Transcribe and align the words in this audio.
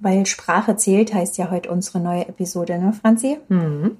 Weil 0.00 0.26
Sprache 0.26 0.76
zählt, 0.76 1.14
heißt 1.14 1.38
ja 1.38 1.50
heute 1.50 1.70
unsere 1.70 2.00
neue 2.00 2.28
Episode, 2.28 2.78
ne, 2.78 2.92
Franzi? 2.92 3.38
Mhm. 3.48 3.96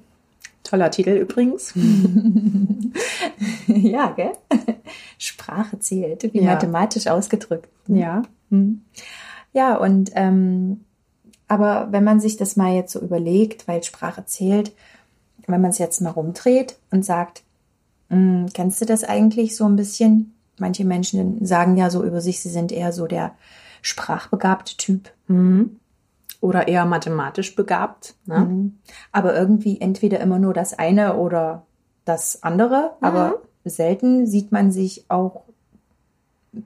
Toller 0.62 0.90
Titel 0.90 1.10
übrigens. 1.10 1.72
ja, 3.66 4.10
gell? 4.12 4.32
Sprache 5.18 5.78
zählt, 5.78 6.22
wie 6.32 6.40
Ja. 6.40 6.52
mathematisch 6.54 7.06
ausgedrückt. 7.06 7.68
Ja. 7.86 8.22
Mhm. 8.50 8.82
Ja, 9.52 9.76
und 9.76 10.10
ähm, 10.14 10.84
aber 11.48 11.88
wenn 11.90 12.04
man 12.04 12.18
sich 12.20 12.36
das 12.36 12.56
mal 12.56 12.74
jetzt 12.74 12.92
so 12.92 13.00
überlegt, 13.00 13.68
weil 13.68 13.82
Sprache 13.82 14.24
zählt, 14.26 14.72
wenn 15.46 15.60
man 15.60 15.70
es 15.70 15.78
jetzt 15.78 16.00
mal 16.00 16.10
rumdreht 16.10 16.76
und 16.90 17.04
sagt, 17.04 17.42
"Mm, 18.08 18.46
kennst 18.54 18.80
du 18.80 18.86
das 18.86 19.04
eigentlich 19.04 19.54
so 19.56 19.66
ein 19.66 19.76
bisschen? 19.76 20.34
Manche 20.58 20.84
Menschen 20.84 21.44
sagen 21.44 21.76
ja 21.76 21.90
so 21.90 22.02
über 22.04 22.20
sich, 22.20 22.40
sie 22.40 22.48
sind 22.48 22.72
eher 22.72 22.92
so 22.92 23.06
der 23.06 23.32
sprachbegabte 23.82 24.76
Typ. 24.78 25.10
Mhm. 25.28 25.78
Oder 26.40 26.68
eher 26.68 26.84
mathematisch 26.84 27.54
begabt. 27.56 28.14
Ne? 28.26 28.40
Mhm. 28.40 28.78
Aber 29.12 29.34
irgendwie 29.34 29.80
entweder 29.80 30.20
immer 30.20 30.38
nur 30.38 30.54
das 30.54 30.78
eine 30.78 31.16
oder 31.16 31.64
das 32.04 32.42
andere. 32.42 32.92
Aber 33.00 33.40
selten 33.64 34.26
sieht 34.26 34.52
man 34.52 34.70
sich 34.70 35.06
auch 35.08 35.42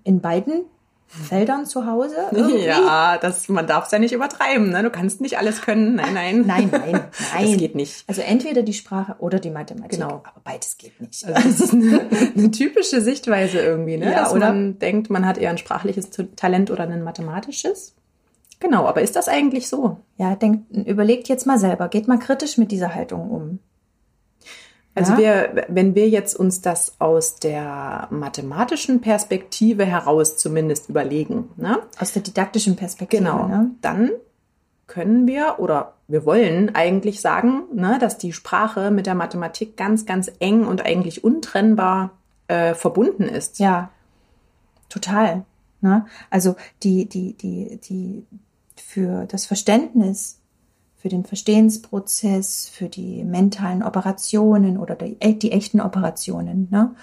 in 0.05 0.21
beiden 0.21 0.65
Feldern 1.09 1.65
zu 1.65 1.87
Hause. 1.87 2.17
Irgendwie. 2.33 2.65
Ja, 2.65 3.17
das, 3.17 3.49
man 3.49 3.67
darf 3.67 3.87
es 3.87 3.91
ja 3.91 3.99
nicht 3.99 4.13
übertreiben. 4.13 4.71
Ne? 4.71 4.83
Du 4.83 4.91
kannst 4.91 5.23
nicht 5.23 5.39
alles 5.39 5.63
können. 5.63 5.95
Nein, 5.95 6.13
nein. 6.13 6.45
Nein, 6.47 6.69
nein, 6.71 6.81
nein. 7.35 7.51
Das 7.51 7.57
geht 7.57 7.75
nicht. 7.75 8.05
Also 8.07 8.21
entweder 8.21 8.63
die 8.63 8.75
Sprache 8.75 9.17
oder 9.19 9.39
die 9.39 9.51
Mathematik. 9.51 9.93
Genau. 9.93 10.23
Aber 10.25 10.41
beides 10.45 10.77
geht 10.77 11.01
nicht. 11.01 11.25
Also 11.25 11.49
das 11.49 11.61
ist 11.61 11.73
eine, 11.73 12.07
eine 12.37 12.51
typische 12.51 13.01
Sichtweise 13.01 13.59
irgendwie, 13.59 13.97
ne? 13.97 14.13
Ja, 14.13 14.21
dass 14.21 14.33
oder? 14.33 14.49
man 14.49 14.79
denkt, 14.79 15.09
man 15.09 15.25
hat 15.25 15.39
eher 15.39 15.51
ein 15.51 15.59
sprachliches 15.59 16.11
Talent 16.37 16.71
oder 16.71 16.83
ein 16.83 17.03
mathematisches. 17.03 17.95
Genau, 18.61 18.87
aber 18.87 19.03
ist 19.03 19.17
das 19.17 19.29
eigentlich 19.29 19.69
so? 19.69 19.99
Ja, 20.17 20.35
denkt, 20.35 20.71
überlegt 20.87 21.29
jetzt 21.29 21.47
mal 21.47 21.59
selber. 21.59 21.89
Geht 21.89 22.09
mal 22.09 22.19
kritisch 22.19 22.59
mit 22.59 22.73
dieser 22.73 22.95
Haltung 22.95 23.31
um. 23.31 23.59
Also 24.95 25.13
Ja. 25.13 25.19
wir, 25.19 25.67
wenn 25.69 25.95
wir 25.95 26.09
jetzt 26.09 26.35
uns 26.35 26.61
das 26.61 26.97
aus 26.99 27.37
der 27.37 28.09
mathematischen 28.11 29.01
Perspektive 29.01 29.85
heraus 29.85 30.37
zumindest 30.37 30.89
überlegen, 30.89 31.51
ne? 31.57 31.79
Aus 32.01 32.13
der 32.13 32.23
didaktischen 32.23 32.75
Perspektive. 32.75 33.23
Genau. 33.23 33.47
Ne? 33.47 33.71
Dann 33.81 34.11
können 34.89 35.29
wir 35.29 35.57
oder 35.59 35.95
wir 36.09 36.25
wollen 36.25 36.75
eigentlich 36.75 37.21
sagen, 37.21 37.65
ne, 37.75 37.99
dass 38.01 38.19
die 38.19 38.33
Sprache 38.33 38.91
mit 38.91 39.07
der 39.07 39.15
Mathematik 39.15 39.77
ganz, 39.77 40.07
ganz 40.07 40.33
eng 40.41 40.67
und 40.67 40.85
eigentlich 40.85 41.23
untrennbar 41.23 42.11
äh, 42.49 42.75
verbunden 42.75 43.25
ist. 43.25 43.59
Ja, 43.59 43.91
total. 44.89 45.45
Ne? 45.81 46.07
Also 46.31 46.57
die, 46.83 47.07
die, 47.07 47.35
die, 47.35 47.79
die 47.85 48.25
für 48.89 49.27
das 49.27 49.45
Verständnis, 49.45 50.41
für 50.97 51.11
den 51.11 51.27
Verstehensprozess, 51.27 52.71
für 52.71 52.89
die 52.89 53.23
mentalen 53.23 53.83
Operationen 53.83 54.79
oder 54.79 54.95
die, 54.95 55.19
äh, 55.21 55.35
die 55.35 55.53
echten 55.53 55.83
Operationen, 55.83 56.69
ne? 56.71 56.95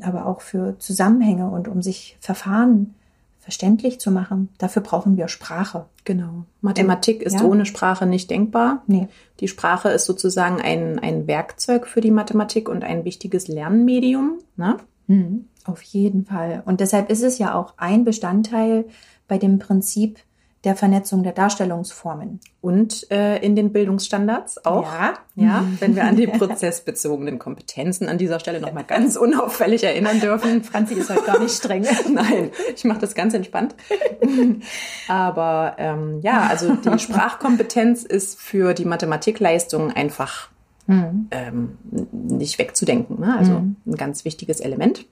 aber 0.00 0.24
auch 0.24 0.40
für 0.40 0.78
Zusammenhänge 0.78 1.50
und 1.50 1.68
um 1.68 1.82
sich 1.82 2.16
Verfahren 2.20 2.94
verständlich 3.40 4.00
zu 4.00 4.10
machen, 4.10 4.48
dafür 4.56 4.80
brauchen 4.80 5.18
wir 5.18 5.28
Sprache. 5.28 5.84
Genau. 6.04 6.46
Mathematik 6.62 7.20
ist 7.20 7.40
ja. 7.40 7.44
ohne 7.44 7.66
Sprache 7.66 8.06
nicht 8.06 8.30
denkbar. 8.30 8.82
Nee. 8.86 9.08
Die 9.40 9.48
Sprache 9.48 9.90
ist 9.90 10.06
sozusagen 10.06 10.62
ein, 10.62 10.98
ein 10.98 11.26
Werkzeug 11.26 11.86
für 11.86 12.00
die 12.00 12.10
Mathematik 12.10 12.70
und 12.70 12.84
ein 12.84 13.04
wichtiges 13.04 13.48
Lernmedium. 13.48 14.38
Ne? 14.56 14.78
Mhm, 15.08 15.44
Auf 15.66 15.82
jeden 15.82 16.24
Fall. 16.24 16.62
Und 16.64 16.80
deshalb 16.80 17.10
ist 17.10 17.22
es 17.22 17.36
ja 17.36 17.54
auch 17.54 17.74
ein 17.76 18.06
Bestandteil 18.06 18.86
bei 19.28 19.36
dem 19.36 19.58
Prinzip 19.58 20.20
der 20.66 20.76
Vernetzung 20.76 21.22
der 21.22 21.32
Darstellungsformen. 21.32 22.40
Und 22.60 23.10
äh, 23.10 23.38
in 23.38 23.56
den 23.56 23.72
Bildungsstandards 23.72 24.66
auch. 24.66 24.82
Ja. 24.82 25.14
Ja, 25.36 25.64
wenn 25.80 25.94
wir 25.94 26.04
an 26.04 26.16
die 26.16 26.26
prozessbezogenen 26.26 27.38
Kompetenzen 27.38 28.08
an 28.08 28.18
dieser 28.18 28.40
Stelle 28.40 28.60
nochmal 28.60 28.84
ganz 28.84 29.16
unauffällig 29.16 29.84
erinnern 29.84 30.18
dürfen. 30.18 30.64
Franzi 30.64 30.94
ist 30.94 31.08
heute 31.08 31.22
gar 31.22 31.38
nicht 31.38 31.54
streng. 31.54 31.86
Nein, 32.12 32.50
ich 32.74 32.84
mache 32.84 32.98
das 32.98 33.14
ganz 33.14 33.32
entspannt. 33.32 33.74
Aber 35.08 35.76
ähm, 35.78 36.20
ja, 36.22 36.46
also 36.48 36.74
die 36.74 36.98
Sprachkompetenz 36.98 38.02
ist 38.02 38.40
für 38.40 38.74
die 38.74 38.84
Mathematikleistung 38.84 39.92
einfach 39.92 40.50
Mhm. 40.88 41.26
ähm, 41.32 41.78
nicht 42.12 42.60
wegzudenken. 42.60 43.18
Ne? 43.18 43.36
Also 43.36 43.54
ein 43.54 43.76
ganz 43.96 44.24
wichtiges 44.24 44.60
Element. 44.60 45.04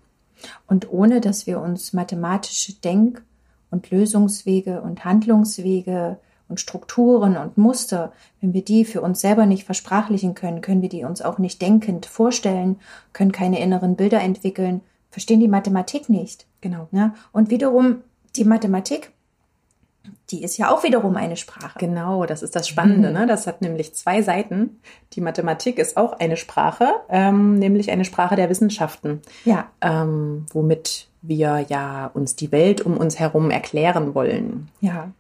Und 0.69 0.89
ohne 0.93 1.21
dass 1.21 1.49
wir 1.49 1.61
uns 1.61 1.93
mathematische 1.93 2.75
Denk- 2.75 3.23
und 3.75 3.91
Lösungswege 3.91 4.81
und 4.81 5.05
Handlungswege 5.05 6.19
und 6.49 6.61
Strukturen 6.61 7.37
und 7.37 7.59
Muster, 7.59 8.13
wenn 8.41 8.53
wir 8.55 8.65
die 8.65 8.85
für 8.85 9.03
uns 9.03 9.21
selber 9.21 9.47
nicht 9.47 9.65
versprachlichen 9.65 10.35
können, 10.35 10.61
können 10.61 10.83
wir 10.83 10.89
die 10.89 11.05
uns 11.05 11.21
auch 11.21 11.39
nicht 11.39 11.61
denkend 11.61 12.07
vorstellen, 12.07 12.77
können 13.13 13.33
keine 13.33 13.61
inneren 13.61 13.97
Bilder 13.97 14.21
entwickeln, 14.21 14.81
verstehen 15.11 15.41
die 15.41 15.49
Mathematik 15.49 16.09
nicht. 16.09 16.47
Genau. 16.61 16.87
Ne? 16.93 17.13
Und 17.33 17.51
wiederum 17.51 18.03
die 18.37 18.45
Mathematik, 18.45 19.11
die 20.31 20.43
ist 20.43 20.57
ja 20.57 20.71
auch 20.71 20.83
wiederum 20.85 21.17
eine 21.17 21.37
Sprache. 21.37 21.79
Genau, 21.79 22.25
das 22.25 22.43
ist 22.43 22.57
das 22.57 22.67
Spannende. 22.67 23.13
Ne? 23.13 23.27
Das 23.27 23.47
hat 23.47 23.61
nämlich 23.61 23.95
zwei 23.95 24.23
Seiten. 24.23 24.81
Die 25.13 25.21
Mathematik 25.21 25.79
ist 25.79 25.97
auch 25.97 26.15
eine 26.15 26.37
Sprache, 26.37 26.89
ähm, 27.11 27.59
nämlich 27.59 27.91
eine 27.91 28.05
Sprache 28.05 28.35
der 28.37 28.49
Wissenschaften, 28.49 29.21
Ja, 29.45 29.69
ähm, 29.81 30.47
womit 30.53 31.09
wir 31.23 31.67
ja 31.69 32.11
uns 32.15 32.37
die 32.37 32.53
Welt 32.53 32.81
um 32.81 32.97
uns 32.97 33.19
herum 33.19 33.51
erklären 33.51 34.15
wollen. 34.15 34.69
ja. 34.81 35.11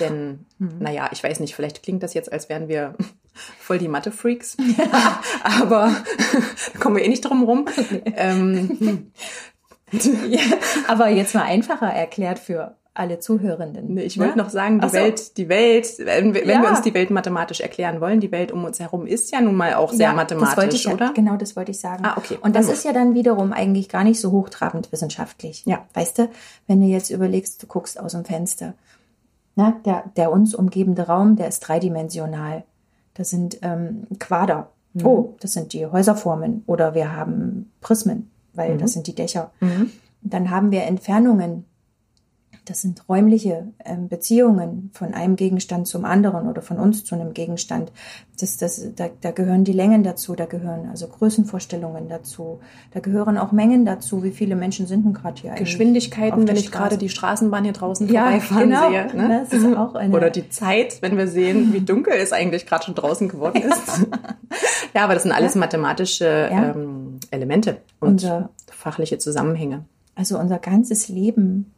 Denn, 0.00 0.44
naja, 0.58 1.08
ich 1.12 1.22
weiß 1.22 1.38
nicht, 1.38 1.54
vielleicht 1.54 1.84
klingt 1.84 2.02
das 2.02 2.12
jetzt, 2.12 2.32
als 2.32 2.48
wären 2.48 2.66
wir 2.66 2.94
voll 3.60 3.78
die 3.78 3.86
Mathe-Freaks. 3.86 4.56
Aber 5.62 5.94
da 6.72 6.78
kommen 6.80 6.96
wir 6.96 7.04
eh 7.04 7.08
nicht 7.08 7.24
drum 7.24 7.44
rum. 7.44 7.66
Ähm, 8.16 9.12
ja. 10.28 10.40
Aber 10.88 11.08
jetzt 11.08 11.36
mal 11.36 11.44
einfacher 11.44 11.86
erklärt 11.86 12.40
für 12.40 12.74
alle 12.98 13.18
Zuhörenden. 13.20 13.96
Ich 13.98 14.16
ne? 14.16 14.24
wollte 14.24 14.38
noch 14.38 14.50
sagen, 14.50 14.80
die 14.80 14.88
so. 14.88 14.94
Welt, 14.94 15.36
die 15.36 15.48
Welt, 15.48 15.86
wenn, 15.98 16.34
wir- 16.34 16.42
wenn 16.42 16.48
Ja. 16.48 16.62
wir 16.62 16.70
uns 16.70 16.82
die 16.82 16.94
Welt 16.94 17.10
mathematisch 17.10 17.60
erklären 17.60 18.00
wollen, 18.00 18.20
die 18.20 18.32
Welt 18.32 18.52
um 18.52 18.64
uns 18.64 18.80
herum 18.80 19.06
ist 19.06 19.32
ja 19.32 19.40
nun 19.40 19.54
mal 19.54 19.74
auch 19.74 19.92
sehr 19.92 20.08
Ja, 20.08 20.12
mathematisch, 20.14 20.50
das 20.54 20.56
wollte 20.64 20.76
ich 20.76 20.84
ja, 20.84 20.92
oder? 20.94 21.12
Genau, 21.14 21.36
das 21.36 21.56
wollte 21.56 21.70
ich 21.72 21.80
sagen. 21.80 22.04
Ah, 22.04 22.14
okay. 22.16 22.38
Und 22.40 22.56
das 22.56 22.68
ist 22.68 22.84
ja 22.84 22.92
dann 22.92 23.14
wiederum 23.14 23.52
eigentlich 23.52 23.88
gar 23.88 24.04
nicht 24.04 24.20
so 24.20 24.32
hochtrabend 24.32 24.90
wissenschaftlich. 24.92 25.64
Ja. 25.66 25.84
Weißt 25.94 26.18
du, 26.18 26.28
wenn 26.66 26.80
du 26.80 26.86
jetzt 26.86 27.10
überlegst, 27.10 27.62
du 27.62 27.66
guckst 27.66 27.98
aus 28.00 28.12
dem 28.12 28.24
Fenster. 28.24 28.74
Na, 29.54 29.74
der, 29.84 30.04
der 30.16 30.30
uns 30.32 30.54
umgebende 30.54 31.02
Raum, 31.06 31.36
der 31.36 31.48
ist 31.48 31.60
dreidimensional. 31.60 32.64
Das 33.14 33.30
sind 33.30 33.58
ähm, 33.62 34.06
Quader. 34.18 34.68
Mhm. 34.92 35.06
Oh, 35.06 35.34
das 35.40 35.52
sind 35.54 35.72
die 35.72 35.86
Häuserformen. 35.86 36.62
Oder 36.66 36.94
wir 36.94 37.14
haben 37.16 37.70
Prismen, 37.80 38.30
weil 38.52 38.74
Mhm. 38.74 38.78
das 38.78 38.92
sind 38.92 39.06
die 39.06 39.14
Dächer. 39.14 39.50
Dann 40.22 40.50
haben 40.50 40.70
wir 40.72 40.82
Entfernungen. 40.84 41.64
Das 42.68 42.82
sind 42.82 43.08
räumliche 43.08 43.68
ähm, 43.84 44.08
Beziehungen 44.08 44.90
von 44.92 45.14
einem 45.14 45.36
Gegenstand 45.36 45.86
zum 45.86 46.04
anderen 46.04 46.48
oder 46.48 46.62
von 46.62 46.78
uns 46.78 47.04
zu 47.04 47.14
einem 47.14 47.32
Gegenstand. 47.32 47.92
Das, 48.40 48.56
das, 48.56 48.84
da, 48.96 49.06
da 49.20 49.30
gehören 49.30 49.62
die 49.62 49.72
Längen 49.72 50.02
dazu, 50.02 50.34
da 50.34 50.46
gehören 50.46 50.88
also 50.90 51.06
Größenvorstellungen 51.06 52.08
dazu, 52.08 52.58
da 52.92 52.98
gehören 52.98 53.38
auch 53.38 53.52
Mengen 53.52 53.86
dazu. 53.86 54.24
Wie 54.24 54.32
viele 54.32 54.56
Menschen 54.56 54.88
sind 54.88 55.04
denn 55.06 55.14
gerade 55.14 55.40
hier 55.40 55.52
eigentlich? 55.52 55.68
Geschwindigkeiten, 55.68 56.48
wenn 56.48 56.56
ich 56.56 56.72
gerade 56.72 56.98
die 56.98 57.08
Straßenbahn 57.08 57.62
hier 57.62 57.72
draußen 57.72 58.08
Ja, 58.12 58.24
vorbeifahren 58.24 58.68
genau. 58.70 58.90
sehe. 58.90 59.16
Ne? 59.16 59.46
Das 59.48 59.52
ist 59.62 59.76
auch 59.76 59.94
eine- 59.94 60.14
Oder 60.16 60.30
die 60.30 60.48
Zeit, 60.48 61.00
wenn 61.02 61.16
wir 61.16 61.28
sehen, 61.28 61.72
wie 61.72 61.80
dunkel 61.80 62.14
es 62.14 62.32
eigentlich 62.32 62.66
gerade 62.66 62.84
schon 62.84 62.96
draußen 62.96 63.28
geworden 63.28 63.62
ist. 63.62 64.06
ja, 64.92 65.04
aber 65.04 65.14
das 65.14 65.22
sind 65.22 65.30
alles 65.32 65.54
mathematische 65.54 66.48
Ja. 66.50 66.70
ähm, 66.72 67.20
Elemente 67.30 67.76
und 68.00 68.08
Unser- 68.10 68.50
fachliche 68.72 69.18
Zusammenhänge. 69.18 69.84
Also 70.16 70.36
unser 70.38 70.58
ganzes 70.58 71.08
Leben 71.08 71.72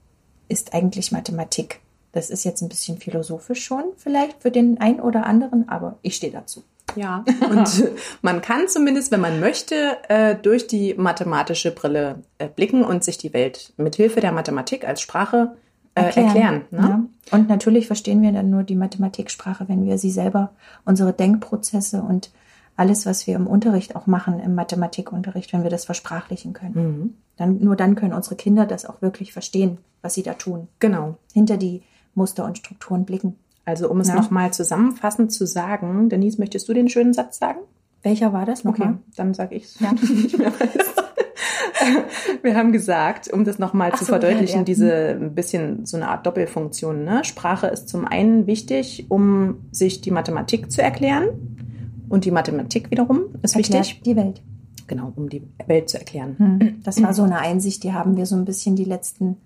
ist 0.48 0.74
eigentlich 0.74 1.12
Mathematik. 1.12 1.80
Das 2.12 2.30
ist 2.30 2.44
jetzt 2.44 2.62
ein 2.62 2.68
bisschen 2.68 2.98
philosophisch 2.98 3.64
schon, 3.64 3.84
vielleicht 3.96 4.42
für 4.42 4.50
den 4.50 4.80
einen 4.80 5.00
oder 5.00 5.26
anderen, 5.26 5.68
aber 5.68 5.98
ich 6.02 6.16
stehe 6.16 6.32
dazu. 6.32 6.64
Ja, 6.96 7.24
und 7.50 7.90
man 8.22 8.40
kann 8.40 8.66
zumindest, 8.66 9.12
wenn 9.12 9.20
man 9.20 9.40
möchte, 9.40 9.98
äh, 10.08 10.34
durch 10.34 10.66
die 10.66 10.94
mathematische 10.94 11.70
Brille 11.70 12.22
äh, 12.38 12.48
blicken 12.48 12.82
und 12.82 13.04
sich 13.04 13.18
die 13.18 13.32
Welt 13.34 13.72
mit 13.76 13.96
Hilfe 13.96 14.20
der 14.20 14.32
Mathematik 14.32 14.86
als 14.86 15.02
Sprache 15.02 15.54
äh, 15.94 16.04
erklären. 16.04 16.62
ne? 16.70 16.78
Ja. 16.80 17.04
Und 17.30 17.48
natürlich 17.48 17.86
verstehen 17.86 18.22
wir 18.22 18.32
dann 18.32 18.50
nur 18.50 18.62
die 18.62 18.76
Mathematiksprache, 18.76 19.68
wenn 19.68 19.86
wir 19.86 19.98
sie 19.98 20.10
selber, 20.10 20.50
unsere 20.84 21.12
Denkprozesse 21.12 22.02
und 22.02 22.30
alles, 22.78 23.06
was 23.06 23.26
wir 23.26 23.34
im 23.34 23.46
Unterricht 23.46 23.96
auch 23.96 24.06
machen, 24.06 24.38
im 24.40 24.54
Mathematikunterricht, 24.54 25.52
wenn 25.52 25.62
wir 25.64 25.70
das 25.70 25.84
versprachlichen 25.84 26.52
können. 26.52 26.74
Mhm. 26.74 27.14
Dann, 27.36 27.58
nur 27.58 27.76
dann 27.76 27.94
können 27.94 28.12
unsere 28.12 28.36
Kinder 28.36 28.66
das 28.66 28.86
auch 28.86 29.02
wirklich 29.02 29.32
verstehen, 29.32 29.78
was 30.02 30.14
sie 30.14 30.22
da 30.22 30.34
tun. 30.34 30.68
Genau. 30.78 31.16
Hinter 31.32 31.56
die 31.56 31.82
Muster 32.14 32.44
und 32.44 32.58
Strukturen 32.58 33.04
blicken. 33.04 33.36
Also 33.64 33.90
um 33.90 34.00
es 34.00 34.08
Ja. 34.08 34.14
nochmal 34.14 34.52
zusammenfassend 34.52 35.32
zu 35.32 35.46
sagen, 35.46 36.08
Denise, 36.08 36.38
möchtest 36.38 36.68
du 36.68 36.72
den 36.72 36.88
schönen 36.88 37.12
Satz 37.12 37.38
sagen? 37.38 37.58
Welcher 38.02 38.32
war 38.32 38.46
das 38.46 38.64
nochmal? 38.64 38.98
dann 39.16 39.34
sage 39.34 39.54
ich 39.56 39.64
es. 39.64 39.80
Ja. 39.80 39.92
nicht 39.92 40.38
mehr 40.38 40.52
weiß. 40.52 40.94
wir 42.42 42.56
haben 42.56 42.72
gesagt, 42.72 43.28
um 43.32 43.44
das 43.44 43.58
nochmal 43.58 43.92
zu 43.92 44.04
so, 44.04 44.12
verdeutlichen, 44.12 44.46
ja, 44.54 44.58
ja. 44.58 44.64
diese 44.64 44.92
ein 45.20 45.34
bisschen 45.34 45.84
so 45.86 45.96
eine 45.96 46.08
Art 46.08 46.26
Doppelfunktion. 46.26 47.04
Ne? 47.04 47.24
Sprache 47.24 47.66
ist 47.66 47.88
zum 47.88 48.06
einen 48.06 48.46
wichtig, 48.46 49.06
um 49.08 49.66
sich 49.72 50.00
die 50.00 50.10
Mathematik 50.10 50.70
zu 50.70 50.82
erklären. 50.82 51.57
Und 52.08 52.24
die 52.24 52.30
Mathematik 52.30 52.90
wiederum 52.90 53.20
ist 53.42 53.56
Erklärt 53.56 53.86
wichtig. 53.86 54.02
Die 54.02 54.16
Welt. 54.16 54.42
Genau, 54.86 55.12
um 55.14 55.28
die 55.28 55.42
Welt 55.66 55.88
zu 55.88 55.98
erklären. 55.98 56.36
Hm. 56.38 56.80
Das 56.82 57.02
war 57.02 57.12
so 57.14 57.22
eine 57.22 57.38
Einsicht, 57.38 57.84
die 57.84 57.92
haben 57.92 58.16
wir 58.16 58.26
so 58.26 58.36
ein 58.36 58.44
bisschen 58.44 58.76
die 58.76 58.84
letzten 58.84 59.36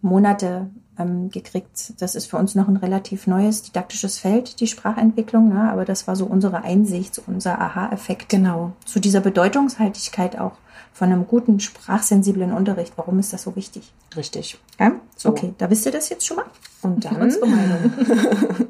Monate 0.00 0.70
ähm, 0.98 1.30
gekriegt. 1.30 2.00
Das 2.00 2.14
ist 2.14 2.26
für 2.26 2.36
uns 2.36 2.54
noch 2.54 2.68
ein 2.68 2.76
relativ 2.76 3.26
neues 3.26 3.62
didaktisches 3.62 4.18
Feld, 4.18 4.60
die 4.60 4.66
Sprachentwicklung, 4.66 5.48
ne? 5.48 5.70
aber 5.70 5.84
das 5.84 6.06
war 6.06 6.16
so 6.16 6.26
unsere 6.26 6.62
Einsicht, 6.62 7.20
unser 7.26 7.60
Aha-Effekt. 7.60 8.28
Genau. 8.28 8.72
Zu 8.84 9.00
dieser 9.00 9.20
Bedeutungshaltigkeit 9.20 10.38
auch 10.38 10.58
von 10.96 11.12
einem 11.12 11.26
guten 11.26 11.60
sprachsensiblen 11.60 12.54
Unterricht. 12.54 12.94
Warum 12.96 13.18
ist 13.18 13.30
das 13.34 13.42
so 13.42 13.54
wichtig? 13.54 13.92
Richtig. 14.16 14.58
Ja? 14.80 14.92
So. 15.14 15.28
Okay, 15.28 15.52
da 15.58 15.68
wisst 15.68 15.84
ihr 15.84 15.92
das 15.92 16.08
jetzt 16.08 16.24
schon 16.24 16.38
mal. 16.38 16.46
Und 16.80 17.04
dann 17.04 17.20
unsere 17.20 17.46
Meinung. 17.46 17.92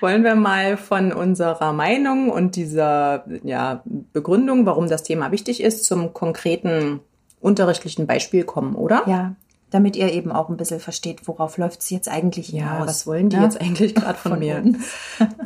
wollen 0.00 0.24
wir 0.24 0.34
mal 0.34 0.76
von 0.76 1.10
unserer 1.10 1.72
Meinung 1.72 2.28
und 2.28 2.56
dieser 2.56 3.24
ja, 3.44 3.82
Begründung, 4.12 4.66
warum 4.66 4.88
das 4.88 5.04
Thema 5.04 5.32
wichtig 5.32 5.62
ist, 5.62 5.84
zum 5.84 6.12
konkreten 6.12 7.00
unterrichtlichen 7.40 8.06
Beispiel 8.06 8.44
kommen, 8.44 8.74
oder? 8.74 9.02
Ja, 9.06 9.34
damit 9.70 9.96
ihr 9.96 10.12
eben 10.12 10.32
auch 10.32 10.50
ein 10.50 10.58
bisschen 10.58 10.80
versteht, 10.80 11.26
worauf 11.26 11.56
läuft 11.56 11.80
es 11.80 11.88
jetzt 11.88 12.10
eigentlich 12.10 12.48
hinaus. 12.48 12.80
Ja, 12.80 12.86
was 12.86 13.06
wollen 13.06 13.30
die 13.30 13.36
ja? 13.36 13.42
jetzt 13.42 13.58
eigentlich 13.58 13.94
gerade 13.94 14.18
von, 14.18 14.32
von, 14.32 14.38
mir? 14.38 14.62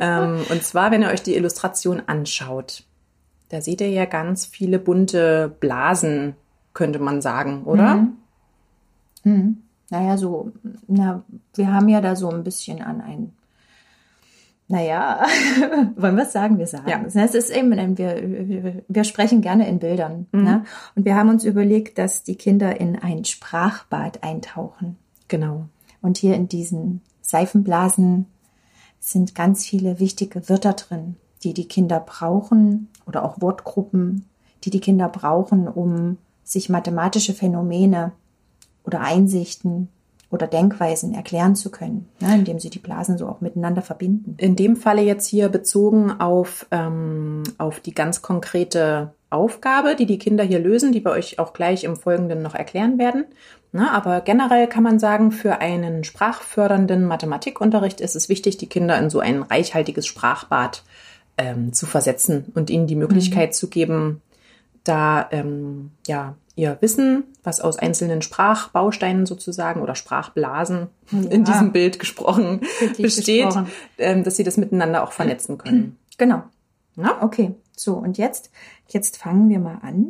ähm, 0.01 0.39
und 0.49 0.63
zwar, 0.63 0.91
wenn 0.91 1.01
ihr 1.01 1.11
euch 1.11 1.23
die 1.23 1.35
Illustration 1.37 2.01
anschaut, 2.07 2.83
da 3.49 3.61
seht 3.61 3.81
ihr 3.81 3.89
ja 3.89 4.05
ganz 4.05 4.45
viele 4.45 4.79
bunte 4.79 5.53
Blasen, 5.59 6.35
könnte 6.73 6.99
man 6.99 7.21
sagen, 7.21 7.63
oder? 7.63 7.95
Mhm. 7.95 8.17
Mhm. 9.23 9.57
Naja, 9.89 10.17
so, 10.17 10.51
na, 10.87 11.23
wir 11.55 11.73
haben 11.73 11.89
ja 11.89 11.99
da 11.99 12.15
so 12.15 12.29
ein 12.29 12.43
bisschen 12.43 12.81
an 12.81 13.01
ein 13.01 13.33
naja, 14.71 15.25
wollen 15.95 16.15
wir 16.15 16.23
es 16.23 16.31
sagen? 16.31 16.59
Wir 16.59 16.67
sagen 16.67 16.87
ja. 16.87 17.01
es. 17.03 17.33
Ist 17.33 17.49
eben, 17.49 17.97
wir, 17.97 18.83
wir 18.87 19.03
sprechen 19.03 19.41
gerne 19.41 19.67
in 19.67 19.79
Bildern. 19.79 20.27
Mhm. 20.31 20.43
Ne? 20.43 20.63
Und 20.95 21.05
wir 21.05 21.15
haben 21.15 21.29
uns 21.29 21.43
überlegt, 21.43 21.97
dass 21.97 22.21
die 22.21 22.35
Kinder 22.35 22.79
in 22.79 22.95
ein 22.95 23.25
Sprachbad 23.25 24.23
eintauchen. 24.23 24.97
Genau. 25.27 25.65
Und 26.03 26.19
hier 26.19 26.35
in 26.35 26.47
diesen 26.47 27.01
Seifenblasen 27.21 28.27
sind 28.99 29.33
ganz 29.33 29.65
viele 29.65 29.99
wichtige 29.99 30.47
Wörter 30.49 30.73
drin, 30.73 31.15
die 31.43 31.55
die 31.55 31.67
Kinder 31.67 31.99
brauchen 31.99 32.89
oder 33.09 33.25
auch 33.25 33.41
Wortgruppen, 33.41 34.29
die 34.63 34.69
die 34.69 34.79
Kinder 34.79 35.09
brauchen, 35.09 35.67
um 35.67 36.17
sich 36.43 36.69
mathematische 36.69 37.33
Phänomene 37.33 38.13
oder 38.85 39.01
Einsichten 39.01 39.89
oder 40.31 40.47
Denkweisen 40.47 41.13
erklären 41.13 41.55
zu 41.55 41.71
können, 41.71 42.07
ne, 42.19 42.35
indem 42.35 42.59
sie 42.59 42.69
die 42.69 42.79
Blasen 42.79 43.17
so 43.17 43.27
auch 43.27 43.41
miteinander 43.41 43.81
verbinden. 43.81 44.35
In 44.37 44.55
dem 44.55 44.75
Falle 44.75 45.01
jetzt 45.01 45.27
hier 45.27 45.49
bezogen 45.49 46.11
auf, 46.11 46.67
ähm, 46.71 47.43
auf 47.57 47.79
die 47.79 47.95
ganz 47.95 48.21
konkrete 48.21 49.13
Aufgabe, 49.31 49.95
die 49.95 50.05
die 50.05 50.19
Kinder 50.19 50.43
hier 50.43 50.59
lösen, 50.59 50.91
die 50.91 51.03
wir 51.03 51.11
euch 51.11 51.39
auch 51.39 51.53
gleich 51.53 51.83
im 51.83 51.95
Folgenden 51.95 52.41
noch 52.41 52.55
erklären 52.55 52.97
werden. 52.97 53.25
Na, 53.71 53.91
aber 53.91 54.21
generell 54.21 54.67
kann 54.67 54.83
man 54.83 54.97
sagen, 54.97 55.31
für 55.31 55.61
einen 55.61 56.03
sprachfördernden 56.03 57.05
Mathematikunterricht 57.05 58.01
ist 58.01 58.15
es 58.15 58.29
wichtig, 58.29 58.57
die 58.57 58.69
Kinder 58.69 58.97
in 58.97 59.11
so 59.11 59.19
ein 59.19 59.43
reichhaltiges 59.43 60.07
Sprachbad 60.07 60.83
ähm, 61.39 61.73
zu 61.73 61.85
versetzen 61.85 62.51
und 62.53 62.69
ihnen 62.69 62.85
die 62.85 62.95
Möglichkeit 62.95 63.49
mhm. 63.49 63.53
zu 63.53 63.69
geben, 63.69 64.21
da 64.83 65.27
ähm, 65.31 65.91
ja 66.05 66.35
ihr 66.55 66.77
Wissen, 66.81 67.23
was 67.41 67.61
aus 67.61 67.79
einzelnen 67.79 68.21
Sprachbausteinen 68.21 69.25
sozusagen 69.25 69.81
oder 69.81 69.95
Sprachblasen 69.95 70.87
ja. 71.11 71.19
in 71.29 71.45
diesem 71.45 71.71
Bild 71.71 71.99
gesprochen 71.99 72.61
Richtig 72.81 73.03
besteht, 73.03 73.45
gesprochen. 73.45 73.71
Ähm, 73.97 74.23
dass 74.25 74.35
sie 74.35 74.43
das 74.43 74.57
miteinander 74.57 75.03
auch 75.03 75.13
vernetzen 75.13 75.57
können. 75.57 75.97
Genau. 76.19 76.43
Na? 76.97 77.23
Okay, 77.23 77.55
so 77.77 77.93
und 77.93 78.17
jetzt, 78.17 78.51
jetzt 78.89 79.15
fangen 79.15 79.47
wir 79.47 79.59
mal 79.59 79.77
an 79.81 80.07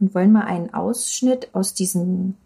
und 0.00 0.14
wollen 0.14 0.32
mal 0.32 0.46
einen 0.46 0.72
Ausschnitt 0.72 1.50
aus 1.52 1.74
diesem 1.74 2.36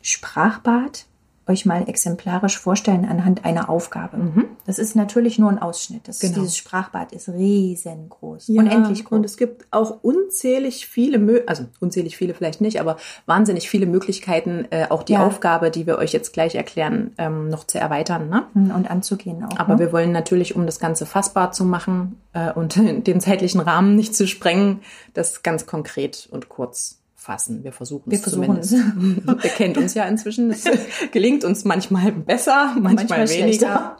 Sprachbad 0.00 1.04
euch 1.46 1.66
mal 1.66 1.88
exemplarisch 1.88 2.58
vorstellen 2.58 3.04
anhand 3.04 3.44
einer 3.44 3.68
Aufgabe. 3.68 4.16
Mhm. 4.16 4.44
Das 4.66 4.78
ist 4.78 4.96
natürlich 4.96 5.38
nur 5.38 5.50
ein 5.50 5.58
Ausschnitt. 5.58 6.08
Das 6.08 6.20
genau. 6.20 6.34
dieses 6.34 6.56
Sprachbad 6.56 7.12
ist 7.12 7.28
riesengroß, 7.28 8.48
ja, 8.48 8.62
unendlich 8.62 9.04
groß. 9.04 9.18
Und 9.18 9.24
es 9.24 9.36
gibt 9.36 9.66
auch 9.70 9.98
unzählig 10.02 10.86
viele, 10.86 11.44
also 11.46 11.64
unzählig 11.80 12.16
viele 12.16 12.34
vielleicht 12.34 12.60
nicht, 12.60 12.80
aber 12.80 12.96
wahnsinnig 13.26 13.68
viele 13.68 13.86
Möglichkeiten, 13.86 14.66
äh, 14.70 14.86
auch 14.88 15.02
die 15.02 15.14
ja. 15.14 15.26
Aufgabe, 15.26 15.70
die 15.70 15.86
wir 15.86 15.98
euch 15.98 16.12
jetzt 16.12 16.32
gleich 16.32 16.54
erklären, 16.54 17.12
ähm, 17.18 17.48
noch 17.48 17.64
zu 17.64 17.78
erweitern 17.78 18.28
ne? 18.28 18.46
Hm, 18.54 18.70
und 18.70 18.90
anzugehen 18.90 19.44
auch. 19.44 19.58
Aber 19.58 19.74
ne? 19.74 19.80
wir 19.80 19.92
wollen 19.92 20.12
natürlich, 20.12 20.56
um 20.56 20.64
das 20.66 20.78
Ganze 20.78 21.04
fassbar 21.04 21.52
zu 21.52 21.64
machen 21.64 22.18
äh, 22.32 22.52
und 22.52 22.76
den 23.06 23.20
zeitlichen 23.20 23.60
Rahmen 23.60 23.96
nicht 23.96 24.16
zu 24.16 24.26
sprengen, 24.26 24.80
das 25.12 25.42
ganz 25.42 25.66
konkret 25.66 26.28
und 26.30 26.48
kurz 26.48 27.03
fassen. 27.24 27.64
Wir 27.64 27.72
versuchen 27.72 28.10
wir 28.10 28.16
es 28.16 28.22
versuchen 28.22 28.62
zumindest. 28.62 28.72
Es. 28.72 29.44
Ihr 29.44 29.50
kennt 29.50 29.78
uns 29.78 29.94
ja 29.94 30.04
inzwischen. 30.04 30.50
Es 30.50 30.64
gelingt 31.12 31.44
uns 31.44 31.64
manchmal 31.64 32.12
besser, 32.12 32.76
manchmal, 32.78 33.18
manchmal 33.18 33.28
weniger. 33.28 33.96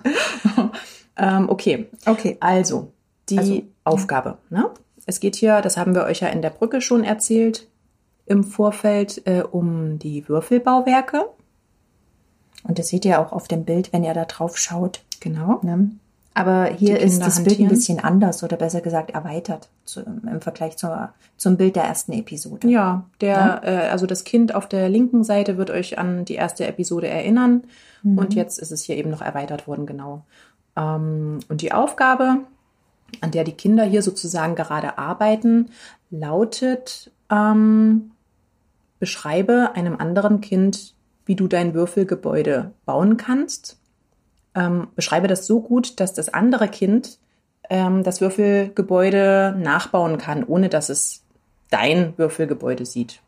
ähm, 1.17 1.49
okay. 1.49 1.89
Okay. 2.05 2.37
Also, 2.41 2.93
die 3.31 3.39
also, 3.39 3.63
Aufgabe. 3.83 4.39
Ne? 4.51 4.71
Es 5.07 5.21
geht 5.21 5.37
hier, 5.37 5.63
das 5.63 5.77
haben 5.77 5.95
wir 5.95 6.05
euch 6.05 6.21
ja 6.21 6.29
in 6.29 6.43
der 6.43 6.51
Brücke 6.51 6.81
schon 6.81 7.03
erzählt, 7.03 7.67
im 8.27 8.45
Vorfeld 8.45 9.27
äh, 9.27 9.43
um 9.43 9.99
die 9.99 10.29
Würfelbauwerke. 10.29 11.25
Und 12.63 12.79
das 12.79 12.89
seht 12.89 13.05
ihr 13.05 13.21
auch 13.21 13.33
auf 13.33 13.49
dem 13.49 13.65
Bild, 13.65 13.93
wenn 13.93 14.05
ihr 14.05 14.15
da 14.15 14.27
drauf 14.27 14.59
schaut. 14.59 15.03
Genau. 15.21 15.61
Ne? 15.63 15.91
Aber 16.37 16.67
hier 16.67 16.99
ist 16.99 17.21
das 17.21 17.37
hantieren. 17.37 17.45
Bild 17.45 17.61
ein 17.61 17.69
bisschen 17.69 18.01
anders 18.01 18.43
oder 18.43 18.57
besser 18.57 18.81
gesagt 18.81 19.11
erweitert 19.11 19.69
zu, 19.85 20.01
im 20.01 20.41
Vergleich 20.41 20.77
zur, 20.77 21.11
zum 21.37 21.57
Bild 21.57 21.77
der 21.77 21.85
ersten 21.85 22.13
Episode. 22.13 22.69
Ja, 22.69 23.05
der, 23.21 23.31
ja? 23.31 23.61
Äh, 23.63 23.89
also 23.89 24.07
das 24.07 24.25
Kind 24.25 24.53
auf 24.53 24.69
der 24.69 24.89
linken 24.89 25.23
Seite 25.23 25.57
wird 25.59 25.71
euch 25.71 25.97
an 25.97 26.25
die 26.25 26.35
erste 26.35 26.67
Episode 26.67 27.07
erinnern 27.07 27.63
mhm. 28.03 28.19
und 28.19 28.35
jetzt 28.35 28.59
ist 28.59 28.73
es 28.73 28.83
hier 28.83 28.97
eben 28.97 29.11
noch 29.11 29.23
erweitert 29.23 29.69
worden, 29.69 29.87
genau. 29.87 30.25
Ähm, 30.77 31.39
und 31.49 31.63
die 31.63 31.73
Aufgabe, 31.73 32.41
an 33.21 33.31
der 33.31 33.45
die 33.45 33.53
Kinder 33.53 33.85
hier 33.85 34.03
sozusagen 34.03 34.57
gerade 34.57 34.99
arbeiten, 34.99 35.71
lautet, 36.11 37.13
ähm, 37.31 38.11
beschreibe 38.99 39.71
einem 39.77 39.97
anderen 39.99 40.41
Kind, 40.41 40.95
wie 41.27 41.37
du 41.37 41.47
dein 41.47 41.75
Würfelgebäude 41.75 42.73
bauen 42.87 43.17
kannst 43.17 43.79
ähm, 44.55 44.89
beschreibe 44.95 45.29
das 45.29 45.47
so 45.47 45.61
gut, 45.61 46.01
dass 46.01 46.13
das 46.13 46.33
andere 46.33 46.69
Kind 46.69 47.19
ähm, 47.71 48.03
das 48.03 48.21
Würfelgebäude 48.21 49.57
nachbauen 49.59 50.19
kann, 50.19 50.45
ohne 50.45 50.69
dass 50.69 50.89
es 50.89 51.23
dein 51.71 52.17
Würfelgebäude 52.17 52.87
sieht. 52.87 53.21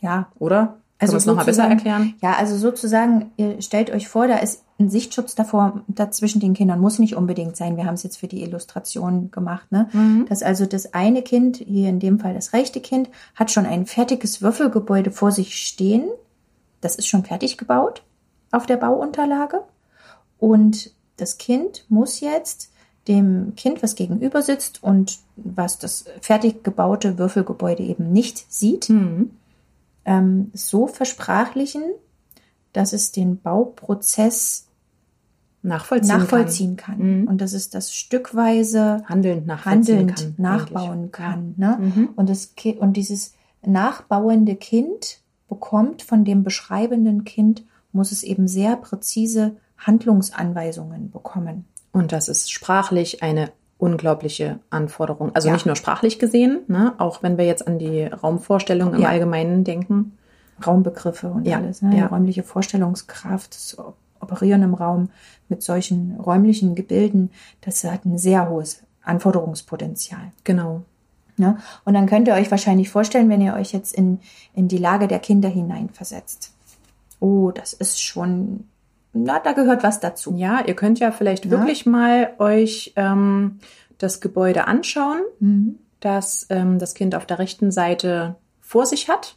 Ja. 0.00 0.28
Oder? 0.38 0.76
Also 0.98 1.16
es 1.16 1.26
nochmal 1.26 1.44
besser 1.44 1.64
erklären? 1.64 2.14
Ja, 2.22 2.34
also 2.34 2.56
sozusagen, 2.56 3.32
ihr 3.36 3.60
stellt 3.60 3.90
euch 3.90 4.08
vor, 4.08 4.28
da 4.28 4.36
ist 4.36 4.62
ein 4.78 4.88
Sichtschutz 4.88 5.34
davor, 5.34 5.82
dazwischen 5.88 6.40
den 6.40 6.54
Kindern 6.54 6.80
muss 6.80 7.00
nicht 7.00 7.16
unbedingt 7.16 7.56
sein. 7.56 7.76
Wir 7.76 7.86
haben 7.86 7.94
es 7.94 8.04
jetzt 8.04 8.18
für 8.18 8.28
die 8.28 8.42
Illustration 8.42 9.32
gemacht, 9.32 9.72
ne? 9.72 9.88
Mhm. 9.92 10.26
Dass 10.28 10.44
also 10.44 10.64
das 10.64 10.94
eine 10.94 11.22
Kind, 11.22 11.56
hier 11.56 11.88
in 11.88 11.98
dem 11.98 12.20
Fall 12.20 12.34
das 12.34 12.52
rechte 12.52 12.80
Kind, 12.80 13.08
hat 13.34 13.50
schon 13.50 13.66
ein 13.66 13.86
fertiges 13.86 14.42
Würfelgebäude 14.42 15.10
vor 15.10 15.32
sich 15.32 15.56
stehen. 15.56 16.04
Das 16.80 16.94
ist 16.94 17.08
schon 17.08 17.24
fertig 17.24 17.58
gebaut 17.58 18.02
auf 18.52 18.66
der 18.66 18.76
Bauunterlage. 18.76 19.62
Und 20.42 20.90
das 21.18 21.38
Kind 21.38 21.84
muss 21.88 22.18
jetzt 22.18 22.72
dem 23.06 23.54
Kind, 23.54 23.80
was 23.80 23.94
gegenüber 23.94 24.42
sitzt 24.42 24.82
und 24.82 25.20
was 25.36 25.78
das 25.78 26.06
fertig 26.20 26.64
gebaute 26.64 27.16
Würfelgebäude 27.16 27.84
eben 27.84 28.10
nicht 28.10 28.52
sieht, 28.52 28.88
mhm. 28.88 29.30
ähm, 30.04 30.50
so 30.52 30.88
versprachlichen, 30.88 31.84
dass 32.72 32.92
es 32.92 33.12
den 33.12 33.40
Bauprozess 33.40 34.66
nachvollziehen, 35.62 36.08
nachvollziehen 36.18 36.76
kann. 36.76 36.98
kann. 36.98 37.20
Mhm. 37.20 37.28
Und 37.28 37.40
dass 37.40 37.52
es 37.52 37.70
das 37.70 37.94
stückweise 37.94 39.04
handelnd, 39.04 39.64
handelnd 39.64 40.16
kann, 40.16 40.34
nachbauen 40.38 41.12
kann. 41.12 41.54
Ne? 41.56 41.78
Mhm. 41.80 42.08
Und, 42.16 42.28
das, 42.28 42.52
und 42.80 42.96
dieses 42.96 43.34
nachbauende 43.64 44.56
Kind 44.56 45.20
bekommt 45.48 46.02
von 46.02 46.24
dem 46.24 46.42
beschreibenden 46.42 47.22
Kind, 47.22 47.62
muss 47.92 48.10
es 48.10 48.24
eben 48.24 48.48
sehr 48.48 48.74
präzise 48.74 49.54
Handlungsanweisungen 49.86 51.10
bekommen. 51.10 51.66
Und 51.92 52.12
das 52.12 52.28
ist 52.28 52.50
sprachlich 52.50 53.22
eine 53.22 53.50
unglaubliche 53.78 54.60
Anforderung. 54.70 55.34
Also 55.34 55.48
ja. 55.48 55.54
nicht 55.54 55.66
nur 55.66 55.76
sprachlich 55.76 56.18
gesehen, 56.18 56.60
ne? 56.68 56.94
auch 56.98 57.22
wenn 57.22 57.36
wir 57.36 57.44
jetzt 57.44 57.66
an 57.66 57.78
die 57.78 58.04
Raumvorstellung 58.04 58.94
im 58.94 59.02
ja. 59.02 59.08
Allgemeinen 59.08 59.64
denken. 59.64 60.16
Raumbegriffe 60.64 61.28
und 61.28 61.46
ja. 61.46 61.56
alles, 61.56 61.82
ne? 61.82 61.98
Ja. 61.98 62.06
räumliche 62.06 62.44
Vorstellungskraft, 62.44 63.54
das 63.54 63.76
Operieren 64.20 64.62
im 64.62 64.74
Raum 64.74 65.08
mit 65.48 65.62
solchen 65.62 66.16
räumlichen 66.20 66.76
Gebilden, 66.76 67.30
das 67.60 67.82
hat 67.82 68.04
ein 68.04 68.18
sehr 68.18 68.48
hohes 68.48 68.84
Anforderungspotenzial. 69.02 70.30
Genau. 70.44 70.82
Ne? 71.36 71.58
Und 71.84 71.94
dann 71.94 72.06
könnt 72.06 72.28
ihr 72.28 72.34
euch 72.34 72.50
wahrscheinlich 72.50 72.88
vorstellen, 72.90 73.28
wenn 73.28 73.40
ihr 73.40 73.54
euch 73.54 73.72
jetzt 73.72 73.92
in, 73.92 74.20
in 74.54 74.68
die 74.68 74.78
Lage 74.78 75.08
der 75.08 75.18
Kinder 75.18 75.48
hineinversetzt. 75.48 76.52
Oh, 77.18 77.50
das 77.50 77.72
ist 77.72 78.00
schon, 78.00 78.68
na, 79.12 79.38
da 79.38 79.52
gehört 79.52 79.82
was 79.82 80.00
dazu. 80.00 80.34
Ja, 80.36 80.64
ihr 80.66 80.74
könnt 80.74 80.98
ja 80.98 81.12
vielleicht 81.12 81.44
ja. 81.44 81.50
wirklich 81.50 81.86
mal 81.86 82.34
euch 82.38 82.92
ähm, 82.96 83.58
das 83.98 84.20
Gebäude 84.20 84.66
anschauen, 84.66 85.20
mhm. 85.38 85.78
das 86.00 86.46
ähm, 86.50 86.78
das 86.78 86.94
Kind 86.94 87.14
auf 87.14 87.26
der 87.26 87.38
rechten 87.38 87.70
Seite 87.70 88.36
vor 88.60 88.86
sich 88.86 89.08
hat 89.08 89.36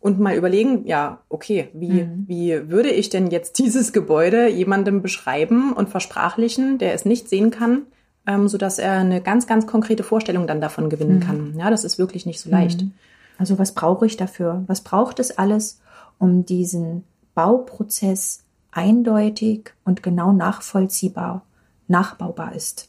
und 0.00 0.18
mal 0.18 0.34
überlegen, 0.34 0.86
ja, 0.86 1.20
okay, 1.28 1.68
wie, 1.74 2.04
mhm. 2.04 2.24
wie 2.26 2.70
würde 2.70 2.90
ich 2.90 3.10
denn 3.10 3.28
jetzt 3.28 3.58
dieses 3.58 3.92
Gebäude 3.92 4.48
jemandem 4.48 5.02
beschreiben 5.02 5.72
und 5.72 5.88
versprachlichen, 5.88 6.78
der 6.78 6.94
es 6.94 7.04
nicht 7.04 7.28
sehen 7.28 7.50
kann, 7.50 7.82
ähm, 8.26 8.48
sodass 8.48 8.78
er 8.78 8.92
eine 8.92 9.20
ganz, 9.20 9.46
ganz 9.46 9.66
konkrete 9.66 10.02
Vorstellung 10.02 10.46
dann 10.46 10.60
davon 10.60 10.90
gewinnen 10.90 11.16
mhm. 11.16 11.20
kann. 11.20 11.54
Ja, 11.56 11.70
das 11.70 11.84
ist 11.84 11.98
wirklich 11.98 12.26
nicht 12.26 12.40
so 12.40 12.50
leicht. 12.50 12.82
Mhm. 12.82 12.92
Also 13.38 13.58
was 13.58 13.72
brauche 13.72 14.06
ich 14.06 14.16
dafür? 14.16 14.64
Was 14.66 14.82
braucht 14.82 15.20
es 15.20 15.38
alles, 15.38 15.80
um 16.18 16.44
diesen 16.44 17.04
Bauprozess 17.34 18.44
eindeutig 18.70 19.72
und 19.84 20.02
genau 20.02 20.32
nachvollziehbar, 20.32 21.42
nachbaubar 21.88 22.54
ist? 22.54 22.88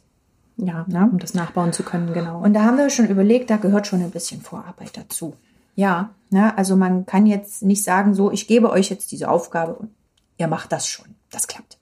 Ja, 0.57 0.86
ja, 0.89 1.03
um 1.03 1.17
das 1.17 1.33
nachbauen 1.33 1.74
zu 1.74 1.83
können, 1.83 2.13
genau. 2.13 2.39
Und 2.39 2.53
da 2.53 2.63
haben 2.63 2.77
wir 2.77 2.89
schon 2.89 3.07
überlegt, 3.07 3.50
da 3.50 3.57
gehört 3.57 3.88
schon 3.88 4.01
ein 4.01 4.12
bisschen 4.12 4.41
Vorarbeit 4.41 4.95
dazu. 4.95 5.36
Ja. 5.75 6.12
Ne? 6.29 6.55
Also 6.57 6.75
man 6.75 7.05
kann 7.05 7.25
jetzt 7.25 7.63
nicht 7.63 7.83
sagen, 7.83 8.13
so, 8.13 8.31
ich 8.31 8.48
gebe 8.48 8.69
euch 8.69 8.89
jetzt 8.89 9.12
diese 9.12 9.29
Aufgabe 9.29 9.74
und 9.74 9.89
ihr 10.38 10.48
macht 10.48 10.71
das 10.71 10.88
schon. 10.88 11.07
Das 11.31 11.48
klappt. 11.48 11.77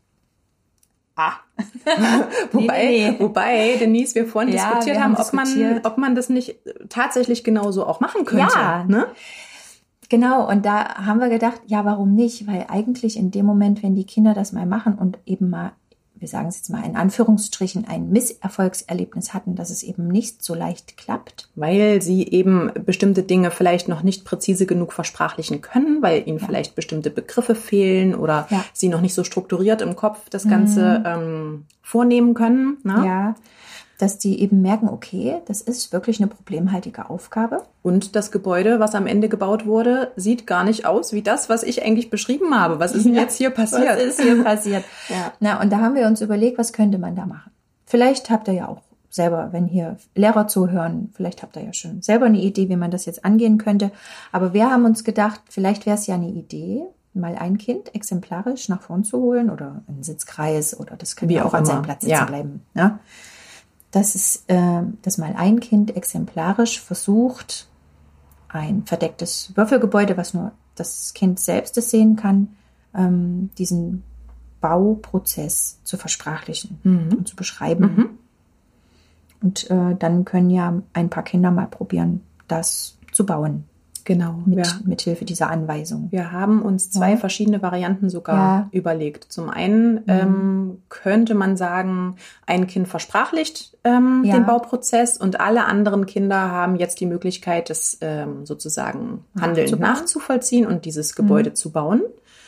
Ah. 1.15 1.33
wobei, 2.53 2.85
nee, 2.85 3.11
nee. 3.11 3.19
wobei, 3.19 3.75
Denise, 3.77 4.15
wir 4.15 4.25
vorhin 4.25 4.53
ja, 4.53 4.69
diskutiert 4.69 4.95
wir 4.95 5.03
haben, 5.03 5.17
haben 5.17 5.27
ob, 5.27 5.33
man, 5.33 5.81
ob 5.83 5.97
man 5.97 6.15
das 6.15 6.29
nicht 6.29 6.55
tatsächlich 6.87 7.43
genauso 7.43 7.85
auch 7.85 7.99
machen 7.99 8.23
könnte. 8.23 8.55
Ja. 8.55 8.85
Ne? 8.87 9.07
Genau, 10.09 10.49
und 10.49 10.65
da 10.65 11.05
haben 11.05 11.19
wir 11.19 11.29
gedacht, 11.29 11.61
ja, 11.67 11.85
warum 11.85 12.15
nicht? 12.15 12.47
Weil 12.47 12.65
eigentlich 12.67 13.15
in 13.15 13.31
dem 13.31 13.45
Moment, 13.45 13.83
wenn 13.83 13.95
die 13.95 14.05
Kinder 14.05 14.33
das 14.33 14.51
mal 14.51 14.65
machen 14.65 14.95
und 14.95 15.19
eben 15.25 15.49
mal 15.49 15.71
wir 16.19 16.27
sagen 16.27 16.47
es 16.49 16.57
jetzt 16.57 16.69
mal 16.69 16.83
in 16.85 16.95
Anführungsstrichen, 16.95 17.87
ein 17.87 18.09
Misserfolgserlebnis 18.09 19.33
hatten, 19.33 19.55
dass 19.55 19.69
es 19.69 19.83
eben 19.83 20.07
nicht 20.07 20.43
so 20.43 20.53
leicht 20.53 20.97
klappt. 20.97 21.49
Weil 21.55 22.01
sie 22.01 22.27
eben 22.27 22.71
bestimmte 22.85 23.23
Dinge 23.23 23.51
vielleicht 23.51 23.87
noch 23.87 24.03
nicht 24.03 24.25
präzise 24.25 24.65
genug 24.65 24.93
versprachlichen 24.93 25.61
können, 25.61 26.01
weil 26.01 26.27
ihnen 26.27 26.39
ja. 26.39 26.45
vielleicht 26.45 26.75
bestimmte 26.75 27.09
Begriffe 27.09 27.55
fehlen 27.55 28.15
oder 28.15 28.47
ja. 28.49 28.63
sie 28.73 28.89
noch 28.89 29.01
nicht 29.01 29.13
so 29.13 29.23
strukturiert 29.23 29.81
im 29.81 29.95
Kopf 29.95 30.29
das 30.29 30.47
Ganze 30.47 30.99
mhm. 30.99 31.05
ähm, 31.05 31.65
vornehmen 31.81 32.33
können. 32.33 32.77
Ne? 32.83 33.03
Ja 33.05 33.35
dass 33.99 34.17
die 34.17 34.41
eben 34.41 34.61
merken, 34.61 34.87
okay, 34.87 35.41
das 35.45 35.61
ist 35.61 35.91
wirklich 35.91 36.19
eine 36.19 36.27
problemhaltige 36.27 37.09
Aufgabe. 37.09 37.63
Und 37.83 38.15
das 38.15 38.31
Gebäude, 38.31 38.79
was 38.79 38.95
am 38.95 39.05
Ende 39.05 39.27
gebaut 39.27 39.65
wurde, 39.65 40.13
sieht 40.15 40.47
gar 40.47 40.63
nicht 40.63 40.85
aus 40.85 41.11
wie 41.11 41.21
das, 41.21 41.49
was 41.49 41.63
ich 41.63 41.83
eigentlich 41.83 42.09
beschrieben 42.09 42.57
habe. 42.57 42.79
Was 42.79 42.95
ist 42.95 43.05
denn 43.05 43.13
jetzt 43.13 43.37
hier 43.37 43.49
passiert? 43.49 43.97
Was 43.97 44.01
ist 44.01 44.21
hier 44.21 44.41
passiert? 44.43 44.85
ja. 45.09 45.33
Na, 45.41 45.61
und 45.61 45.69
da 45.71 45.79
haben 45.79 45.95
wir 45.95 46.07
uns 46.07 46.21
überlegt, 46.21 46.57
was 46.57 46.71
könnte 46.71 46.97
man 46.97 47.15
da 47.15 47.25
machen? 47.25 47.51
Vielleicht 47.85 48.29
habt 48.29 48.47
ihr 48.47 48.53
ja 48.53 48.67
auch 48.69 48.81
selber, 49.09 49.49
wenn 49.51 49.65
hier 49.65 49.97
Lehrer 50.15 50.47
zuhören, 50.47 51.11
vielleicht 51.13 51.43
habt 51.43 51.57
ihr 51.57 51.63
ja 51.63 51.73
schon 51.73 52.01
selber 52.01 52.27
eine 52.27 52.39
Idee, 52.39 52.69
wie 52.69 52.77
man 52.77 52.91
das 52.91 53.05
jetzt 53.05 53.25
angehen 53.25 53.57
könnte. 53.57 53.91
Aber 54.31 54.53
wir 54.53 54.71
haben 54.71 54.85
uns 54.85 55.03
gedacht, 55.03 55.41
vielleicht 55.49 55.85
wäre 55.85 55.97
es 55.97 56.07
ja 56.07 56.15
eine 56.15 56.29
Idee, 56.29 56.83
mal 57.13 57.35
ein 57.35 57.57
Kind 57.57 57.93
exemplarisch 57.95 58.69
nach 58.69 58.81
vorn 58.81 59.03
zu 59.03 59.19
holen 59.19 59.49
oder 59.49 59.81
einen 59.87 60.03
Sitzkreis 60.03 60.79
oder 60.79 60.95
das 60.95 61.15
können 61.17 61.29
wir 61.29 61.45
auch 61.45 61.53
an 61.53 61.65
seinem 61.65 61.81
Platz 61.81 62.01
sitzen 62.01 62.13
ja. 62.13 62.25
bleiben. 62.25 62.61
Ja? 62.75 62.99
Dass 63.91 64.15
es, 64.15 64.43
äh, 64.47 64.81
dass 65.01 65.17
mal 65.17 65.33
ein 65.35 65.59
Kind 65.59 65.95
exemplarisch 65.95 66.79
versucht, 66.79 67.67
ein 68.47 68.83
verdecktes 68.85 69.51
Würfelgebäude, 69.55 70.17
was 70.17 70.33
nur 70.33 70.51
das 70.75 71.13
Kind 71.13 71.39
selbst 71.39 71.77
es 71.77 71.91
sehen 71.91 72.15
kann, 72.15 72.49
ähm, 72.95 73.49
diesen 73.57 74.03
Bauprozess 74.61 75.79
zu 75.83 75.97
versprachlichen 75.97 76.79
mhm. 76.83 77.17
und 77.17 77.27
zu 77.27 77.35
beschreiben. 77.35 77.95
Mhm. 77.95 78.09
Und 79.41 79.69
äh, 79.69 79.95
dann 79.97 80.25
können 80.25 80.49
ja 80.49 80.81
ein 80.93 81.09
paar 81.09 81.23
Kinder 81.23 81.51
mal 81.51 81.67
probieren, 81.67 82.21
das 82.47 82.97
zu 83.11 83.25
bauen. 83.25 83.65
Genau. 84.03 84.41
Mit, 84.45 84.65
ja. 84.65 84.73
mit 84.85 85.01
Hilfe 85.01 85.23
dieser 85.23 85.49
Anweisung. 85.49 86.07
Wir 86.11 86.31
haben 86.31 86.61
uns 86.61 86.89
zwei 86.89 87.11
ja. 87.11 87.17
verschiedene 87.17 87.61
Varianten 87.61 88.09
sogar 88.09 88.37
ja. 88.37 88.69
überlegt. 88.71 89.25
Zum 89.31 89.49
einen 89.49 89.93
mhm. 89.93 90.03
ähm, 90.07 90.68
könnte 90.89 91.35
man 91.35 91.55
sagen, 91.55 92.15
ein 92.45 92.67
Kind 92.67 92.87
versprachlicht 92.87 93.77
ähm, 93.83 94.23
den 94.23 94.45
Bauprozess 94.45 95.17
und 95.17 95.39
alle 95.39 95.65
anderen 95.65 96.05
Kinder 96.05 96.51
haben 96.51 96.75
jetzt 96.75 96.99
die 96.99 97.05
Möglichkeit, 97.05 97.69
das 97.69 97.97
ähm, 98.01 98.45
sozusagen 98.45 99.23
handelnd 99.39 99.79
nachzuvollziehen 99.79 100.65
und 100.65 100.85
dieses 100.85 101.15
Gebäude 101.15 101.51
mhm. 101.51 101.55
zu 101.55 101.71
bauen, 101.71 102.01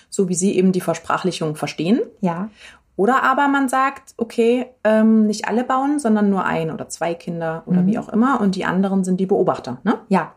so 0.10 0.27
wie 0.27 0.36
sie 0.36 0.55
eben 0.55 0.71
die 0.71 0.81
Versprachlichung 0.81 1.55
verstehen. 1.55 2.01
Ja. 2.19 2.50
Oder 2.95 3.24
aber 3.24 3.48
man 3.48 3.69
sagt, 3.69 4.13
okay, 4.17 4.65
ähm, 4.83 5.25
nicht 5.25 5.48
alle 5.48 5.63
bauen, 5.63 6.00
sondern 6.00 6.29
nur 6.29 6.45
ein 6.45 6.71
oder 6.71 6.89
zwei 6.89 7.13
Kinder 7.13 7.63
oder 7.65 7.81
mhm. 7.81 7.88
wie 7.88 7.98
auch 7.98 8.10
immer 8.10 8.41
und 8.41 8.55
die 8.55 8.65
anderen 8.65 9.03
sind 9.03 9.19
die 9.19 9.25
Beobachter. 9.25 9.79
Ne? 9.83 10.00
Ja, 10.10 10.33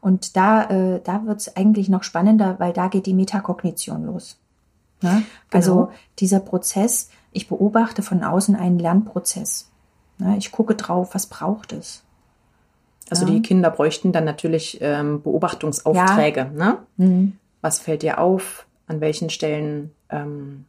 und 0.00 0.36
da, 0.36 0.64
äh, 0.64 1.00
da 1.02 1.26
wird 1.26 1.40
es 1.40 1.56
eigentlich 1.56 1.88
noch 1.88 2.02
spannender, 2.02 2.56
weil 2.58 2.72
da 2.72 2.88
geht 2.88 3.06
die 3.06 3.14
Metakognition 3.14 4.04
los. 4.04 4.38
Ne? 5.00 5.10
Genau. 5.10 5.24
Also 5.50 5.90
dieser 6.18 6.40
Prozess, 6.40 7.10
ich 7.32 7.48
beobachte 7.48 8.02
von 8.02 8.22
außen 8.22 8.54
einen 8.56 8.78
Lernprozess. 8.78 9.70
Ne? 10.18 10.36
Ich 10.38 10.52
gucke 10.52 10.74
drauf, 10.74 11.14
was 11.14 11.26
braucht 11.26 11.72
es. 11.72 12.02
Also 13.10 13.26
die 13.26 13.42
Kinder 13.42 13.70
bräuchten 13.70 14.12
dann 14.12 14.24
natürlich 14.24 14.78
ähm, 14.80 15.22
Beobachtungsaufträge. 15.22 16.40
Ja. 16.40 16.46
Ne? 16.50 16.78
Mhm. 16.96 17.32
Was 17.60 17.78
fällt 17.78 18.02
dir 18.02 18.18
auf? 18.18 18.66
An 18.86 19.00
welchen 19.00 19.28
Stellen? 19.28 19.90
Ähm, 20.08 20.64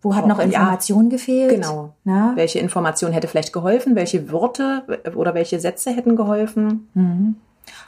wo 0.00 0.14
hat 0.14 0.26
noch 0.26 0.38
Information 0.38 1.04
ja, 1.06 1.10
gefehlt? 1.10 1.50
Genau. 1.50 1.94
Na? 2.04 2.30
Ne? 2.30 2.36
Welche 2.36 2.58
Information 2.58 3.12
hätte 3.12 3.26
vielleicht 3.26 3.52
geholfen? 3.52 3.96
Welche 3.96 4.30
Worte 4.30 5.00
oder 5.14 5.34
welche 5.34 5.58
Sätze 5.58 5.90
hätten 5.90 6.14
geholfen? 6.14 6.88
Mhm. 6.94 7.36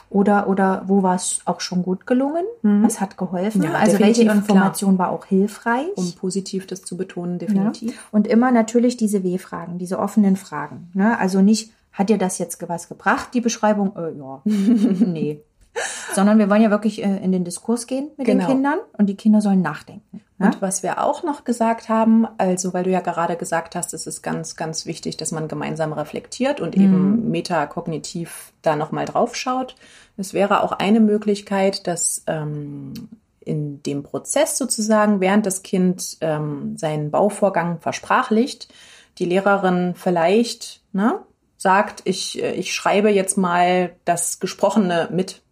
Oder, 0.08 0.48
oder 0.48 0.84
wo 0.86 1.02
war 1.02 1.16
es 1.16 1.40
auch 1.46 1.60
schon 1.60 1.82
gut 1.82 2.06
gelungen? 2.06 2.44
Mhm. 2.62 2.84
Was 2.84 3.00
hat 3.00 3.18
geholfen? 3.18 3.62
Ja, 3.62 3.72
also 3.72 3.98
welche 3.98 4.22
Information 4.22 4.96
klar. 4.96 5.08
war 5.08 5.14
auch 5.14 5.24
hilfreich? 5.26 5.88
Um 5.96 6.12
positiv 6.12 6.66
das 6.66 6.82
zu 6.82 6.96
betonen, 6.96 7.38
definitiv. 7.38 7.92
Ja. 7.92 7.98
Und 8.12 8.26
immer 8.26 8.52
natürlich 8.52 8.96
diese 8.96 9.24
W-Fragen, 9.24 9.78
diese 9.78 9.98
offenen 9.98 10.36
Fragen. 10.36 10.90
Ne? 10.94 11.18
Also 11.18 11.42
nicht, 11.42 11.72
hat 11.92 12.08
dir 12.08 12.18
das 12.18 12.38
jetzt 12.38 12.66
was 12.68 12.88
gebracht, 12.88 13.30
die 13.34 13.40
Beschreibung? 13.40 13.96
Äh, 13.96 14.12
ja, 14.16 14.42
nee. 14.44 15.40
Sondern 16.14 16.38
wir 16.38 16.48
wollen 16.48 16.62
ja 16.62 16.70
wirklich 16.70 17.04
äh, 17.04 17.24
in 17.24 17.32
den 17.32 17.44
Diskurs 17.44 17.86
gehen 17.86 18.10
mit 18.16 18.26
genau. 18.26 18.46
den 18.46 18.54
Kindern 18.54 18.78
und 18.96 19.06
die 19.06 19.16
Kinder 19.16 19.40
sollen 19.40 19.60
nachdenken. 19.60 20.20
Und 20.38 20.60
was 20.60 20.82
wir 20.82 21.02
auch 21.02 21.22
noch 21.22 21.44
gesagt 21.44 21.88
haben, 21.88 22.26
also 22.36 22.74
weil 22.74 22.84
du 22.84 22.90
ja 22.90 23.00
gerade 23.00 23.36
gesagt 23.36 23.74
hast, 23.74 23.94
es 23.94 24.06
ist 24.06 24.20
ganz, 24.22 24.54
ganz 24.54 24.84
wichtig, 24.84 25.16
dass 25.16 25.32
man 25.32 25.48
gemeinsam 25.48 25.94
reflektiert 25.94 26.60
und 26.60 26.76
mhm. 26.76 26.82
eben 26.82 27.30
metakognitiv 27.30 28.52
da 28.60 28.76
nochmal 28.76 29.06
drauf 29.06 29.34
schaut. 29.34 29.76
Es 30.18 30.34
wäre 30.34 30.62
auch 30.62 30.72
eine 30.72 31.00
Möglichkeit, 31.00 31.86
dass 31.86 32.22
ähm, 32.26 32.92
in 33.40 33.82
dem 33.82 34.02
Prozess 34.02 34.58
sozusagen, 34.58 35.20
während 35.20 35.46
das 35.46 35.62
Kind 35.62 36.18
ähm, 36.20 36.76
seinen 36.76 37.10
Bauvorgang 37.10 37.80
versprachlicht, 37.80 38.68
die 39.18 39.24
Lehrerin 39.24 39.94
vielleicht 39.94 40.82
ne, 40.92 41.20
sagt, 41.56 42.02
ich, 42.04 42.42
äh, 42.42 42.52
ich 42.52 42.74
schreibe 42.74 43.08
jetzt 43.08 43.38
mal 43.38 43.96
das 44.04 44.38
Gesprochene 44.38 45.08
mit 45.10 45.42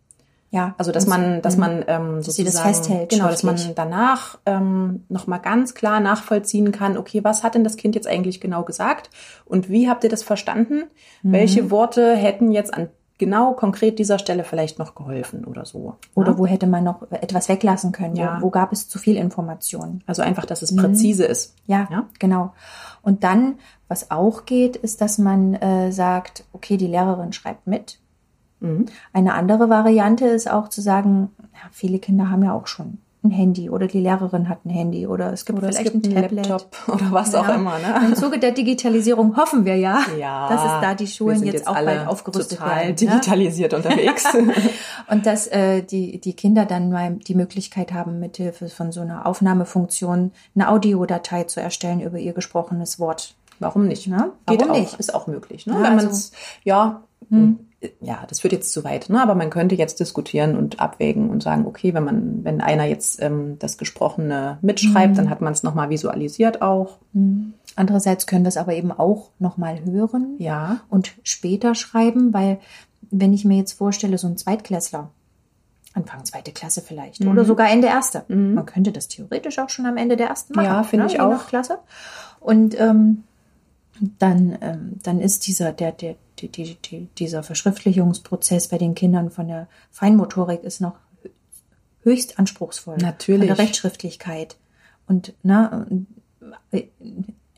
ja, 0.55 0.73
also 0.79 0.93
dass 0.93 1.09
man, 1.09 1.43
dass 1.43 1.57
man 1.57 1.85
ähm, 1.89 2.17
dass 2.19 2.27
sozusagen, 2.27 2.45
das 2.45 2.61
festhält, 2.61 3.11
genau, 3.11 3.27
dass 3.27 3.43
man 3.43 3.59
danach 3.75 4.39
ähm, 4.47 5.03
noch 5.09 5.27
mal 5.27 5.39
ganz 5.39 5.75
klar 5.75 5.99
nachvollziehen 5.99 6.71
kann. 6.71 6.97
Okay, 6.97 7.25
was 7.25 7.43
hat 7.43 7.57
denn 7.57 7.65
das 7.65 7.77
Kind 7.77 7.97
jetzt 7.97 8.07
eigentlich 8.07 8.41
genau 8.41 8.63
gesagt 8.63 9.11
und 9.45 9.69
wie 9.69 9.89
habt 9.89 10.05
ihr 10.05 10.11
das 10.11 10.23
verstanden? 10.23 10.85
Mhm. 11.25 11.33
Welche 11.33 11.73
Worte 11.73 12.15
hätten 12.15 12.53
jetzt 12.53 12.73
an 12.73 12.89
genau 13.19 13.55
konkret 13.55 13.99
dieser 13.99 14.21
Stelle 14.21 14.45
vielleicht 14.45 14.79
noch 14.79 14.95
geholfen 14.95 15.45
oder 15.45 15.65
so? 15.65 15.97
Oder 16.15 16.33
ja? 16.33 16.39
wo 16.39 16.47
hätte 16.47 16.69
man 16.69 16.85
noch 16.85 17.11
etwas 17.11 17.49
weglassen 17.49 17.91
können? 17.91 18.15
Ja. 18.15 18.39
Wo, 18.39 18.47
wo 18.47 18.51
gab 18.51 18.73
es 18.73 18.89
zu 18.89 19.01
viel 19.01 19.17
Information? 19.17 20.05
Also 20.07 20.23
einfach, 20.23 20.47
dass 20.47 20.63
es 20.63 20.71
mhm. 20.71 20.83
präzise 20.83 21.25
ist. 21.25 21.57
Ja, 21.67 21.89
ja, 21.91 22.07
genau. 22.21 22.53
Und 23.03 23.25
dann, 23.25 23.57
was 23.89 24.13
auch 24.13 24.47
geht, 24.47 24.77
ist, 24.77 25.01
dass 25.01 25.19
man 25.19 25.55
äh, 25.55 25.91
sagt, 25.91 26.45
okay, 26.53 26.77
die 26.77 26.87
Lehrerin 26.87 27.33
schreibt 27.33 27.67
mit 27.67 27.99
Mhm. 27.99 28.04
Eine 29.13 29.35
andere 29.35 29.69
Variante 29.69 30.27
ist 30.27 30.51
auch 30.51 30.69
zu 30.69 30.81
sagen, 30.81 31.31
ja, 31.39 31.69
viele 31.73 31.99
Kinder 31.99 32.31
haben 32.31 32.43
ja 32.43 32.53
auch 32.53 32.67
schon 32.67 32.99
ein 33.25 33.31
Handy 33.31 33.71
oder 33.71 33.87
die 33.87 34.01
Lehrerin 34.01 34.49
hat 34.49 34.65
ein 34.67 34.71
Handy 34.71 35.07
oder 35.07 35.33
es 35.33 35.47
gibt 35.47 35.59
oder 35.59 35.69
vielleicht 35.69 35.87
es 35.87 35.93
gibt 35.93 36.07
ein 36.07 36.15
Tablet 36.15 36.47
Laptop 36.47 36.77
oder 36.89 37.11
was 37.11 37.33
ja. 37.33 37.41
auch 37.41 37.49
immer. 37.55 37.79
Ne? 37.79 38.09
Im 38.09 38.15
Zuge 38.15 38.39
der 38.39 38.53
Digitalisierung 38.53 39.37
hoffen 39.37 39.65
wir 39.65 39.77
ja, 39.77 40.05
ja 40.19 40.49
dass 40.49 40.63
es 40.63 40.81
da 40.83 40.95
die 40.95 41.07
Schulen 41.07 41.43
jetzt, 41.43 41.55
jetzt, 41.55 41.67
auch 41.67 41.75
bald 41.75 42.07
aufgerüstet 42.07 42.59
total 42.59 42.83
werden. 42.83 42.97
digitalisiert 42.97 43.73
ne? 43.73 43.79
unterwegs. 43.79 44.27
und 45.11 45.27
dass 45.27 45.47
äh, 45.49 45.83
die, 45.83 46.21
die 46.21 46.35
Kinder 46.35 46.67
dann 46.67 46.91
mal 46.91 47.15
die 47.15 47.35
Möglichkeit 47.35 47.93
haben, 47.93 48.21
mithilfe 48.21 48.69
von 48.69 48.93
so 48.93 49.01
einer 49.01 49.27
Aufnahmefunktion 49.27 50.33
eine 50.55 50.69
Audiodatei 50.69 51.45
zu 51.45 51.61
erstellen 51.61 52.01
über 52.01 52.19
ihr 52.19 52.35
gesprochenes 52.35 53.01
Wort. 53.01 53.35
Warum 53.59 53.87
nicht? 53.87 54.07
Ne? 54.07 54.33
Warum 54.45 54.59
Geht 54.59 54.69
auch, 54.69 54.79
nicht? 54.79 54.95
Ist 55.01 55.15
auch 55.15 55.27
möglich. 55.27 55.67
Ne? 55.67 55.75
Ja, 55.75 55.83
Wenn 55.85 55.97
man 55.97 56.07
es, 56.09 56.33
ja, 56.65 57.03
Mhm. 57.31 57.59
Ja, 58.01 58.25
das 58.29 58.41
führt 58.41 58.55
jetzt 58.55 58.73
zu 58.73 58.83
weit, 58.83 59.11
ne? 59.11 59.21
aber 59.21 59.35
man 59.35 59.51
könnte 59.51 59.75
jetzt 59.75 60.01
diskutieren 60.01 60.57
und 60.57 60.81
abwägen 60.81 61.29
und 61.29 61.43
sagen, 61.43 61.67
okay, 61.67 61.93
wenn 61.93 62.05
man, 62.05 62.43
wenn 62.43 62.63
einer 62.63 62.85
jetzt 62.85 63.21
ähm, 63.23 63.59
das 63.59 63.77
Gesprochene 63.77 64.57
mitschreibt, 64.63 65.13
mhm. 65.13 65.17
dann 65.17 65.31
hat 65.31 65.43
man 65.43 65.53
es 65.53 65.63
nochmal 65.63 65.91
visualisiert 65.91 66.63
auch. 66.63 66.97
Mhm. 67.13 67.53
Andererseits 67.77 68.27
können 68.27 68.45
wir 68.45 68.49
es 68.49 68.57
aber 68.57 68.75
eben 68.75 68.91
auch 68.91 69.31
nochmal 69.39 69.85
hören 69.85 70.37
ja. 70.39 70.81
und 70.89 71.13
später 71.25 71.75
schreiben, 71.75 72.33
weil 72.33 72.59
wenn 73.11 73.35
ich 73.35 73.45
mir 73.45 73.59
jetzt 73.59 73.73
vorstelle, 73.73 74.17
so 74.17 74.29
ein 74.29 74.39
Zweitklässler, 74.39 75.11
Anfang 75.95 76.25
zweite 76.25 76.53
Klasse 76.53 76.81
vielleicht 76.81 77.21
mhm. 77.21 77.31
oder 77.31 77.45
sogar 77.45 77.71
Ende 77.71 77.87
erste. 77.87 78.25
Mhm. 78.29 78.55
Man 78.55 78.67
könnte 78.67 78.93
das 78.93 79.09
theoretisch 79.09 79.59
auch 79.59 79.71
schon 79.71 79.87
am 79.87 79.97
Ende 79.97 80.17
der 80.17 80.29
ersten 80.29 80.55
machen. 80.55 80.67
Ja, 80.67 80.83
finde 80.83 81.07
ne? 81.07 81.13
ich 81.13 81.21
auch. 81.21 81.47
Klasse. 81.47 81.79
Und 82.41 82.79
ähm, 82.81 83.23
dann, 84.19 84.59
ähm, 84.61 84.93
dann 85.03 85.21
ist 85.21 85.47
dieser, 85.47 85.73
der, 85.73 85.93
der, 85.93 86.17
die, 86.39 86.49
die, 86.49 86.77
die, 86.77 87.09
dieser 87.19 87.43
Verschriftlichungsprozess 87.43 88.69
bei 88.69 88.79
den 88.79 88.95
Kindern 88.95 89.31
von 89.31 89.49
der 89.49 89.69
Feinmotorik 89.91 90.65
ist 90.65 90.81
noch 90.81 90.95
höchst 92.03 92.39
anspruchsvoll. 92.39 92.99
Natürlich. 92.99 93.49
Von 93.49 93.57
der 93.57 93.65
Rechtschriftlichkeit. 93.65 94.57
Und 95.07 95.35
ne, 95.43 96.07
äh, 96.71 96.85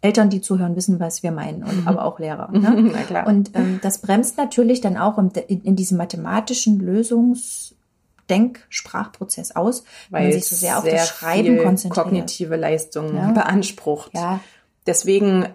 Eltern, 0.00 0.30
die 0.30 0.40
zuhören, 0.40 0.76
wissen, 0.76 1.00
was 1.00 1.22
wir 1.22 1.32
meinen, 1.32 1.64
und 1.64 1.82
mhm. 1.82 1.88
aber 1.88 2.04
auch 2.04 2.18
Lehrer. 2.18 2.50
Ne? 2.52 2.90
Na 2.92 3.02
klar. 3.02 3.26
Und 3.26 3.50
ähm, 3.54 3.80
das 3.82 3.98
bremst 3.98 4.36
natürlich 4.36 4.80
dann 4.80 4.96
auch 4.96 5.18
in, 5.18 5.30
in, 5.30 5.76
diesem 5.76 5.98
mathematischen 5.98 6.78
Lösungs 6.78 7.74
Denksprachprozess 8.28 9.54
aus, 9.54 9.84
weil 10.10 10.24
man 10.24 10.32
sich 10.32 10.46
so 10.46 10.56
sehr 10.56 10.78
auf 10.78 10.84
das 10.84 11.08
Schreiben 11.08 11.58
konzentriert. 11.62 12.04
kognitive 12.06 12.56
Leistungen 12.56 13.16
ja. 13.16 13.30
beansprucht. 13.30 14.12
Ja. 14.14 14.40
Deswegen 14.86 15.46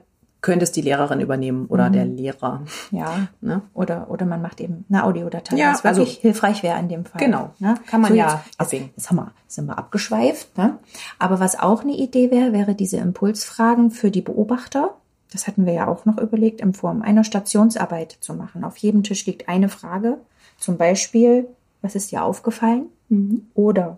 könnte 0.42 0.64
es 0.64 0.72
die 0.72 0.82
Lehrerin 0.82 1.20
übernehmen 1.20 1.68
oder 1.68 1.90
mhm. 1.90 1.94
der 1.94 2.06
Lehrer. 2.06 2.64
Ja. 2.92 3.28
Ne? 3.42 3.64
Oder, 3.74 4.10
oder 4.12 4.26
man 4.26 4.42
macht 4.42 4.62
eben 4.62 4.86
eine 4.88 5.04
Audiodatei, 5.04 5.56
ja, 5.56 5.72
was 5.72 5.84
wirklich 5.84 6.10
also, 6.10 6.22
hilfreich 6.22 6.62
wäre 6.62 6.80
in 6.80 6.90
dem 6.90 7.06
Fall. 7.06 7.20
Genau. 7.20 7.50
Ne? 7.58 7.76
Kann 7.88 8.02
man 8.02 8.12
so 8.12 8.18
ja 8.18 8.44
jetzt, 8.46 8.60
abwägen. 8.60 8.88
Jetzt, 8.88 8.98
jetzt 8.98 9.10
haben 9.10 9.16
wir, 9.18 9.32
sind 9.48 9.66
wir 9.66 9.78
abgeschweift. 9.80 10.58
Ne? 10.58 10.78
Aber 11.18 11.40
was 11.40 11.58
auch 11.58 11.82
eine 11.82 11.94
Idee 11.94 12.30
wäre, 12.30 12.54
wäre 12.54 12.76
diese 12.76 12.98
Impulsfragen 12.98 13.90
für 13.90 14.12
die 14.12 14.22
Beobachter. 14.22 14.96
Das 15.32 15.48
hatten 15.48 15.66
wir 15.66 15.74
ja 15.74 15.88
auch 15.88 16.06
noch 16.06 16.20
überlegt, 16.20 16.62
in 16.62 16.74
Form 16.74 17.02
einer 17.02 17.24
Stationsarbeit 17.24 18.18
zu 18.20 18.36
machen. 18.36 18.64
Auf 18.64 18.78
jedem 18.78 19.02
Tisch 19.02 19.26
liegt 19.26 19.50
eine 19.50 19.70
Frage. 19.70 20.20
Zum 20.58 20.78
Beispiel, 20.78 21.48
was 21.82 21.96
ist 21.96 22.12
dir 22.12 22.24
aufgefallen? 22.24 22.86
Mhm. 23.10 23.48
Oder 23.56 23.98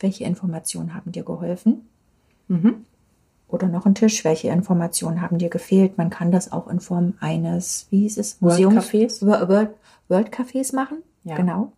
welche 0.00 0.24
Informationen 0.24 0.94
haben 0.94 1.12
dir 1.12 1.24
geholfen? 1.24 1.86
Mhm. 2.48 2.86
Oder 3.48 3.66
noch 3.66 3.86
ein 3.86 3.94
Tisch, 3.94 4.24
welche 4.24 4.48
Informationen 4.48 5.22
haben 5.22 5.38
dir 5.38 5.48
gefehlt? 5.48 5.96
Man 5.96 6.10
kann 6.10 6.30
das 6.30 6.52
auch 6.52 6.68
in 6.68 6.80
Form 6.80 7.14
eines, 7.20 7.86
wie 7.90 8.00
hieß 8.00 8.18
es, 8.18 8.40
Museumscafés 8.42 9.24
World, 9.24 9.70
World 10.08 10.30
Cafés 10.30 10.74
machen. 10.74 10.98
Ja. 11.24 11.36
Genau. 11.36 11.72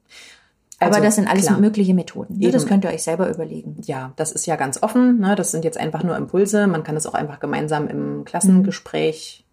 Also, 0.81 0.97
Aber 0.97 1.05
das 1.05 1.17
sind 1.17 1.29
alles 1.29 1.47
klar. 1.47 1.61
mögliche 1.61 1.93
Methoden. 1.93 2.39
Ne? 2.39 2.50
Das 2.50 2.67
könnt 2.67 2.85
ihr 2.85 2.91
euch 2.91 3.03
selber 3.03 3.29
überlegen. 3.29 3.77
Ja, 3.85 4.12
das 4.17 4.33
ist 4.33 4.47
ja 4.47 4.57
ganz 4.57 4.83
offen. 4.83 5.21
Ne? 5.21 5.37
Das 5.37 5.50
sind 5.50 5.65
jetzt 5.65 5.79
einfach 5.79 6.03
nur 6.03 6.17
Impulse. 6.17 6.67
Man 6.67 6.85
kann 6.85 6.95
das 6.95 7.07
auch 7.07 7.12
einfach 7.15 7.39
gemeinsam 7.39 7.87
im 7.87 8.25
Klassengespräch. 8.25 9.45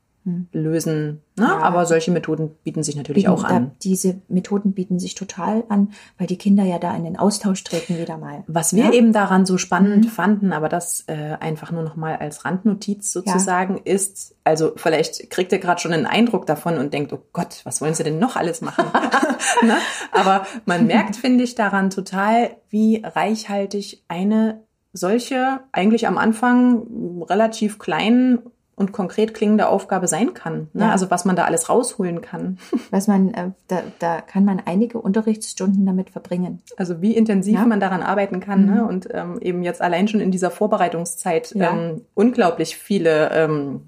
Lösen. 0.51 1.21
Ne? 1.37 1.45
Ja. 1.45 1.59
Aber 1.59 1.85
solche 1.85 2.11
Methoden 2.11 2.51
bieten 2.63 2.83
sich 2.83 2.95
natürlich 2.95 3.25
bieten, 3.25 3.33
auch 3.33 3.43
an. 3.43 3.71
diese 3.81 4.21
Methoden 4.27 4.73
bieten 4.73 4.99
sich 4.99 5.15
total 5.15 5.63
an, 5.69 5.91
weil 6.17 6.27
die 6.27 6.37
Kinder 6.37 6.63
ja 6.63 6.79
da 6.79 6.95
in 6.95 7.03
den 7.03 7.17
Austausch 7.17 7.63
treten 7.63 7.97
wieder 7.97 8.17
mal. 8.17 8.43
Was 8.47 8.75
wir 8.75 8.85
ja? 8.85 8.91
eben 8.91 9.13
daran 9.13 9.45
so 9.45 9.57
spannend 9.57 10.05
mhm. 10.05 10.09
fanden, 10.09 10.53
aber 10.53 10.69
das 10.69 11.05
äh, 11.07 11.37
einfach 11.39 11.71
nur 11.71 11.83
noch 11.83 11.95
mal 11.95 12.15
als 12.15 12.45
Randnotiz 12.45 13.11
sozusagen 13.11 13.77
ja. 13.77 13.93
ist, 13.93 14.35
also 14.43 14.73
vielleicht 14.75 15.29
kriegt 15.29 15.51
ihr 15.51 15.59
gerade 15.59 15.79
schon 15.79 15.93
einen 15.93 16.05
Eindruck 16.05 16.45
davon 16.45 16.77
und 16.77 16.93
denkt, 16.93 17.13
oh 17.13 17.21
Gott, 17.33 17.61
was 17.63 17.81
wollen 17.81 17.93
sie 17.93 18.03
denn 18.03 18.19
noch 18.19 18.35
alles 18.35 18.61
machen? 18.61 18.85
ne? 19.63 19.77
Aber 20.11 20.45
man 20.65 20.87
merkt, 20.87 21.15
finde 21.15 21.43
ich, 21.43 21.55
daran 21.55 21.89
total, 21.89 22.57
wie 22.69 23.01
reichhaltig 23.03 24.03
eine 24.07 24.63
solche 24.93 25.59
eigentlich 25.71 26.07
am 26.07 26.17
Anfang 26.17 27.23
relativ 27.29 27.79
kleinen 27.79 28.39
und 28.77 28.91
konkret 28.91 29.33
klingende 29.33 29.67
Aufgabe 29.67 30.07
sein 30.07 30.35
kann. 30.35 30.69
Ne? 30.71 30.83
Ja. 30.83 30.91
Also 30.91 31.09
was 31.09 31.25
man 31.25 31.35
da 31.35 31.45
alles 31.45 31.67
rausholen 31.67 32.21
kann. 32.21 32.59
Was 32.91 33.07
man, 33.07 33.33
äh, 33.33 33.51
da, 33.67 33.81
da 33.99 34.21
kann 34.21 34.45
man 34.45 34.61
einige 34.63 35.01
Unterrichtsstunden 35.01 35.85
damit 35.85 36.11
verbringen. 36.11 36.61
Also 36.77 37.01
wie 37.01 37.15
intensiv 37.15 37.55
ja. 37.55 37.65
man 37.65 37.79
daran 37.79 38.01
arbeiten 38.01 38.39
kann 38.39 38.65
ne? 38.65 38.71
mhm. 38.71 38.77
ne? 38.77 38.87
und 38.87 39.07
ähm, 39.11 39.39
eben 39.41 39.63
jetzt 39.63 39.81
allein 39.81 40.07
schon 40.07 40.21
in 40.21 40.31
dieser 40.31 40.51
Vorbereitungszeit 40.51 41.53
ja. 41.55 41.71
ähm, 41.71 42.01
unglaublich 42.13 42.77
viele, 42.77 43.31
ähm, 43.31 43.81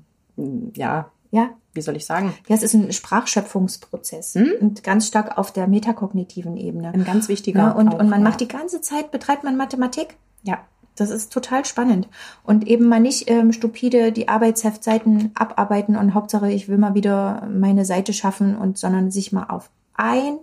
ja, 0.75 1.12
ja, 1.32 1.52
wie 1.73 1.82
soll 1.82 1.95
ich 1.95 2.06
sagen? 2.06 2.34
Ja, 2.47 2.56
es 2.56 2.63
ist 2.63 2.73
ein 2.73 2.91
Sprachschöpfungsprozess 2.91 4.34
hm? 4.34 4.54
und 4.60 4.84
ganz 4.84 5.08
stark 5.08 5.38
auf 5.38 5.54
der 5.54 5.67
metakognitiven 5.67 6.58
Ebene. 6.58 6.91
Ein 6.91 7.06
ganz 7.06 7.30
wichtiger. 7.30 7.60
Ja, 7.60 7.71
und, 7.71 7.89
auch, 7.89 7.99
und 7.99 8.10
man 8.10 8.23
macht 8.23 8.41
die 8.41 8.47
ganze 8.47 8.82
Zeit, 8.82 9.12
betreibt 9.12 9.43
man 9.43 9.56
Mathematik. 9.56 10.17
Ja. 10.41 10.60
Das 10.99 11.09
ist 11.09 11.31
total 11.31 11.65
spannend. 11.65 12.07
Und 12.43 12.67
eben 12.67 12.88
mal 12.88 12.99
nicht 12.99 13.29
ähm, 13.29 13.53
stupide 13.53 14.12
die 14.12 14.27
Arbeitsheftseiten 14.27 15.31
abarbeiten 15.33 15.95
und 15.95 16.13
Hauptsache, 16.13 16.51
ich 16.51 16.67
will 16.67 16.77
mal 16.77 16.93
wieder 16.93 17.47
meine 17.49 17.85
Seite 17.85 18.12
schaffen 18.12 18.57
und, 18.57 18.77
sondern 18.77 19.12
sich 19.12 19.31
mal 19.31 19.45
auf 19.45 19.69
ein 19.93 20.38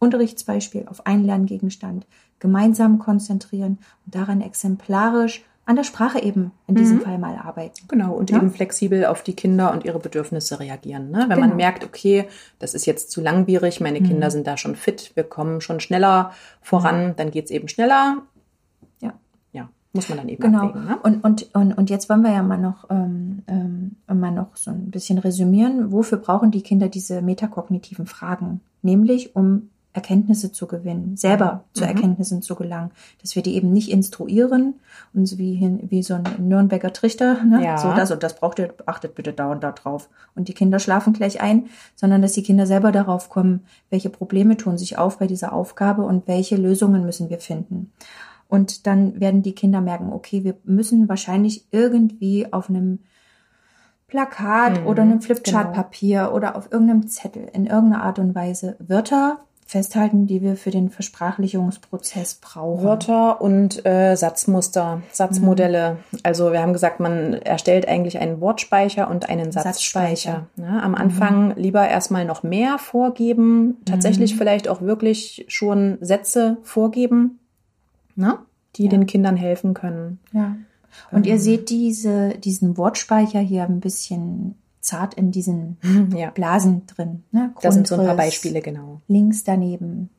Unterrichtsbeispiel, 0.00 0.86
auf 0.88 1.06
einen 1.06 1.24
Lerngegenstand 1.24 2.06
gemeinsam 2.40 2.98
konzentrieren 2.98 3.78
und 4.04 4.14
daran 4.14 4.40
exemplarisch 4.40 5.44
an 5.64 5.76
der 5.76 5.84
Sprache 5.84 6.22
eben 6.22 6.52
in 6.66 6.76
diesem 6.76 6.96
mhm. 6.96 7.02
Fall 7.02 7.18
mal 7.18 7.36
arbeiten. 7.36 7.86
Genau, 7.88 8.14
und 8.14 8.30
ja? 8.30 8.38
eben 8.38 8.50
flexibel 8.50 9.04
auf 9.04 9.22
die 9.22 9.34
Kinder 9.34 9.70
und 9.70 9.84
ihre 9.84 9.98
Bedürfnisse 9.98 10.60
reagieren. 10.60 11.10
Ne? 11.10 11.26
Wenn 11.28 11.36
genau. 11.36 11.48
man 11.48 11.56
merkt, 11.56 11.84
okay, 11.84 12.26
das 12.58 12.72
ist 12.72 12.86
jetzt 12.86 13.10
zu 13.10 13.20
langwierig, 13.20 13.78
meine 13.80 14.00
mhm. 14.00 14.06
Kinder 14.06 14.30
sind 14.30 14.46
da 14.46 14.56
schon 14.56 14.76
fit, 14.76 15.12
wir 15.14 15.24
kommen 15.24 15.60
schon 15.60 15.80
schneller 15.80 16.32
voran, 16.62 17.08
mhm. 17.08 17.16
dann 17.16 17.30
geht's 17.30 17.50
eben 17.50 17.68
schneller 17.68 18.22
muss 19.92 20.08
man 20.08 20.18
dann 20.18 20.28
eben 20.28 20.42
genau. 20.42 20.66
abwägen. 20.66 20.86
Ne? 20.86 20.98
Und, 21.02 21.24
und, 21.24 21.54
und, 21.54 21.72
und 21.72 21.90
jetzt 21.90 22.08
wollen 22.08 22.22
wir 22.22 22.32
ja 22.32 22.42
mal 22.42 22.58
noch, 22.58 22.88
ähm, 22.90 23.42
ähm, 23.46 23.96
mal 24.06 24.30
noch 24.30 24.56
so 24.56 24.70
ein 24.70 24.90
bisschen 24.90 25.18
resümieren. 25.18 25.92
Wofür 25.92 26.18
brauchen 26.18 26.50
die 26.50 26.62
Kinder 26.62 26.88
diese 26.88 27.22
metakognitiven 27.22 28.06
Fragen? 28.06 28.60
Nämlich, 28.82 29.34
um 29.34 29.70
Erkenntnisse 29.94 30.52
zu 30.52 30.66
gewinnen, 30.66 31.16
selber 31.16 31.54
mhm. 31.54 31.60
zu 31.72 31.84
Erkenntnissen 31.84 32.42
zu 32.42 32.54
gelangen, 32.54 32.90
dass 33.20 33.34
wir 33.34 33.42
die 33.42 33.56
eben 33.56 33.72
nicht 33.72 33.90
instruieren 33.90 34.74
und 35.14 35.26
so 35.26 35.38
wie, 35.38 35.54
hin, 35.54 35.80
wie 35.90 36.02
so 36.02 36.14
ein 36.14 36.24
Nürnberger 36.38 36.92
Trichter, 36.92 37.42
ne? 37.42 37.64
ja. 37.64 37.78
so 37.78 37.92
das 37.92 38.10
und 38.10 38.22
das 38.22 38.36
braucht 38.36 38.58
ihr, 38.58 38.72
achtet 38.86 39.14
bitte 39.14 39.32
da 39.32 39.50
und 39.50 39.64
da 39.64 39.72
drauf 39.72 40.08
und 40.36 40.46
die 40.48 40.54
Kinder 40.54 40.78
schlafen 40.78 41.14
gleich 41.14 41.40
ein, 41.40 41.66
sondern 41.96 42.22
dass 42.22 42.32
die 42.32 42.42
Kinder 42.42 42.66
selber 42.66 42.92
darauf 42.92 43.28
kommen, 43.28 43.64
welche 43.90 44.10
Probleme 44.10 44.56
tun 44.56 44.78
sich 44.78 44.98
auf 44.98 45.18
bei 45.18 45.26
dieser 45.26 45.52
Aufgabe 45.52 46.02
und 46.02 46.28
welche 46.28 46.56
Lösungen 46.56 47.04
müssen 47.04 47.30
wir 47.30 47.38
finden. 47.38 47.90
Und 48.48 48.86
dann 48.86 49.20
werden 49.20 49.42
die 49.42 49.54
Kinder 49.54 49.80
merken, 49.80 50.12
okay, 50.12 50.42
wir 50.42 50.56
müssen 50.64 51.08
wahrscheinlich 51.08 51.66
irgendwie 51.70 52.50
auf 52.52 52.68
einem 52.68 53.00
Plakat 54.08 54.80
mhm, 54.80 54.86
oder 54.86 55.02
einem 55.02 55.20
Flipchartpapier 55.20 56.20
genau. 56.20 56.34
oder 56.34 56.56
auf 56.56 56.72
irgendeinem 56.72 57.08
Zettel 57.08 57.48
in 57.52 57.66
irgendeiner 57.66 58.02
Art 58.02 58.18
und 58.18 58.34
Weise 58.34 58.76
Wörter 58.78 59.40
festhalten, 59.66 60.26
die 60.26 60.40
wir 60.40 60.56
für 60.56 60.70
den 60.70 60.88
Versprachlichungsprozess 60.88 62.36
brauchen. 62.36 62.84
Wörter 62.84 63.42
und 63.42 63.84
äh, 63.84 64.16
Satzmuster, 64.16 65.02
Satzmodelle. 65.12 65.98
Mhm. 66.10 66.18
Also 66.22 66.52
wir 66.52 66.62
haben 66.62 66.72
gesagt, 66.72 67.00
man 67.00 67.34
erstellt 67.34 67.86
eigentlich 67.86 68.18
einen 68.18 68.40
Wortspeicher 68.40 69.10
und 69.10 69.28
einen 69.28 69.52
Satzspeicher. 69.52 70.46
Satzspeicher. 70.46 70.46
Ja, 70.56 70.80
am 70.80 70.94
Anfang 70.94 71.48
mhm. 71.48 71.54
lieber 71.56 71.86
erstmal 71.86 72.24
noch 72.24 72.42
mehr 72.42 72.78
vorgeben, 72.78 73.76
tatsächlich 73.84 74.32
mhm. 74.32 74.38
vielleicht 74.38 74.68
auch 74.68 74.80
wirklich 74.80 75.44
schon 75.48 75.98
Sätze 76.00 76.56
vorgeben, 76.62 77.38
ne? 78.18 78.38
die 78.76 78.84
ja. 78.84 78.90
den 78.90 79.06
Kindern 79.06 79.36
helfen 79.36 79.74
können. 79.74 80.18
Ja. 80.32 80.56
Und 81.10 81.26
ähm. 81.26 81.32
ihr 81.32 81.40
seht 81.40 81.70
diese, 81.70 82.30
diesen 82.38 82.76
Wortspeicher 82.76 83.40
hier 83.40 83.64
ein 83.64 83.80
bisschen 83.80 84.56
zart 84.80 85.14
in 85.14 85.30
diesen 85.30 85.78
ja. 86.14 86.30
Blasen 86.30 86.86
drin. 86.86 87.24
Ne? 87.30 87.52
Das 87.62 87.74
sind 87.74 87.86
so 87.86 87.96
ein 87.96 88.06
paar 88.06 88.16
Beispiele, 88.16 88.60
genau. 88.60 89.00
Links 89.08 89.44
daneben 89.44 90.10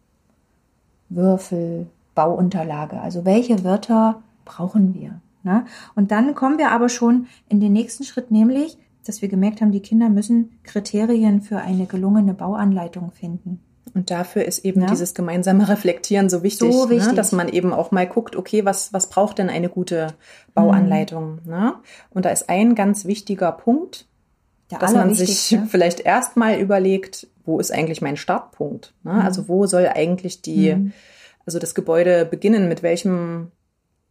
Würfel, 1.09 1.87
Bauunterlage. 2.15 2.99
Also 3.01 3.25
welche 3.25 3.63
Wörter 3.63 4.21
brauchen 4.45 4.93
wir? 4.93 5.21
Ne? 5.43 5.65
Und 5.95 6.11
dann 6.11 6.35
kommen 6.35 6.57
wir 6.57 6.71
aber 6.71 6.89
schon 6.89 7.27
in 7.47 7.59
den 7.59 7.73
nächsten 7.73 8.03
Schritt, 8.03 8.31
nämlich, 8.31 8.77
dass 9.05 9.21
wir 9.21 9.29
gemerkt 9.29 9.61
haben, 9.61 9.71
die 9.71 9.81
Kinder 9.81 10.09
müssen 10.09 10.51
Kriterien 10.63 11.41
für 11.41 11.57
eine 11.57 11.85
gelungene 11.85 12.33
Bauanleitung 12.33 13.11
finden. 13.11 13.59
Und 13.93 14.11
dafür 14.11 14.45
ist 14.45 14.65
eben 14.65 14.81
ja. 14.81 14.87
dieses 14.87 15.13
gemeinsame 15.13 15.67
Reflektieren 15.67 16.29
so 16.29 16.43
wichtig, 16.43 16.71
so 16.71 16.89
wichtig. 16.89 17.09
Ne? 17.09 17.15
dass 17.15 17.31
man 17.31 17.49
eben 17.49 17.73
auch 17.73 17.91
mal 17.91 18.07
guckt, 18.07 18.35
okay, 18.35 18.65
was, 18.65 18.93
was 18.93 19.09
braucht 19.09 19.39
denn 19.39 19.49
eine 19.49 19.69
gute 19.69 20.07
Bauanleitung? 20.53 21.39
Mhm. 21.43 21.51
Ne? 21.51 21.73
Und 22.09 22.25
da 22.25 22.29
ist 22.29 22.49
ein 22.49 22.75
ganz 22.75 23.05
wichtiger 23.05 23.51
Punkt, 23.51 24.07
Der 24.71 24.79
dass 24.79 24.93
man 24.93 25.13
sich 25.15 25.51
ne? 25.51 25.65
vielleicht 25.69 26.01
erstmal 26.01 26.59
überlegt, 26.59 27.27
wo 27.45 27.59
ist 27.59 27.71
eigentlich 27.71 28.01
mein 28.01 28.17
Startpunkt? 28.17 28.93
Ne? 29.03 29.13
Mhm. 29.13 29.19
Also 29.21 29.47
wo 29.47 29.65
soll 29.65 29.87
eigentlich 29.87 30.41
die, 30.41 30.75
mhm. 30.75 30.93
also 31.45 31.59
das 31.59 31.75
Gebäude 31.75 32.25
beginnen? 32.25 32.67
Mit 32.67 32.83
welchem, 32.83 33.51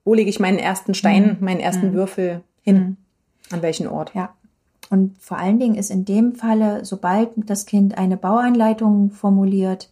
wo 0.04 0.14
lege 0.14 0.30
ich 0.30 0.40
meinen 0.40 0.58
ersten 0.58 0.94
Stein, 0.94 1.36
mhm. 1.38 1.44
meinen 1.44 1.60
ersten 1.60 1.90
mhm. 1.90 1.94
Würfel 1.94 2.42
hin? 2.62 2.76
Mhm. 2.76 2.96
An 3.50 3.62
welchen 3.62 3.86
Ort? 3.88 4.12
Ja. 4.14 4.34
Und 4.90 5.16
vor 5.20 5.38
allen 5.38 5.58
Dingen 5.58 5.74
ist 5.74 5.90
in 5.90 6.04
dem 6.04 6.34
Falle, 6.34 6.84
sobald 6.84 7.30
das 7.36 7.66
Kind 7.66 7.98
eine 7.98 8.16
Bauanleitung 8.16 9.10
formuliert, 9.10 9.90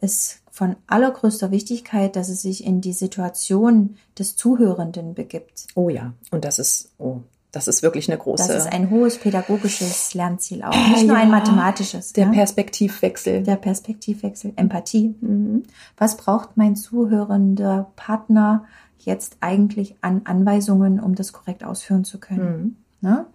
ist 0.00 0.42
von 0.50 0.76
allergrößter 0.86 1.50
Wichtigkeit, 1.50 2.16
dass 2.16 2.28
es 2.28 2.42
sich 2.42 2.64
in 2.64 2.80
die 2.80 2.92
Situation 2.92 3.96
des 4.18 4.36
Zuhörenden 4.36 5.14
begibt. 5.14 5.66
Oh 5.74 5.88
ja, 5.88 6.12
und 6.30 6.44
das 6.44 6.58
ist, 6.58 6.92
oh, 6.98 7.20
das 7.52 7.66
ist 7.66 7.82
wirklich 7.82 8.08
eine 8.08 8.18
große. 8.18 8.46
Das 8.46 8.66
ist 8.66 8.72
ein 8.72 8.90
hohes 8.90 9.18
pädagogisches 9.18 10.14
Lernziel 10.14 10.62
auch. 10.62 10.70
Nicht 10.70 11.06
nur 11.06 11.16
ja, 11.16 11.22
ein 11.22 11.30
mathematisches. 11.30 12.12
Der 12.12 12.26
ja? 12.26 12.32
Perspektivwechsel. 12.32 13.42
Der 13.42 13.56
Perspektivwechsel, 13.56 14.52
Empathie. 14.56 15.14
Mhm. 15.20 15.64
Was 15.96 16.16
braucht 16.16 16.56
mein 16.56 16.76
zuhörender 16.76 17.90
Partner 17.96 18.64
jetzt 18.98 19.38
eigentlich 19.40 19.96
an 20.00 20.22
Anweisungen, 20.24 21.00
um 21.00 21.14
das 21.14 21.32
korrekt 21.32 21.64
ausführen 21.64 22.04
zu 22.04 22.18
können? 22.18 22.56
Mhm. 22.56 22.76
Ne? 23.00 23.26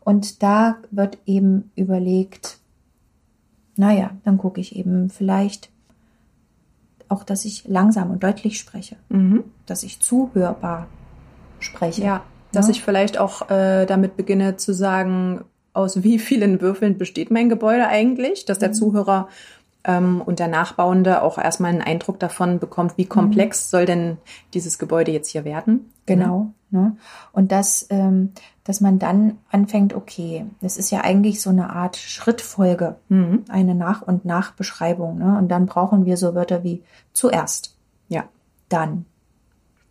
Und 0.00 0.42
da 0.42 0.76
wird 0.90 1.18
eben 1.26 1.70
überlegt, 1.76 2.58
naja, 3.76 4.10
dann 4.24 4.38
gucke 4.38 4.60
ich 4.60 4.76
eben 4.76 5.10
vielleicht 5.10 5.70
auch, 7.08 7.24
dass 7.24 7.44
ich 7.44 7.66
langsam 7.66 8.10
und 8.10 8.22
deutlich 8.22 8.58
spreche, 8.58 8.96
Mhm. 9.08 9.44
dass 9.66 9.82
ich 9.82 10.00
zuhörbar 10.00 10.86
spreche. 11.60 12.02
Ja, 12.02 12.22
dass 12.52 12.66
Ja. 12.66 12.72
ich 12.72 12.82
vielleicht 12.82 13.18
auch 13.18 13.50
äh, 13.50 13.86
damit 13.86 14.16
beginne 14.16 14.56
zu 14.56 14.72
sagen, 14.72 15.44
aus 15.72 16.02
wie 16.02 16.18
vielen 16.18 16.60
Würfeln 16.60 16.98
besteht 16.98 17.30
mein 17.30 17.48
Gebäude 17.48 17.88
eigentlich, 17.88 18.44
dass 18.44 18.58
der 18.58 18.68
Mhm. 18.70 18.74
Zuhörer 18.74 19.28
ähm, 19.84 20.20
und 20.24 20.38
der 20.38 20.48
Nachbauende 20.48 21.22
auch 21.22 21.38
erstmal 21.38 21.70
einen 21.70 21.82
Eindruck 21.82 22.18
davon 22.18 22.58
bekommt, 22.58 22.96
wie 22.96 23.06
komplex 23.06 23.70
soll 23.70 23.86
denn 23.86 24.18
dieses 24.54 24.78
Gebäude 24.78 25.12
jetzt 25.12 25.28
hier 25.28 25.44
werden. 25.44 25.92
Genau. 26.06 26.52
Ne? 26.70 26.96
Und 27.32 27.52
dass, 27.52 27.86
ähm, 27.90 28.32
dass 28.64 28.80
man 28.80 28.98
dann 28.98 29.38
anfängt, 29.50 29.94
okay, 29.94 30.46
das 30.60 30.76
ist 30.76 30.90
ja 30.90 31.02
eigentlich 31.02 31.40
so 31.40 31.50
eine 31.50 31.70
Art 31.70 31.96
Schrittfolge, 31.96 32.96
Mhm. 33.08 33.44
eine 33.48 33.74
Nach- 33.74 34.02
und 34.02 34.24
Nachbeschreibung. 34.24 35.18
Ne? 35.18 35.38
Und 35.38 35.48
dann 35.48 35.66
brauchen 35.66 36.04
wir 36.04 36.16
so 36.16 36.34
Wörter 36.34 36.64
wie 36.64 36.82
zuerst, 37.12 37.76
Ja, 38.08 38.24
dann, 38.68 39.04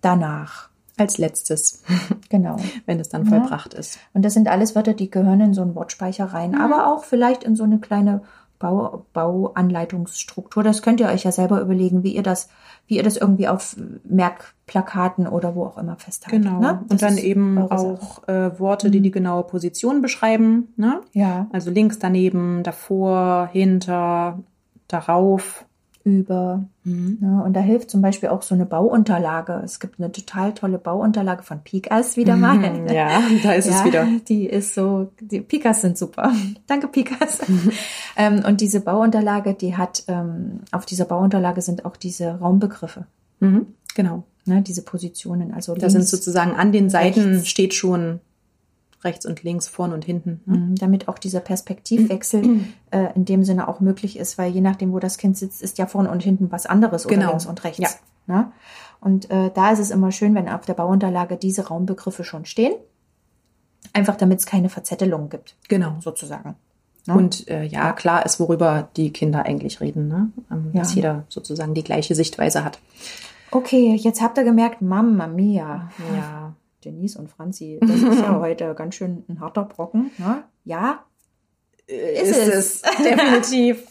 danach. 0.02 0.70
als 0.96 1.18
letztes, 1.18 1.82
Genau. 2.30 2.58
wenn 2.86 3.00
es 3.00 3.10
dann 3.10 3.24
Ja. 3.26 3.30
vollbracht 3.30 3.74
ist. 3.74 3.98
Und 4.14 4.24
das 4.24 4.34
sind 4.36 4.48
alles 4.48 4.76
Wörter, 4.76 4.94
die 4.94 5.10
gehören 5.10 5.42
in 5.42 5.54
so 5.56 5.64
einen 5.64 5.74
Wortspeicher 5.74 6.26
rein, 6.26 6.52
Mhm. 6.52 6.62
aber 6.62 6.86
auch 6.88 7.04
vielleicht 7.04 7.44
in 7.44 7.56
so 7.56 7.64
eine 7.64 7.80
kleine 7.80 8.22
Bau, 8.64 9.06
Bauanleitungsstruktur. 9.12 10.64
Das 10.64 10.82
könnt 10.82 11.02
ihr 11.02 11.08
euch 11.08 11.26
ja 11.26 11.34
selber 11.34 11.60
überlegen, 11.60 12.02
wie 12.04 12.16
ihr 12.16 12.24
das, 12.24 12.48
wie 12.88 12.96
ihr 12.96 13.04
das 13.04 13.18
irgendwie 13.18 13.50
auf 13.50 13.76
Merkplakaten 14.06 15.28
oder 15.28 15.54
wo 15.54 15.66
auch 15.66 15.78
immer 15.78 15.98
festhaltet. 15.98 16.44
Genau. 16.44 16.62
Ne? 16.62 16.82
Und 16.88 17.02
dann 17.02 17.18
eben 17.18 17.58
auch 17.58 18.26
äh, 18.30 18.58
Worte, 18.58 18.90
die 18.90 19.02
die 19.02 19.12
genaue 19.12 19.44
Position 19.44 20.02
beschreiben. 20.02 20.70
Ne? 20.78 21.02
ja 21.12 21.48
Also 21.52 21.72
links 21.72 22.00
daneben, 22.00 22.64
davor, 22.64 23.50
hinter, 23.52 24.40
darauf. 24.88 25.66
Über. 26.06 26.66
Ne? 26.84 27.42
Und 27.46 27.54
da 27.54 27.62
hilft 27.62 27.90
zum 27.90 28.02
Beispiel 28.02 28.28
auch 28.30 28.42
so 28.42 28.54
eine 28.56 28.66
Bauunterlage. 28.66 29.62
Es 29.64 29.80
gibt 29.80 30.00
eine 30.00 30.12
total 30.12 30.54
tolle 30.54 30.78
Bauunterlage 30.78 31.44
von 31.44 31.62
Pikas 31.62 32.18
wieder 32.18 32.36
mal. 32.36 32.58
Mhm, 32.58 32.88
Ja, 32.88 33.22
da 33.42 33.54
ist 33.54 33.68
es 33.68 33.80
Ja, 33.80 33.86
wieder. 33.86 34.08
Die 34.28 34.46
ist 34.46 34.74
so, 34.76 35.10
die 35.22 35.40
Pikas 35.40 35.82
sind 35.82 35.98
super. 35.98 36.32
Danke, 36.68 36.88
Pikas. 36.90 37.40
ähm, 38.18 38.44
und 38.46 38.60
diese 38.62 38.82
Bauunterlage, 38.82 39.54
die 39.54 39.78
hat, 39.78 40.04
ähm, 40.08 40.60
auf 40.72 40.86
dieser 40.86 41.06
Bauunterlage 41.06 41.62
sind 41.62 41.86
auch 41.86 41.96
diese 41.96 42.32
Raumbegriffe, 42.40 43.06
Mhm, 43.40 43.68
genau. 43.96 44.24
ne, 44.46 44.62
diese 44.62 44.82
Positionen. 44.84 45.54
Also 45.54 45.74
Da 45.76 45.90
sind 45.90 46.06
sozusagen 46.08 46.52
an 46.52 46.72
den 46.74 46.90
Seiten 46.90 47.36
rechts. 47.36 47.48
steht 47.50 47.74
schon 47.74 48.20
rechts 49.04 49.26
und 49.26 49.44
links, 49.44 49.68
vorn 49.68 49.94
und 49.94 50.06
hinten. 50.06 50.42
Ne? 50.46 50.58
Mhm, 50.58 50.76
damit 50.76 51.08
auch 51.08 51.18
dieser 51.20 51.40
Perspektivwechsel 51.40 52.62
äh, 52.92 53.08
in 53.16 53.26
dem 53.26 53.44
Sinne 53.44 53.68
auch 53.68 53.80
möglich 53.80 54.18
ist, 54.18 54.38
weil 54.38 54.52
je 54.52 54.62
nachdem, 54.62 54.92
wo 54.94 55.00
das 55.00 55.18
Kind 55.18 55.38
sitzt, 55.38 55.62
ist 55.62 55.78
ja 55.78 55.86
vorne 55.88 56.10
und 56.12 56.24
hinten 56.24 56.52
was 56.52 56.66
anderes 56.66 57.06
oder 57.06 57.16
Genau. 57.16 57.30
links 57.30 57.46
und 57.46 57.64
rechts. 57.64 57.80
Ja. 57.80 57.90
Ne? 58.28 58.52
Und 59.02 59.30
äh, 59.32 59.52
da 59.54 59.72
ist 59.72 59.80
es 59.80 59.92
immer 59.92 60.12
schön, 60.12 60.34
wenn 60.36 60.48
auf 60.48 60.66
der 60.66 60.76
Bauunterlage 60.76 61.36
diese 61.38 61.68
Raumbegriffe 61.68 62.24
schon 62.24 62.46
stehen. 62.46 62.74
Einfach 63.92 64.16
damit 64.16 64.40
es 64.40 64.46
keine 64.46 64.70
Verzettelung 64.70 65.30
gibt, 65.30 65.56
Genau. 65.68 65.98
sozusagen. 66.00 66.56
Ne? 67.06 67.14
Und 67.16 67.48
äh, 67.50 67.64
ja, 67.66 67.92
klar 67.92 68.26
ist, 68.26 68.40
worüber 68.40 68.88
die 68.96 69.12
Kinder 69.12 69.46
eigentlich 69.46 69.82
reden, 69.82 70.08
ne? 70.08 70.30
ähm, 70.50 70.70
Ja. 70.74 70.80
dass 70.82 70.96
jeder 70.96 71.26
sozusagen 71.28 71.74
die 71.74 71.84
gleiche 71.84 72.16
Sichtweise 72.16 72.64
hat. 72.64 72.80
Okay, 73.52 73.94
jetzt 73.96 74.22
habt 74.22 74.38
ihr 74.38 74.46
gemerkt, 74.46 74.82
Mamma 74.82 75.28
mia. 75.28 75.92
Ja. 76.16 76.54
Denise 76.84 77.18
und 77.18 77.30
Franzi, 77.30 77.80
das 77.82 77.90
ist 78.02 78.20
ja 78.20 78.40
heute 78.40 78.74
ganz 78.76 78.96
schön 78.96 79.24
ein 79.30 79.40
harter 79.40 79.64
Brocken. 79.64 80.12
Ne? 80.18 80.44
Ja, 80.66 81.04
Ist, 81.88 82.38
es. 82.38 82.48
es. 82.48 82.82
Definitiv. 83.04 83.84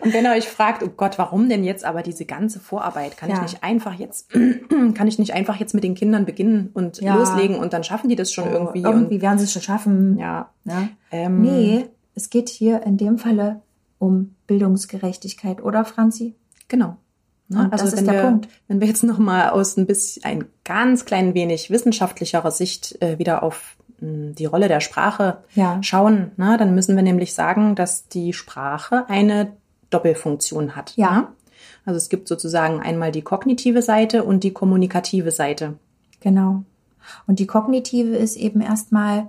Und 0.00 0.12
wenn 0.12 0.24
ihr 0.24 0.32
euch 0.32 0.48
fragt, 0.48 0.82
oh 0.82 0.88
Gott, 0.96 1.16
warum 1.18 1.48
denn 1.48 1.62
jetzt 1.64 1.84
aber 1.84 2.02
diese 2.02 2.24
ganze 2.24 2.58
Vorarbeit? 2.58 3.16
Kann 3.16 3.30
Ja. 3.30 3.36
ich 3.36 3.42
nicht 3.42 3.62
einfach 3.62 3.94
jetzt, 3.94 4.30
kann 4.94 5.06
ich 5.06 5.18
nicht 5.18 5.32
einfach 5.34 5.56
jetzt 5.56 5.72
mit 5.74 5.84
den 5.84 5.94
Kindern 5.94 6.24
beginnen 6.26 6.70
und 6.74 7.00
Ja. 7.00 7.14
loslegen 7.16 7.56
und 7.56 7.72
dann 7.72 7.84
schaffen 7.84 8.08
die 8.08 8.16
das 8.16 8.32
schon 8.32 8.50
irgendwie? 8.50 8.80
irgendwie 8.82 9.22
werden 9.22 9.38
sie 9.38 9.44
es 9.44 9.52
schon 9.52 9.62
schaffen. 9.62 10.12
Und, 10.12 10.18
ja. 10.18 10.50
Ne? 10.64 10.88
Ähm, 11.12 11.40
Nee, 11.42 11.86
es 12.14 12.30
geht 12.30 12.48
hier 12.48 12.82
in 12.82 12.96
dem 12.96 13.18
Falle 13.18 13.62
um 13.98 14.34
Bildungsgerechtigkeit, 14.46 15.62
oder 15.62 15.84
Franzi? 15.84 16.34
Genau. 16.68 16.96
Ne? 17.48 17.64
Und 17.64 17.72
das 17.72 17.82
ist 17.82 17.96
wenn 17.98 18.04
der 18.06 18.14
wir, 18.14 18.22
Punkt. 18.22 18.48
Wenn 18.68 18.80
wir 18.80 18.88
jetzt 18.88 19.04
noch 19.04 19.18
mal 19.18 19.50
aus 19.50 19.76
ein 19.76 19.86
bisschen, 19.86 20.24
ein 20.24 20.44
ganz 20.64 21.04
klein 21.04 21.34
wenig 21.34 21.70
wissenschaftlicherer 21.70 22.50
Sicht 22.50 23.00
äh, 23.00 23.18
wieder 23.18 23.42
auf 23.42 23.76
mh, 24.00 24.32
die 24.32 24.46
Rolle 24.46 24.68
der 24.68 24.80
Sprache 24.80 25.38
Ja. 25.54 25.78
schauen, 25.82 26.32
ne, 26.36 26.56
dann 26.58 26.74
müssen 26.74 26.96
wir 26.96 27.02
nämlich 27.02 27.34
sagen, 27.34 27.74
dass 27.74 28.08
die 28.08 28.32
Sprache 28.32 29.04
eine 29.08 29.52
Doppelfunktion 29.90 30.74
hat. 30.76 30.94
Ja. 30.96 31.10
Ne? 31.20 31.26
Also 31.84 31.96
es 31.98 32.08
gibt 32.08 32.26
sozusagen 32.26 32.80
einmal 32.80 33.12
die 33.12 33.22
kognitive 33.22 33.80
Seite 33.80 34.24
und 34.24 34.42
die 34.42 34.52
kommunikative 34.52 35.30
Seite. 35.30 35.74
Genau. 36.20 36.64
Und 37.28 37.38
die 37.38 37.46
kognitive 37.46 38.16
ist 38.16 38.36
eben 38.36 38.60
erstmal, 38.60 39.28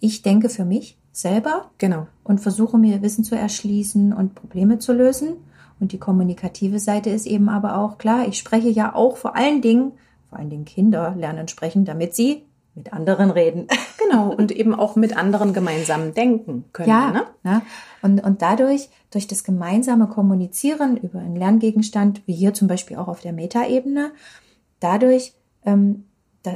ich 0.00 0.22
denke 0.22 0.48
für 0.48 0.64
mich 0.64 0.96
selber 1.12 1.70
Genau. 1.76 2.06
und 2.24 2.40
versuche 2.40 2.78
mir 2.78 3.02
Wissen 3.02 3.24
zu 3.24 3.34
erschließen 3.36 4.14
und 4.14 4.34
Probleme 4.34 4.78
zu 4.78 4.94
lösen. 4.94 5.34
Und 5.80 5.92
die 5.92 5.98
kommunikative 5.98 6.78
Seite 6.78 7.10
ist 7.10 7.26
eben 7.26 7.48
aber 7.48 7.78
auch 7.78 7.98
klar, 7.98 8.26
ich 8.26 8.38
spreche 8.38 8.68
ja 8.68 8.94
auch 8.94 9.16
vor 9.16 9.36
allen 9.36 9.62
Dingen, 9.62 9.92
vor 10.28 10.38
allen 10.38 10.50
Dingen 10.50 10.64
Kinder 10.64 11.14
lernen 11.16 11.48
sprechen, 11.48 11.84
damit 11.84 12.14
sie 12.14 12.42
mit 12.74 12.92
anderen 12.92 13.30
reden. 13.30 13.66
Genau. 14.00 14.32
Und 14.32 14.52
eben 14.52 14.74
auch 14.74 14.96
mit 14.96 15.16
anderen 15.18 15.52
gemeinsam 15.52 16.14
denken 16.14 16.64
können. 16.72 16.88
Ja, 16.88 17.10
Ne? 17.10 17.22
ne? 17.42 17.62
Und, 18.00 18.24
und 18.24 18.40
dadurch, 18.40 18.88
durch 19.10 19.26
das 19.26 19.44
gemeinsame 19.44 20.06
Kommunizieren 20.06 20.96
über 20.96 21.18
einen 21.18 21.36
Lerngegenstand, 21.36 22.22
wie 22.24 22.32
hier 22.32 22.54
zum 22.54 22.68
Beispiel 22.68 22.96
auch 22.96 23.08
auf 23.08 23.20
der 23.20 23.32
Metaebene, 23.34 24.12
dadurch, 24.80 25.34
ähm, 25.66 26.04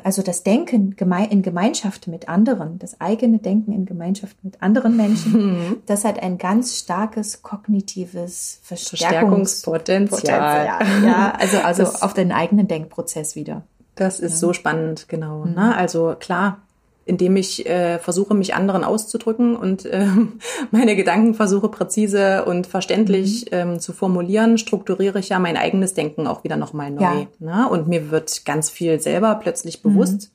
also 0.04 0.22
das 0.22 0.42
Denken 0.42 0.94
in 1.30 1.42
Gemeinschaft 1.42 2.08
mit 2.08 2.28
anderen, 2.28 2.78
das 2.78 3.00
eigene 3.00 3.38
Denken 3.38 3.72
in 3.72 3.84
Gemeinschaft 3.86 4.36
mit 4.42 4.62
anderen 4.62 4.96
Menschen, 4.96 5.76
das 5.86 6.04
hat 6.04 6.22
ein 6.22 6.38
ganz 6.38 6.78
starkes 6.78 7.42
kognitives 7.42 8.60
Verstärkungs 8.62 9.62
Verstärkungspotenzial. 9.62 10.66
Ja, 11.04 11.32
also, 11.38 11.58
also 11.58 11.82
Das- 11.84 12.02
auf 12.02 12.14
den 12.14 12.32
eigenen 12.32 12.68
Denkprozess 12.68 13.36
wieder. 13.36 13.62
Das 13.94 14.20
ist 14.20 14.38
so 14.40 14.52
spannend, 14.54 15.08
genau. 15.08 15.44
Mhm. 15.44 15.54
Ne? 15.54 15.76
Also 15.76 16.16
klar, 16.18 16.62
indem 17.04 17.36
ich 17.36 17.66
äh, 17.66 17.98
versuche, 17.98 18.34
mich 18.34 18.54
anderen 18.54 18.84
auszudrücken 18.84 19.56
und 19.56 19.88
ähm, 19.90 20.38
meine 20.70 20.96
Gedanken 20.96 21.34
versuche 21.34 21.68
präzise 21.68 22.44
und 22.44 22.66
verständlich 22.66 23.32
Mhm. 23.32 23.46
ähm, 23.52 23.80
zu 23.80 23.92
formulieren, 23.92 24.58
strukturiere 24.58 25.18
ich 25.18 25.28
ja 25.28 25.38
mein 25.38 25.56
eigenes 25.56 25.94
Denken 25.94 26.26
auch 26.26 26.44
wieder 26.44 26.56
nochmal 26.56 26.90
neu. 26.90 27.02
Ja. 27.02 27.26
Ne? 27.38 27.68
Und 27.68 27.88
mir 27.88 28.10
wird 28.10 28.44
ganz 28.44 28.70
viel 28.70 29.00
selber 29.00 29.34
plötzlich 29.36 29.82
bewusst. 29.82 30.32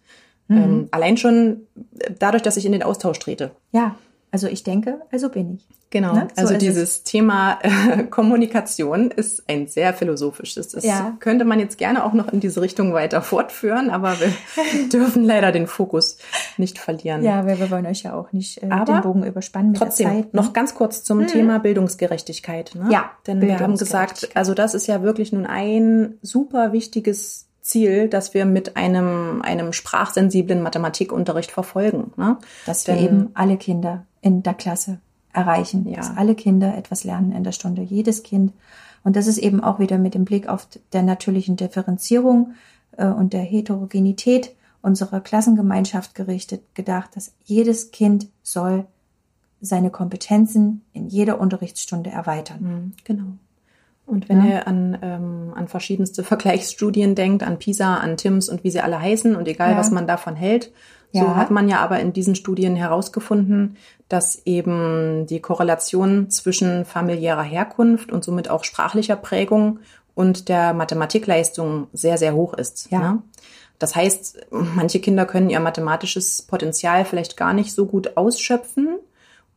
Mhm. 0.47 0.57
Ähm, 0.57 0.87
allein 0.91 1.17
schon 1.17 1.61
dadurch, 2.19 2.43
dass 2.43 2.57
ich 2.57 2.65
in 2.65 2.71
den 2.71 2.83
Austausch 2.83 3.19
trete. 3.19 3.51
Ja, 3.71 3.95
also 4.31 4.47
ich 4.47 4.63
denke, 4.63 5.01
also 5.11 5.29
bin 5.29 5.55
ich. 5.55 5.65
Genau. 5.89 6.13
Ne? 6.13 6.27
So 6.35 6.41
Also 6.41 6.53
ist 6.55 6.61
dieses 6.61 7.03
Thema 7.03 7.59
äh, 7.61 8.03
Kommunikation 8.03 9.09
ist 9.09 9.43
ein 9.49 9.67
sehr 9.67 9.93
philosophisches. 9.93 10.67
Das 10.69 10.83
Ja. 10.83 11.15
könnte 11.21 11.45
man 11.45 11.61
jetzt 11.61 11.77
gerne 11.77 12.03
auch 12.03 12.11
noch 12.11 12.27
in 12.33 12.41
diese 12.41 12.61
Richtung 12.61 12.91
weiter 12.93 13.21
fortführen, 13.21 13.89
aber 13.89 14.15
wir 14.19 14.33
dürfen 14.91 15.23
leider 15.23 15.53
den 15.53 15.65
Fokus 15.65 16.17
nicht 16.57 16.77
verlieren. 16.77 17.23
Ja, 17.23 17.45
weil 17.45 17.57
wir 17.59 17.71
wollen 17.71 17.85
euch 17.85 18.03
ja 18.03 18.15
auch 18.15 18.33
nicht 18.33 18.61
äh, 18.61 18.67
den 18.67 19.01
Bogen 19.01 19.23
überspannen 19.23 19.71
mit 19.71 19.79
Trotzdem, 19.79 20.07
der 20.09 20.15
Zeit. 20.23 20.33
ne? 20.33 20.41
noch 20.41 20.51
ganz 20.51 20.75
kurz 20.75 21.03
zum 21.05 21.25
Thema 21.25 21.59
Bildungsgerechtigkeit. 21.59 22.71
Ne? 22.75 22.89
Ja, 22.91 23.11
Denn 23.25 23.39
wir 23.41 23.57
haben 23.59 23.77
gesagt, 23.77 24.29
also 24.33 24.53
das 24.53 24.73
ist 24.75 24.87
ja 24.87 25.01
wirklich 25.01 25.31
nun 25.31 25.45
ein 25.45 26.15
super 26.21 26.73
wichtiges 26.73 27.47
Ziel, 27.61 28.07
das 28.09 28.33
wir 28.33 28.45
mit 28.45 28.77
einem, 28.77 29.41
einem 29.41 29.73
sprachsensiblen 29.73 30.61
Mathematikunterricht 30.61 31.51
verfolgen. 31.51 32.11
Ne? 32.17 32.37
dass 32.65 32.87
wir 32.87 32.95
Denn- 32.95 33.03
eben 33.05 33.29
alle 33.33 33.55
Kinder 33.57 34.05
in 34.27 34.43
der 34.43 34.53
Klasse 34.53 34.99
erreichen, 35.33 35.87
Ja. 35.87 35.97
dass 35.97 36.15
alle 36.17 36.35
Kinder 36.35 36.77
etwas 36.77 37.03
lernen 37.03 37.31
in 37.31 37.43
der 37.43 37.51
Stunde, 37.51 37.81
jedes 37.81 38.23
Kind. 38.23 38.53
Und 39.03 39.15
das 39.15 39.27
ist 39.27 39.37
eben 39.37 39.63
auch 39.63 39.79
wieder 39.79 39.97
mit 39.97 40.13
dem 40.13 40.25
Blick 40.25 40.49
auf 40.49 40.67
der 40.91 41.03
natürlichen 41.03 41.55
Differenzierung 41.55 42.53
äh, 42.97 43.05
und 43.07 43.33
der 43.33 43.41
Heterogenität 43.41 44.55
unserer 44.81 45.21
Klassengemeinschaft 45.21 46.15
gerichtet, 46.15 46.61
gedacht, 46.75 47.15
dass 47.15 47.33
jedes 47.43 47.91
Kind 47.91 48.27
soll 48.43 48.85
seine 49.61 49.89
Kompetenzen 49.89 50.83
in 50.93 51.07
jeder 51.07 51.39
Unterrichtsstunde 51.39 52.09
erweitern. 52.09 52.59
Mhm, 52.61 52.93
genau. 53.03 53.31
Und 54.05 54.29
wenn 54.29 54.39
ja. 54.39 54.45
ihr 54.45 54.67
an, 54.67 54.97
ähm, 55.01 55.53
an 55.55 55.67
verschiedenste 55.67 56.23
Vergleichsstudien 56.31 57.15
denkt, 57.15 57.43
an 57.43 57.59
PISA, 57.59 57.97
an 57.97 58.17
TIMS 58.17 58.49
und 58.49 58.63
wie 58.63 58.71
sie 58.71 58.81
alle 58.81 58.99
heißen 59.01 59.35
und 59.35 59.47
egal, 59.47 59.71
ja. 59.71 59.77
was 59.77 59.91
man 59.91 60.07
davon 60.07 60.35
hält, 60.35 60.71
so 61.13 61.19
ja. 61.19 61.35
hat 61.35 61.51
man 61.51 61.69
ja 61.69 61.79
aber 61.79 61.99
in 61.99 62.13
diesen 62.13 62.35
Studien 62.35 62.75
herausgefunden, 62.75 63.77
dass 64.09 64.41
eben 64.45 65.25
die 65.27 65.39
Korrelation 65.39 66.29
zwischen 66.29 66.85
familiärer 66.85 67.43
Herkunft 67.43 68.11
und 68.11 68.23
somit 68.23 68.49
auch 68.49 68.63
sprachlicher 68.63 69.15
Prägung 69.15 69.79
und 70.15 70.49
der 70.49 70.73
Mathematikleistung 70.73 71.87
sehr, 71.93 72.17
sehr 72.17 72.33
hoch 72.33 72.53
ist. 72.53 72.89
Ja. 72.91 72.99
Ne? 72.99 73.21
Das 73.79 73.95
heißt, 73.95 74.47
manche 74.49 74.99
Kinder 74.99 75.25
können 75.25 75.49
ihr 75.49 75.59
mathematisches 75.59 76.41
Potenzial 76.41 77.05
vielleicht 77.05 77.37
gar 77.37 77.53
nicht 77.53 77.73
so 77.73 77.85
gut 77.85 78.17
ausschöpfen 78.17 78.97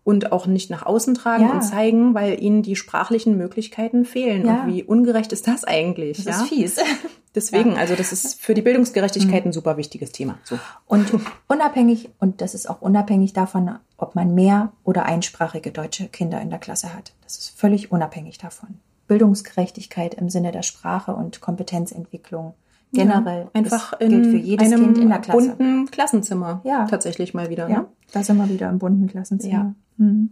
und 0.04 0.32
auch 0.32 0.46
nicht 0.46 0.70
nach 0.70 0.84
außen 0.84 1.14
tragen 1.14 1.44
ja. 1.44 1.52
und 1.52 1.62
zeigen, 1.62 2.14
weil 2.14 2.42
ihnen 2.42 2.62
die 2.62 2.76
sprachlichen 2.76 3.36
Möglichkeiten 3.36 4.04
fehlen. 4.04 4.46
Ja. 4.46 4.62
Und 4.62 4.72
wie 4.72 4.82
ungerecht 4.82 5.32
ist 5.32 5.46
das 5.46 5.64
eigentlich? 5.64 6.16
Das 6.16 6.26
ja? 6.26 6.42
ist 6.42 6.48
fies. 6.48 6.76
Deswegen, 7.34 7.76
also 7.76 7.94
das 7.94 8.12
ist 8.12 8.40
für 8.40 8.54
die 8.54 8.62
Bildungsgerechtigkeit 8.62 9.46
ein 9.46 9.52
super 9.52 9.76
wichtiges 9.76 10.10
Thema. 10.10 10.38
So. 10.42 10.58
Und 10.86 11.12
unabhängig, 11.46 12.10
und 12.18 12.40
das 12.40 12.54
ist 12.54 12.68
auch 12.68 12.82
unabhängig 12.82 13.32
davon, 13.32 13.78
ob 13.98 14.16
man 14.16 14.34
mehr 14.34 14.72
oder 14.82 15.04
einsprachige 15.04 15.70
deutsche 15.70 16.08
Kinder 16.08 16.40
in 16.40 16.50
der 16.50 16.58
Klasse 16.58 16.92
hat. 16.92 17.12
Das 17.22 17.38
ist 17.38 17.56
völlig 17.56 17.92
unabhängig 17.92 18.38
davon. 18.38 18.80
Bildungsgerechtigkeit 19.06 20.14
im 20.14 20.28
Sinne 20.28 20.50
der 20.50 20.62
Sprache 20.62 21.14
und 21.14 21.40
Kompetenzentwicklung 21.40 22.54
generell. 22.92 23.42
Ja, 23.44 23.50
einfach 23.52 23.98
in 24.00 24.10
gilt 24.10 24.26
für 24.26 24.36
jedes 24.36 24.72
einem 24.72 24.84
Kind 24.84 24.98
in 24.98 25.08
der 25.08 25.18
Klasse. 25.18 25.48
bunten 25.48 25.90
Klassenzimmer. 25.90 26.60
Ja. 26.64 26.86
Tatsächlich 26.86 27.34
mal 27.34 27.50
wieder. 27.50 27.68
Ja, 27.68 27.80
ne? 27.80 27.86
da 28.12 28.22
sind 28.22 28.36
wir 28.36 28.48
wieder 28.48 28.68
im 28.68 28.78
bunten 28.78 29.06
Klassenzimmer. 29.06 29.74
Ja. 29.98 30.04
Hm. 30.04 30.30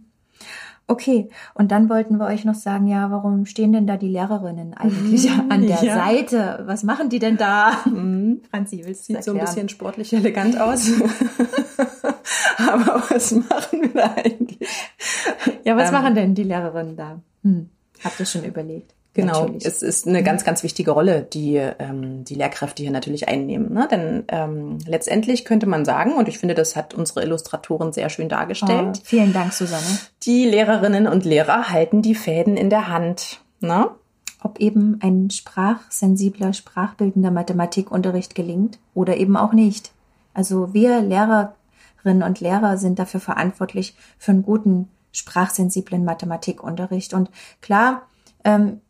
Okay, 0.87 1.29
und 1.53 1.71
dann 1.71 1.87
wollten 1.87 2.17
wir 2.17 2.25
euch 2.25 2.45
noch 2.45 2.55
sagen, 2.55 2.87
ja, 2.87 3.11
warum 3.11 3.45
stehen 3.45 3.71
denn 3.71 3.85
da 3.85 3.95
die 3.95 4.07
Lehrerinnen 4.07 4.73
eigentlich 4.73 5.29
mhm, 5.29 5.51
an 5.51 5.61
der 5.61 5.83
ja. 5.83 5.93
Seite? 5.93 6.63
Was 6.65 6.81
machen 6.81 7.09
die 7.09 7.19
denn 7.19 7.37
da? 7.37 7.73
Mhm. 7.85 8.41
Franzi, 8.49 8.81
willst 8.83 9.07
du 9.07 9.13
Sieht 9.13 9.23
so 9.23 9.33
ein 9.33 9.39
bisschen 9.39 9.69
sportlich 9.69 10.11
elegant 10.13 10.59
aus. 10.59 10.89
Aber 12.57 13.03
was 13.07 13.31
machen 13.33 13.83
wir 13.83 13.89
da 13.93 14.15
eigentlich? 14.15 14.67
Ja, 15.63 15.77
was 15.77 15.89
ähm, 15.89 15.93
machen 15.93 16.15
denn 16.15 16.33
die 16.33 16.43
Lehrerinnen 16.43 16.95
da? 16.95 17.21
Hm. 17.43 17.69
Habt 18.03 18.19
ihr 18.19 18.25
schon 18.25 18.43
überlegt? 18.43 18.95
Genau, 19.13 19.41
natürlich. 19.41 19.65
es 19.65 19.81
ist 19.81 20.07
eine 20.07 20.21
ganz, 20.21 20.43
ganz 20.43 20.61
wichtige 20.61 20.91
Rolle, 20.91 21.23
die 21.23 21.55
ähm, 21.55 22.23
die 22.25 22.35
Lehrkräfte 22.35 22.83
hier 22.83 22.91
natürlich 22.91 23.27
einnehmen. 23.27 23.73
Ne? 23.73 23.87
Denn 23.89 24.23
ähm, 24.27 24.77
letztendlich 24.85 25.45
könnte 25.45 25.65
man 25.65 25.83
sagen, 25.83 26.13
und 26.13 26.27
ich 26.27 26.37
finde, 26.37 26.53
das 26.53 26.75
hat 26.75 26.93
unsere 26.93 27.23
Illustratorin 27.23 27.91
sehr 27.91 28.09
schön 28.09 28.29
dargestellt. 28.29 28.97
Oh, 28.97 29.01
vielen 29.03 29.33
Dank, 29.33 29.53
Susanne. 29.53 29.83
Die 30.23 30.45
Lehrerinnen 30.45 31.07
und 31.07 31.25
Lehrer 31.25 31.69
halten 31.69 32.01
die 32.01 32.15
Fäden 32.15 32.55
in 32.55 32.69
der 32.69 32.87
Hand. 32.87 33.41
Ne? 33.61 33.89
Ob 34.43 34.59
eben 34.59 34.99
ein 35.01 35.31
sprachsensibler, 35.31 36.53
sprachbildender 36.53 37.31
Mathematikunterricht 37.31 38.35
gelingt 38.35 38.77
oder 38.93 39.17
eben 39.17 39.35
auch 39.35 39.53
nicht. 39.53 39.91
Also 40.35 40.73
wir 40.73 41.01
Lehrerinnen 41.01 42.23
und 42.23 42.39
Lehrer 42.39 42.77
sind 42.77 42.99
dafür 42.99 43.19
verantwortlich 43.19 43.95
für 44.19 44.31
einen 44.31 44.43
guten 44.43 44.87
sprachsensiblen 45.11 46.05
Mathematikunterricht. 46.05 47.15
Und 47.15 47.31
klar, 47.59 48.03
ähm, 48.43 48.81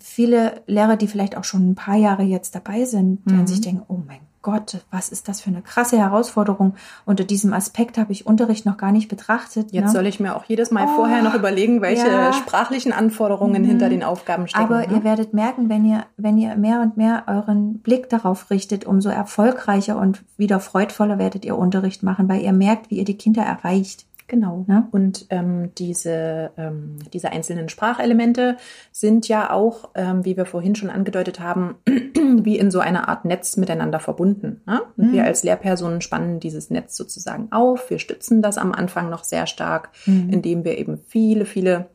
viele 0.00 0.62
Lehrer, 0.66 0.96
die 0.96 1.08
vielleicht 1.08 1.36
auch 1.36 1.44
schon 1.44 1.70
ein 1.70 1.74
paar 1.74 1.96
Jahre 1.96 2.22
jetzt 2.22 2.54
dabei 2.54 2.84
sind, 2.84 3.24
mhm. 3.26 3.46
sich 3.46 3.60
denken, 3.60 3.82
oh 3.88 3.98
mein 4.06 4.20
Gott, 4.46 4.84
was 4.92 5.08
ist 5.08 5.26
das 5.26 5.40
für 5.40 5.50
eine 5.50 5.60
krasse 5.60 5.98
Herausforderung. 5.98 6.76
Unter 7.04 7.24
diesem 7.24 7.52
Aspekt 7.52 7.98
habe 7.98 8.12
ich 8.12 8.28
Unterricht 8.28 8.64
noch 8.64 8.76
gar 8.76 8.92
nicht 8.92 9.08
betrachtet. 9.08 9.72
Jetzt 9.72 9.86
ne? 9.86 9.90
soll 9.90 10.06
ich 10.06 10.20
mir 10.20 10.36
auch 10.36 10.44
jedes 10.44 10.70
Mal 10.70 10.86
oh, 10.86 10.94
vorher 10.94 11.20
noch 11.20 11.34
überlegen, 11.34 11.82
welche 11.82 12.06
ja. 12.06 12.32
sprachlichen 12.32 12.92
Anforderungen 12.92 13.62
mhm. 13.62 13.66
hinter 13.66 13.88
den 13.88 14.04
Aufgaben 14.04 14.46
stecken. 14.46 14.64
Aber 14.64 14.86
ne? 14.86 14.94
ihr 14.94 15.02
werdet 15.02 15.34
merken, 15.34 15.68
wenn 15.68 15.84
ihr, 15.84 16.06
wenn 16.16 16.38
ihr 16.38 16.54
mehr 16.54 16.80
und 16.80 16.96
mehr 16.96 17.24
euren 17.26 17.80
Blick 17.80 18.08
darauf 18.08 18.48
richtet, 18.50 18.84
umso 18.84 19.08
erfolgreicher 19.08 19.96
und 19.96 20.22
wieder 20.36 20.60
freudvoller 20.60 21.18
werdet 21.18 21.44
ihr 21.44 21.58
Unterricht 21.58 22.04
machen, 22.04 22.28
weil 22.28 22.40
ihr 22.40 22.52
merkt, 22.52 22.88
wie 22.88 22.98
ihr 22.98 23.04
die 23.04 23.18
Kinder 23.18 23.42
erreicht. 23.42 24.06
Genau. 24.28 24.64
Ne? 24.66 24.88
Und 24.90 25.26
ähm, 25.30 25.74
diese, 25.76 26.50
ähm, 26.56 26.96
diese 27.12 27.30
einzelnen 27.30 27.68
Sprachelemente 27.68 28.56
sind 28.90 29.28
ja 29.28 29.50
auch, 29.50 29.90
ähm, 29.94 30.24
wie 30.24 30.36
wir 30.36 30.46
vorhin 30.46 30.74
schon 30.74 30.90
angedeutet 30.90 31.38
haben, 31.38 31.76
wie 31.86 32.58
in 32.58 32.70
so 32.70 32.80
einer 32.80 33.08
Art 33.08 33.24
Netz 33.24 33.56
miteinander 33.56 34.00
verbunden. 34.00 34.62
Ne? 34.66 34.82
Und 34.96 35.08
mhm. 35.08 35.12
wir 35.12 35.24
als 35.24 35.44
Lehrpersonen 35.44 36.00
spannen 36.00 36.40
dieses 36.40 36.70
Netz 36.70 36.96
sozusagen 36.96 37.52
auf. 37.52 37.88
Wir 37.90 37.98
stützen 37.98 38.42
das 38.42 38.58
am 38.58 38.72
Anfang 38.72 39.10
noch 39.10 39.22
sehr 39.22 39.46
stark, 39.46 39.90
mhm. 40.06 40.30
indem 40.30 40.64
wir 40.64 40.78
eben 40.78 40.98
viele, 41.06 41.46
viele 41.46 41.86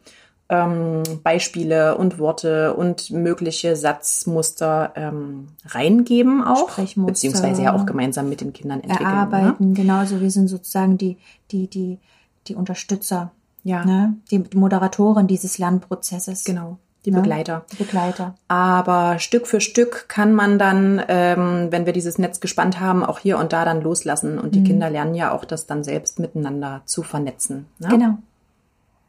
ähm, 0.52 1.04
Beispiele 1.24 1.98
und 1.98 2.20
Worte 2.20 2.74
und 2.74 3.10
mögliche 3.10 3.78
Satzmuster 3.78 4.92
ähm, 4.96 5.48
reingeben 5.66 6.44
auch, 6.44 6.78
beziehungsweise 6.78 7.64
ja 7.64 7.74
auch 7.74 7.86
gemeinsam 7.86 8.28
mit 8.28 8.42
den 8.42 8.52
Kindern 8.52 8.82
entwickeln. 8.82 9.08
Ne? 9.08 9.16
Erarbeiten, 9.16 9.70
ne? 9.70 9.74
genauso. 9.74 10.20
Wir 10.20 10.30
sind 10.30 10.50
sozusagen 10.50 10.98
die, 10.98 11.18
die, 11.52 11.70
die 11.70 12.00
die 12.48 12.56
Unterstützer, 12.56 13.32
ja. 13.64 13.86
ne? 13.86 14.16
die 14.32 14.40
Moderatoren 14.54 15.28
dieses 15.28 15.58
Lernprozesses. 15.58 16.44
Genau. 16.44 16.78
Die 17.06 17.12
ne? 17.12 17.18
Begleiter. 17.18 17.66
Die 17.72 17.78
Begleiter. 17.78 18.36
Aber 18.48 19.18
Stück 19.18 19.48
für 19.48 19.60
Stück 19.60 20.06
kann 20.08 20.34
man 20.34 20.60
dann, 20.60 21.02
ähm, 21.08 21.68
wenn 21.72 21.86
wir 21.86 21.94
dieses 21.94 22.20
Netz 22.20 22.40
gespannt 22.40 22.80
haben, 22.80 23.04
auch 23.04 23.20
hier 23.20 23.40
und 23.40 23.54
da 23.54 23.66
dann 23.66 23.82
loslassen. 23.82 24.38
Und 24.38 24.54
die 24.54 24.60
mhm. 24.60 24.66
Kinder 24.66 24.90
lernen 24.90 25.16
ja 25.16 25.32
auch, 25.32 25.44
das 25.44 25.66
dann 25.66 25.84
selbst 25.84 26.20
miteinander 26.20 26.82
zu 26.86 27.02
vernetzen. 27.02 27.66
Ne? 27.80 27.88
Genau. 27.90 28.18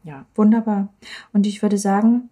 Ja. 0.04 0.24
Wunderbar. 0.34 0.88
Und 1.32 1.46
ich 1.46 1.62
würde 1.62 1.78
sagen, 1.78 2.30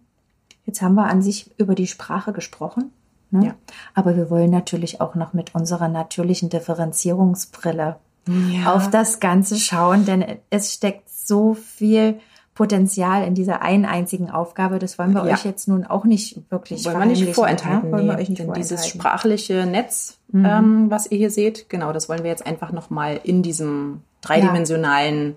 jetzt 0.65 0.81
haben 0.81 0.95
wir 0.95 1.05
an 1.05 1.21
sich 1.21 1.51
über 1.57 1.75
die 1.75 1.87
Sprache 1.87 2.33
gesprochen. 2.33 2.91
Ne? 3.29 3.47
Ja. 3.47 3.53
Aber 3.93 4.15
wir 4.17 4.29
wollen 4.29 4.51
natürlich 4.51 4.99
auch 4.99 5.15
noch 5.15 5.33
mit 5.33 5.53
unserer 5.53 5.87
natürlichen 5.87 6.49
Differenzierungsbrille 6.49 7.97
ja. 8.27 8.73
auf 8.73 8.89
das 8.89 9.19
Ganze 9.19 9.57
schauen, 9.57 10.05
denn 10.05 10.23
es 10.49 10.73
steckt 10.73 11.09
so 11.09 11.53
viel 11.53 12.19
Potenzial 12.53 13.25
in 13.25 13.33
dieser 13.33 13.61
einen 13.61 13.85
einzigen 13.85 14.29
Aufgabe. 14.29 14.77
Das 14.77 14.99
wollen 14.99 15.13
wir 15.13 15.25
ja. 15.25 15.33
euch 15.33 15.45
jetzt 15.45 15.67
nun 15.67 15.85
auch 15.85 16.05
nicht 16.05 16.41
wirklich 16.51 16.85
wollen 16.85 16.99
wir 16.99 17.05
nicht 17.05 17.33
vorenthalten. 17.33 17.89
Ja? 17.89 17.97
Wollen 17.97 18.07
wir 18.07 18.13
euch 18.15 18.29
nicht 18.29 18.39
denn 18.39 18.47
vorenthalten. 18.47 18.77
dieses 18.77 18.87
sprachliche 18.87 19.65
Netz, 19.65 20.17
mhm. 20.27 20.45
ähm, 20.45 20.85
was 20.91 21.09
ihr 21.09 21.17
hier 21.17 21.31
seht, 21.31 21.69
genau, 21.69 21.93
das 21.93 22.09
wollen 22.09 22.23
wir 22.23 22.29
jetzt 22.29 22.45
einfach 22.45 22.71
noch 22.71 22.89
mal 22.89 23.19
in 23.23 23.41
diesem 23.41 24.01
dreidimensionalen 24.21 25.35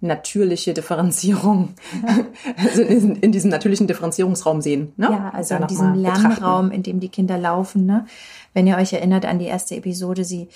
natürliche 0.00 0.74
Differenzierung, 0.74 1.74
also 2.56 2.82
in, 2.82 3.16
in, 3.16 3.32
diesem 3.32 3.50
natürlichen 3.50 3.86
Differenzierungsraum 3.86 4.60
sehen. 4.60 4.92
Ne? 4.96 5.08
Ja, 5.10 5.30
also 5.32 5.54
in 5.54 5.66
diesem 5.68 5.94
Lernraum, 5.94 6.70
in 6.70 6.82
dem 6.82 7.00
die 7.00 7.08
Kinder 7.08 7.38
laufen. 7.38 7.86
Ne? 7.86 8.06
Wenn 8.52 8.66
ihr 8.66 8.76
euch 8.76 8.92
erinnert 8.92 9.24
an 9.24 9.38
die 9.38 9.46
erste 9.46 9.76
Episode, 9.76 10.24
sie 10.24 10.48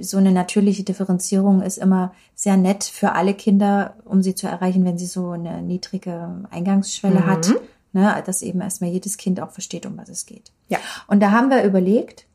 so 0.00 0.16
eine 0.16 0.32
natürliche 0.32 0.84
Differenzierung 0.84 1.60
ist 1.60 1.76
immer 1.76 2.14
sehr 2.34 2.56
nett 2.56 2.84
für 2.84 3.12
alle 3.12 3.34
Kinder, 3.34 3.96
um 4.04 4.22
sie 4.22 4.34
zu 4.34 4.46
erreichen, 4.46 4.84
wenn 4.84 4.96
sie 4.96 5.06
so 5.06 5.30
eine 5.30 5.60
niedrige 5.60 6.44
Eingangsschwelle 6.50 7.20
mhm. 7.20 7.26
hat, 7.26 7.52
ne, 7.92 8.22
dass 8.24 8.42
eben 8.42 8.60
erstmal 8.62 8.90
jedes 8.90 9.18
Kind 9.18 9.40
auch 9.40 9.50
versteht, 9.50 9.84
um 9.84 9.98
was 9.98 10.08
es 10.08 10.24
geht. 10.24 10.50
Ja. 10.68 10.78
Und 11.08 11.20
da 11.20 11.30
haben 11.30 11.50
wir 11.50 11.62
überlegt, 11.62 12.26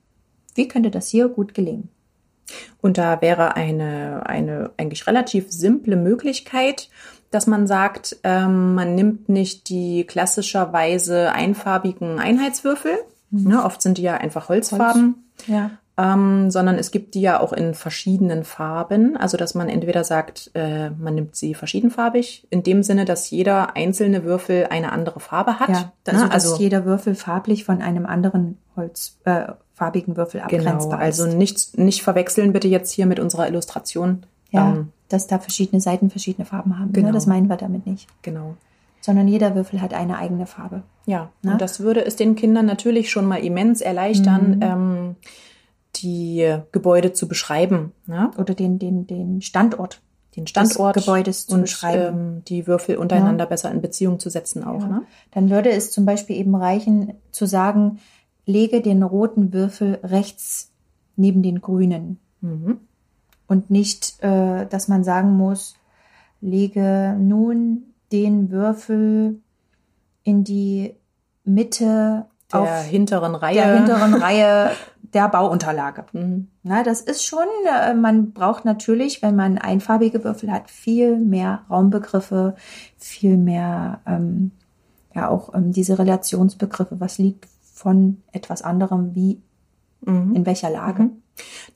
wie 0.54 0.68
könnte 0.68 0.92
das 0.92 1.08
hier 1.08 1.30
gut 1.30 1.54
gelingen? 1.56 1.90
Und 2.82 2.98
da 2.98 3.22
wäre 3.22 3.56
eine, 3.56 4.24
eine 4.26 4.72
eigentlich 4.78 5.08
relativ 5.08 5.52
simple 5.52 5.96
Möglichkeit, 5.96 6.90
dass 7.32 7.48
man 7.48 7.66
sagt, 7.66 8.18
ähm, 8.24 8.76
man 8.76 8.94
nimmt 8.94 9.30
nicht 9.30 9.70
die 9.70 10.04
klassischerweise 10.04 11.32
einfarbigen 11.32 12.20
Einheitswürfel. 12.20 12.98
Mhm. 13.32 13.48
Ne, 13.48 13.64
oft 13.64 13.82
sind 13.82 13.98
die 13.98 14.04
ja 14.04 14.18
einfach 14.18 14.50
Holzfarben. 14.50 15.16
Holz. 15.38 15.48
Ja 15.48 15.72
ähm, 16.02 16.50
sondern 16.50 16.78
es 16.78 16.90
gibt 16.90 17.14
die 17.14 17.22
ja 17.22 17.40
auch 17.40 17.54
in 17.54 17.76
verschiedenen 17.76 18.44
Farben. 18.44 19.16
Also 19.18 19.38
dass 19.38 19.54
man 19.54 19.70
entweder 19.70 20.04
sagt, 20.04 20.50
äh, 20.56 20.90
man 20.90 21.14
nimmt 21.14 21.36
sie 21.36 21.54
verschiedenfarbig, 21.54 22.48
in 22.50 22.64
dem 22.64 22.82
Sinne, 22.82 23.06
dass 23.06 23.30
jeder 23.30 23.76
einzelne 23.76 24.24
Würfel 24.24 24.68
eine 24.72 24.92
andere 24.92 25.20
Farbe 25.20 25.60
hat. 25.60 25.70
Ja, 25.70 25.92
also, 26.08 26.26
ne? 26.26 26.32
also 26.32 26.50
dass 26.50 26.60
jeder 26.60 26.86
Würfel 26.86 27.14
farblich 27.14 27.66
von 27.66 27.82
einem 27.82 28.08
anderen 28.08 28.58
Holz, 28.76 29.18
äh, 29.26 29.44
farbigen 29.76 30.18
Würfel 30.18 30.42
abgrenzbar 30.42 30.78
genau, 30.78 31.04
also 31.04 31.28
nicht, 31.28 31.78
nicht 31.78 32.02
verwechseln 32.02 32.52
bitte 32.54 32.68
jetzt 32.68 32.92
hier 32.92 33.06
mit 33.06 33.20
unserer 33.20 33.48
Illustration. 33.48 34.26
Ja, 34.50 34.72
ähm, 34.72 34.90
dass 35.08 35.28
da 35.28 35.40
verschiedene 35.40 35.82
Seiten 35.82 36.10
verschiedene 36.10 36.46
Farben 36.46 36.80
haben. 36.80 36.88
Ne? 36.88 36.94
Genau. 36.94 37.08
Ne? 37.08 37.14
Das 37.14 37.26
meinen 37.26 37.48
wir 37.48 37.58
damit 37.58 37.86
nicht. 37.86 38.08
Genau 38.22 38.56
sondern 39.04 39.28
jeder 39.28 39.56
Würfel 39.56 39.82
hat 39.82 39.96
eine 39.96 40.20
eigene 40.20 40.46
Farbe. 40.46 40.84
Ja, 41.08 41.32
ne? 41.42 41.54
und 41.54 41.62
das 41.62 41.80
würde 41.80 42.06
es 42.06 42.16
den 42.16 42.36
Kindern 42.36 42.68
natürlich 42.68 43.10
schon 43.10 43.26
mal 43.26 43.44
immens 43.44 43.82
erleichtern, 43.82 44.58
mhm. 44.58 44.62
ähm, 44.62 45.16
die 45.98 46.58
Gebäude 46.72 47.14
zu 47.14 47.28
beschreiben. 47.28 47.92
Ja? 48.08 48.32
Oder 48.38 48.54
den, 48.54 48.80
den, 48.80 49.08
den 49.08 49.42
Standort. 49.42 50.02
Den 50.36 50.48
Standort 50.48 50.96
des 50.96 51.06
Gebäudes 51.06 51.48
zu 51.48 51.56
und, 51.56 51.62
beschreiben. 51.62 52.18
Ähm, 52.18 52.44
die 52.46 52.66
Würfel 52.66 52.98
untereinander 52.98 53.44
ja. 53.44 53.50
besser 53.50 53.72
in 53.72 53.82
Beziehung 53.82 54.20
zu 54.20 54.30
setzen 54.30 54.64
auch. 54.64 54.82
Ja. 54.82 54.88
Ne? 54.88 55.02
Dann 55.32 55.50
würde 55.50 55.70
es 55.72 55.92
zum 55.92 56.06
Beispiel 56.06 56.38
eben 56.38 56.56
reichen, 56.56 57.16
zu 57.32 57.46
sagen, 57.46 58.00
lege 58.46 58.82
den 58.82 59.04
roten 59.04 59.52
Würfel 59.54 60.00
rechts 60.04 60.72
neben 61.16 61.44
den 61.44 61.60
grünen. 61.60 62.20
Mhm. 62.40 62.80
Und 63.48 63.70
nicht, 63.70 64.24
äh, 64.24 64.66
dass 64.66 64.88
man 64.88 65.04
sagen 65.04 65.36
muss, 65.36 65.76
lege 66.40 67.16
nun 67.20 67.84
den 68.14 68.52
Würfel 68.52 69.42
in 70.24 70.44
die 70.44 70.96
Mitte 71.44 72.26
Der 72.52 72.60
auf 72.60 72.84
hinteren 72.86 73.36
Reihe. 73.36 73.56
der 73.56 73.76
hinteren 73.76 74.14
Reihe 74.14 74.72
der 75.14 75.28
Bauunterlage. 75.30 76.06
Mhm. 76.14 76.48
Na, 76.64 76.84
das 76.84 77.02
ist 77.02 77.26
schon, 77.26 77.48
äh, 77.68 77.94
man 77.94 78.32
braucht 78.32 78.66
natürlich, 78.66 79.22
wenn 79.22 79.36
man 79.36 79.58
einfarbige 79.58 80.24
Würfel 80.24 80.52
hat, 80.52 80.70
viel 80.70 81.18
mehr 81.18 81.64
Raumbegriffe, 81.70 82.56
viel 82.98 83.38
mehr, 83.38 84.00
ähm, 84.06 84.52
ja 85.14 85.30
auch 85.30 85.54
ähm, 85.54 85.72
diese 85.72 86.00
Relationsbegriffe, 86.00 87.00
was 87.00 87.18
liegt 87.18 87.48
von 87.74 88.22
etwas 88.32 88.62
anderem, 88.62 89.16
wie 89.16 89.42
Mhm. 90.04 90.36
in 90.36 90.46
welcher 90.46 90.70
Lage. 90.70 91.10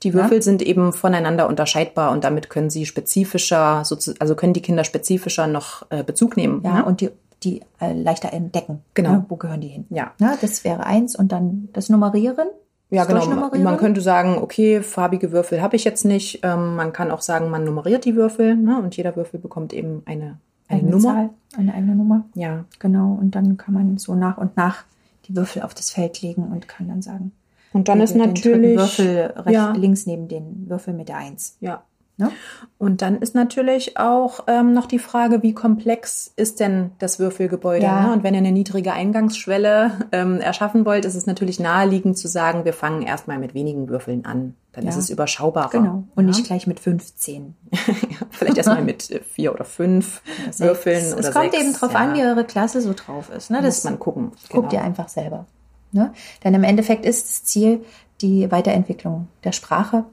Die 0.02 0.14
Würfel 0.14 0.42
sind 0.42 0.62
eben 0.62 0.92
voneinander 0.92 1.48
unterscheidbar 1.48 2.10
und 2.10 2.24
damit 2.24 2.50
können 2.50 2.70
sie 2.70 2.86
spezifischer, 2.86 3.84
also 4.18 4.34
können 4.34 4.52
die 4.52 4.62
Kinder 4.62 4.84
spezifischer 4.84 5.46
noch 5.46 5.86
äh, 5.90 6.02
Bezug 6.02 6.36
nehmen. 6.36 6.60
Ja, 6.64 6.74
ne? 6.74 6.84
und 6.84 7.00
die, 7.00 7.10
die 7.42 7.62
äh, 7.80 7.92
leichter 7.92 8.32
entdecken. 8.32 8.82
Genau. 8.94 9.10
Ne, 9.12 9.24
wo 9.28 9.36
gehören 9.36 9.60
die 9.60 9.68
hin? 9.68 9.86
ja. 9.90 10.12
Na, 10.18 10.36
das 10.40 10.64
wäre 10.64 10.84
eins 10.86 11.16
und 11.16 11.32
dann 11.32 11.68
das 11.72 11.88
Nummerieren. 11.88 12.48
Ja, 12.90 13.04
das 13.04 13.24
genau. 13.24 13.50
Man 13.50 13.76
könnte 13.78 14.00
sagen, 14.00 14.38
okay, 14.38 14.80
farbige 14.80 15.32
Würfel 15.32 15.60
habe 15.60 15.74
ich 15.74 15.84
jetzt 15.84 16.04
nicht. 16.04 16.40
Ähm, 16.44 16.76
man 16.76 16.92
kann 16.92 17.10
auch 17.10 17.20
sagen, 17.20 17.50
man 17.50 17.64
nummeriert 17.64 18.04
die 18.04 18.14
Würfel 18.14 18.54
ne? 18.56 18.80
und 18.80 18.96
jeder 18.96 19.16
Würfel 19.16 19.40
bekommt 19.40 19.72
eben 19.72 20.02
eine, 20.06 20.38
eine 20.68 20.80
eigene 20.80 20.90
Nummer. 20.92 21.14
Zahl, 21.14 21.30
eine 21.56 21.74
eigene 21.74 21.96
Nummer. 21.96 22.24
Ja, 22.34 22.64
Genau. 22.78 23.18
Und 23.20 23.34
dann 23.34 23.56
kann 23.56 23.74
man 23.74 23.98
so 23.98 24.14
nach 24.14 24.38
und 24.38 24.56
nach 24.56 24.84
die 25.26 25.34
Würfel 25.34 25.62
auf 25.62 25.74
das 25.74 25.90
Feld 25.90 26.22
legen 26.22 26.44
und 26.44 26.68
kann 26.68 26.88
dann 26.88 27.02
sagen, 27.02 27.32
und 27.72 27.88
dann 27.88 28.00
ist 28.00 28.14
natürlich 28.16 28.78
Würfel 28.78 29.34
rechts, 29.36 29.52
ja, 29.52 29.72
links 29.72 30.06
neben 30.06 30.28
den 30.28 30.64
Würfel 30.68 30.94
mit 30.94 31.08
der 31.08 31.18
Eins. 31.18 31.56
ja. 31.60 31.82
Ne? 32.18 32.30
Und 32.78 33.02
dann 33.02 33.18
ist 33.18 33.34
natürlich 33.34 33.98
auch 33.98 34.40
ähm, 34.46 34.72
noch 34.72 34.86
die 34.86 34.98
Frage, 34.98 35.42
wie 35.42 35.52
komplex 35.52 36.32
ist 36.36 36.60
denn 36.60 36.92
das 36.98 37.18
Würfelgebäude? 37.18 37.84
Ja. 37.84 38.06
Ne? 38.06 38.12
Und 38.14 38.22
wenn 38.24 38.32
ihr 38.32 38.38
eine 38.38 38.52
niedrige 38.52 38.92
Eingangsschwelle 38.94 40.08
ähm, 40.12 40.40
erschaffen 40.40 40.86
wollt, 40.86 41.04
ist 41.04 41.14
es 41.14 41.26
natürlich 41.26 41.60
naheliegend 41.60 42.16
zu 42.16 42.26
sagen, 42.28 42.64
wir 42.64 42.72
fangen 42.72 43.02
erstmal 43.02 43.38
mit 43.38 43.52
wenigen 43.54 43.88
Würfeln 43.88 44.24
an. 44.24 44.54
Dann 44.72 44.84
Ja. 44.84 44.90
ist 44.90 44.96
es 44.96 45.10
überschaubarer. 45.10 45.68
Genau. 45.70 46.04
Und 46.14 46.24
ja? 46.24 46.34
nicht 46.34 46.46
gleich 46.46 46.66
mit 46.66 46.80
15. 46.80 47.54
ja, 47.72 47.82
vielleicht 48.30 48.56
erstmal 48.56 48.82
mit 48.82 49.10
äh, 49.10 49.20
vier 49.20 49.52
oder 49.52 49.64
fünf 49.64 50.22
Oder 50.58 50.68
Würfeln 50.68 51.12
oder 51.14 51.20
Es 51.28 51.32
kommt 51.34 51.52
sechs. 51.52 51.64
eben 51.64 51.72
drauf 51.74 51.94
an, 51.94 52.14
wie 52.14 52.22
eure 52.22 52.44
Klasse 52.44 52.80
so 52.80 52.94
drauf 52.94 53.30
ist. 53.30 53.50
Ne? 53.50 53.58
muss 53.58 53.66
Das 53.66 53.84
man 53.84 53.98
gucken. 53.98 54.32
guckt 54.50 54.72
ihr 54.72 54.82
einfach 54.82 55.08
selber. 55.08 55.46
Ne? 55.92 56.12
Denn 56.44 56.54
im 56.54 56.64
Endeffekt 56.64 57.04
ist 57.04 57.26
das 57.28 57.44
Ziel 57.44 57.84
die 58.22 58.50
Weiterentwicklung 58.50 59.28
der 59.44 59.52
Sprache 59.52 60.04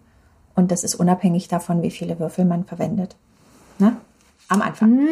und 0.55 0.71
das 0.71 0.83
ist 0.83 0.95
unabhängig 0.95 1.47
davon, 1.47 1.81
wie 1.81 1.91
viele 1.91 2.19
Würfel 2.19 2.45
man 2.45 2.63
verwendet. 2.65 3.15
Ne? 3.79 3.97
Am 4.49 4.61
Anfang. 4.61 4.97
Hm, 4.99 5.07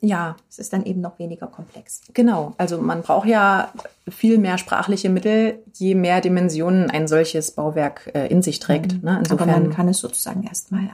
Ja, 0.00 0.36
Es 0.48 0.58
ist 0.58 0.72
dann 0.72 0.84
eben 0.84 1.00
noch 1.00 1.18
weniger 1.18 1.48
komplex. 1.48 2.02
genau. 2.14 2.54
Also 2.56 2.78
man 2.80 3.02
braucht 3.02 3.26
ja 3.28 3.72
viel 4.08 4.38
mehr 4.38 4.58
sprachliche 4.58 5.10
Mittel, 5.10 5.58
je 5.74 5.94
mehr 5.94 6.20
Dimensionen 6.20 6.88
ein 6.90 7.08
solches 7.08 7.50
Bauwerk 7.50 8.10
äh, 8.14 8.26
in 8.28 8.42
sich 8.42 8.58
trägt. 8.60 9.02
Ne? 9.02 9.10
Aber 9.10 9.18
Insofern, 9.20 9.48
man 9.48 9.70
kann 9.70 9.88
es 9.88 9.98
sozusagen 9.98 10.44
erstmal 10.44 10.88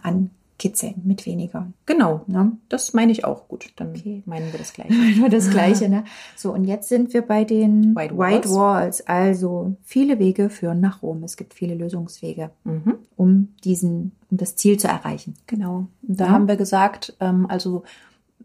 ankitzeln 0.63 0.95
mit 1.05 1.27
weniger. 1.27 1.73
genau. 1.87 2.23
Ne? 2.27 2.53
Das 2.69 2.93
meine 2.95 3.11
ich 3.13 3.25
auch 3.25 3.49
gut. 3.49 3.73
Dann 3.77 3.91
Okay. 3.91 4.23
meinen 4.27 4.53
wir 4.53 4.59
das 4.59 4.73
gleiche. 4.75 4.93
Nur 5.19 5.29
das 5.29 5.51
Gleiche, 5.51 5.89
ne? 5.89 6.05
So, 6.37 6.53
und 6.53 6.65
jetzt 6.65 6.89
sind 6.89 7.13
wir 7.15 7.23
bei 7.23 7.45
den 7.45 7.95
White 7.97 8.17
White 8.17 8.49
Walls. 8.49 8.55
Walls. 8.55 9.07
Also 9.09 9.77
viele 9.83 10.19
Wege 10.19 10.51
führen 10.51 10.81
nach 10.81 11.03
Rom. 11.03 11.25
Es 11.25 11.37
gibt 11.37 11.55
viele 11.55 11.75
Lösungswege, 11.75 12.51
Mhm. 12.65 12.95
um 13.17 13.49
diesen, 13.65 14.13
um 14.31 14.37
das 14.37 14.57
Ziel 14.57 14.79
zu 14.79 14.87
erreichen. 14.89 15.35
Genau. 15.47 15.87
Und 16.07 16.21
da 16.21 16.27
Ja. 16.27 16.31
haben 16.31 16.49
wir 16.49 16.57
gesagt, 16.57 17.17
ähm, 17.21 17.47
also 17.49 17.83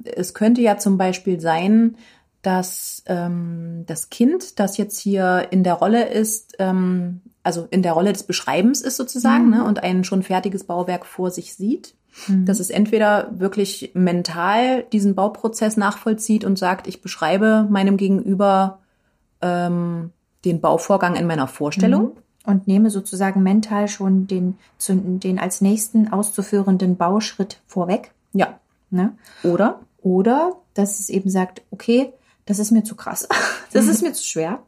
es 0.04 0.34
könnte 0.34 0.62
ja 0.62 0.78
zum 0.78 0.98
Beispiel 0.98 1.40
sein, 1.40 1.96
dass 2.42 3.04
ähm, 3.08 3.84
das 3.88 4.10
Kind, 4.10 4.60
das 4.60 4.78
jetzt 4.78 5.00
hier 5.00 5.48
in 5.52 5.64
der 5.64 5.74
Rolle 5.74 6.08
ist, 6.08 6.56
ähm, 6.60 7.22
also 7.44 7.68
in 7.72 7.82
der 7.82 7.94
Rolle 7.94 8.14
des 8.14 8.24
Beschreibens 8.24 8.82
ist 8.82 8.96
sozusagen, 8.98 9.46
Mhm. 9.46 9.50
ne, 9.52 9.64
und 9.66 9.84
ein 9.84 10.04
schon 10.04 10.22
fertiges 10.24 10.64
Bauwerk 10.64 11.06
vor 11.06 11.32
sich 11.32 11.56
sieht, 11.56 11.96
dass 12.46 12.60
es 12.60 12.70
entweder 12.70 13.30
wirklich 13.40 13.92
mental 13.94 14.84
diesen 14.92 15.16
Bauprozess 15.16 15.78
nachvollzieht 15.78 16.44
und 16.44 16.58
sagt, 16.58 16.88
ich 16.88 17.02
beschreibe 17.02 17.68
meinem 17.70 17.98
Gegenüber 17.98 18.80
ähm, 19.42 20.12
den 20.46 20.62
Bauvorgang 20.62 21.16
in 21.16 21.28
meiner 21.28 21.48
Vorstellung. 21.48 22.14
Und 22.46 22.66
nehme 22.66 22.90
sozusagen 22.90 23.44
mental 23.44 23.90
schon 23.90 24.26
den, 24.26 24.58
den 24.88 25.38
als 25.38 25.60
nächsten 25.60 26.14
auszuführenden 26.14 26.96
Bauschritt 26.96 27.60
vorweg. 27.68 28.12
Ja. 28.32 28.58
Ne? 28.90 29.14
Oder? 29.44 29.82
Oder 30.02 30.54
dass 30.74 31.00
es 31.00 31.10
eben 31.10 31.30
sagt, 31.30 31.62
okay, 31.72 32.14
das 32.46 32.60
ist 32.60 32.72
mir 32.72 32.84
zu 32.84 32.96
krass, 32.96 33.28
das 33.74 33.88
ist 33.88 34.02
mir 34.02 34.14
zu 34.14 34.24
schwer. 34.24 34.60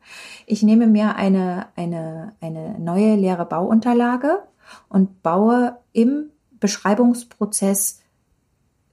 Ich 0.45 0.61
nehme 0.61 0.87
mir 0.87 1.15
eine, 1.15 1.67
eine, 1.77 2.33
eine 2.41 2.77
neue 2.79 3.15
leere 3.15 3.45
Bauunterlage 3.45 4.39
und 4.89 5.23
baue 5.23 5.77
im 5.93 6.31
Beschreibungsprozess 6.59 8.01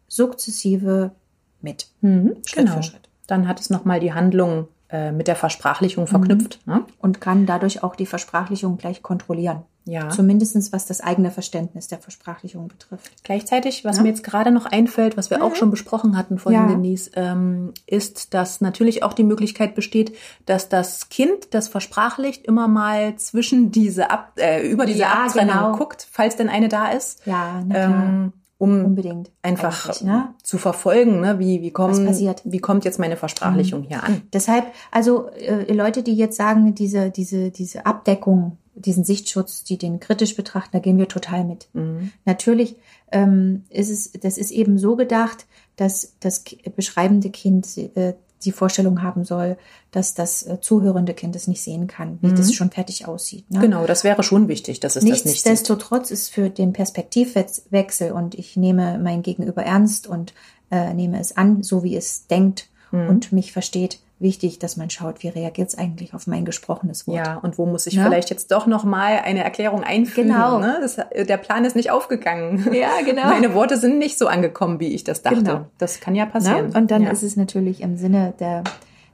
sukzessive 0.09 1.13
mit. 1.61 1.89
Mhm, 2.01 2.37
Schritt 2.47 2.71
für 2.71 2.83
Schritt. 2.83 3.09
Dann 3.27 3.49
hat 3.49 3.61
es 3.61 3.71
nochmal 3.71 4.01
die 4.01 4.13
Handlung 4.13 4.69
äh, 4.89 5.11
mit 5.11 5.27
der 5.27 5.37
Versprachlichung 5.37 6.07
verknüpft. 6.07 6.61
Ne? 6.67 6.85
Und 6.99 7.21
kann 7.21 7.47
dadurch 7.47 7.83
auch 7.83 7.97
die 7.97 8.07
Versprachlichung 8.07 8.79
gleich 8.79 9.03
kontrollieren. 9.03 9.65
Ja. 9.89 10.09
Zumindestens 10.11 10.73
was 10.73 10.85
das 10.85 11.01
eigene 11.01 11.31
Verständnis 11.31 11.87
der 11.87 11.99
Versprachlichung 11.99 12.67
betrifft. 12.69 13.11
Gleichzeitig, 13.23 13.85
was 13.85 13.97
Ja. 13.99 14.03
mir 14.03 14.09
jetzt 14.09 14.25
gerade 14.25 14.51
noch 14.51 14.67
einfällt, 14.67 15.17
was 15.17 15.31
wir 15.31 15.43
auch 15.45 15.55
schon 15.55 15.71
besprochen 15.71 16.17
hatten 16.19 16.39
vorhin, 16.39 16.63
Ja. 16.63 16.67
Denise, 16.69 17.11
ähm, 17.15 17.73
ist, 17.87 18.35
dass 18.35 18.61
natürlich 18.61 19.03
auch 19.05 19.13
die 19.13 19.23
Möglichkeit 19.25 19.75
besteht, 19.77 20.13
dass 20.45 20.69
das 20.69 21.09
Kind, 21.09 21.55
das 21.55 21.69
versprachlicht, 21.69 22.45
immer 22.47 22.67
mal 22.69 23.15
zwischen 23.17 23.71
diese 23.71 24.11
Ab 24.11 24.33
äh, 24.37 24.69
über 24.69 24.87
diese 24.87 25.01
Ja, 25.01 25.25
Abtrennung 25.25 25.55
genau. 25.55 25.73
guckt, 25.77 26.07
falls 26.11 26.35
denn 26.37 26.49
eine 26.49 26.69
da 26.69 26.89
ist, 26.89 27.25
Ja, 27.25 27.63
na 27.65 27.75
klar. 27.75 28.05
ähm, 28.05 28.33
um 28.59 28.85
Unbedingt. 28.87 29.31
einfach 29.43 30.01
ne? 30.03 30.35
zu 30.43 30.57
verfolgen, 30.59 31.21
ne? 31.21 31.39
wie, 31.39 31.61
wie, 31.61 31.71
kommen, 31.71 32.09
wie 32.45 32.59
kommt 32.59 32.85
jetzt 32.87 32.99
meine 32.99 33.17
Versprachlichung 33.17 33.83
hier 33.83 34.03
an. 34.03 34.23
Deshalb, 34.33 34.65
also 34.91 35.29
äh, 35.29 35.73
Leute, 35.73 36.03
die 36.03 36.15
jetzt 36.17 36.37
sagen, 36.39 36.75
diese, 36.75 37.11
diese, 37.11 37.51
diese 37.51 37.85
Abdeckung, 37.85 38.57
diesen 38.77 39.05
Sichtschutz, 39.05 39.65
die 39.65 39.79
den 39.79 40.01
kritisch 40.01 40.37
betrachten, 40.37 40.71
da 40.73 40.79
gehen 40.79 40.99
wir 40.99 41.09
total 41.09 41.45
mit. 41.45 41.69
Mhm. 41.73 42.13
Natürlich 42.25 42.77
ähm, 43.11 43.65
ist 43.71 43.91
es, 43.91 44.13
das 44.13 44.39
ist 44.39 44.51
eben 44.51 44.79
so 44.79 44.97
gedacht, 44.97 45.47
dass 45.77 46.15
das 46.21 46.45
beschreibende 46.77 47.31
Kind 47.31 47.77
äh, 47.77 48.15
die 48.45 48.53
Vorstellung 48.53 49.03
haben 49.03 49.25
soll, 49.25 49.57
dass 49.91 50.15
das 50.15 50.47
äh, 50.47 50.61
zuhörende 50.61 51.15
Kind 51.15 51.35
es 51.35 51.49
nicht 51.49 51.63
sehen 51.63 51.87
kann, 51.87 52.19
wie 52.21 52.33
das 52.33 52.53
schon 52.53 52.71
fertig 52.71 53.09
aussieht. 53.09 53.51
Ne? 53.51 53.61
Genau, 53.61 53.87
das 53.87 54.05
wäre 54.05 54.23
schon 54.23 54.49
wichtig, 54.49 54.79
dass 54.81 54.95
es 54.95 55.03
das 55.03 55.05
nicht 55.05 55.17
sieht. 55.19 55.27
Nichtsdestotrotz 55.27 56.11
ist 56.11 56.29
für 56.29 56.51
den 56.51 56.73
Perspektivwechsel 56.73 58.13
und 58.13 58.35
ich 58.35 58.57
nehme 58.57 58.99
mein 58.99 59.23
Gegenüber 59.23 59.63
ernst 59.63 60.07
und 60.07 60.35
äh, 60.71 60.93
nehme 60.93 61.19
es 61.19 61.37
an, 61.37 61.63
so 61.63 61.83
wie 61.83 61.97
es 61.97 62.27
denkt 62.27 62.69
Mhm. 62.93 63.09
und 63.09 63.33
mich 63.33 63.53
versteht, 63.53 63.99
wichtig, 64.19 64.59
dass 64.59 64.79
man 64.79 64.89
schaut, 64.89 65.23
wie 65.23 65.29
reagiert 65.29 65.69
es 65.69 65.77
eigentlich 65.77 66.15
auf 66.15 66.27
mein 66.27 66.45
gesprochenes 66.47 67.07
Wort. 67.07 67.19
Ja, 67.19 67.37
und 67.37 67.59
wo 67.59 67.67
muss 67.67 67.87
ich 67.87 67.95
Ja. 67.95 68.05
vielleicht 68.05 68.31
jetzt 68.31 68.51
doch 68.51 68.67
noch 68.67 68.83
mal 68.85 69.19
eine 69.23 69.45
Erklärung 69.45 69.83
einfügen? 69.85 70.29
Genau. 70.29 70.59
Ne? 70.59 70.79
Das, 70.81 70.97
der 70.97 71.37
Plan 71.37 71.65
ist 71.67 71.77
nicht 71.77 71.91
aufgegangen. 71.91 72.67
Ja, 72.73 72.91
genau. 73.05 73.25
Meine 73.27 73.53
Worte 73.53 73.77
sind 73.77 73.99
nicht 73.99 74.17
so 74.17 74.27
angekommen, 74.27 74.81
wie 74.81 74.95
ich 74.95 75.05
das 75.05 75.21
dachte. 75.23 75.43
Genau. 75.43 75.67
Das 75.79 76.01
kann 76.01 76.15
ja 76.15 76.25
Ne? 76.25 76.31
passieren. 76.31 76.71
Und 76.75 76.91
dann 76.91 77.03
ja. 77.03 77.11
ist 77.11 77.23
es 77.23 77.37
natürlich 77.37 77.83
im 77.83 77.97
Sinne 77.99 78.33
der, 78.41 78.65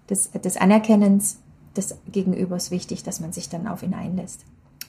des, 0.09 0.31
des 0.31 0.57
Anerkennens 0.57 1.39
des 1.77 1.97
Gegenübers 2.13 2.71
wichtig, 2.71 3.03
dass 3.03 3.19
man 3.19 3.33
sich 3.33 3.49
dann 3.49 3.67
auf 3.67 3.83
ihn 3.83 3.95
einlässt. 3.95 4.43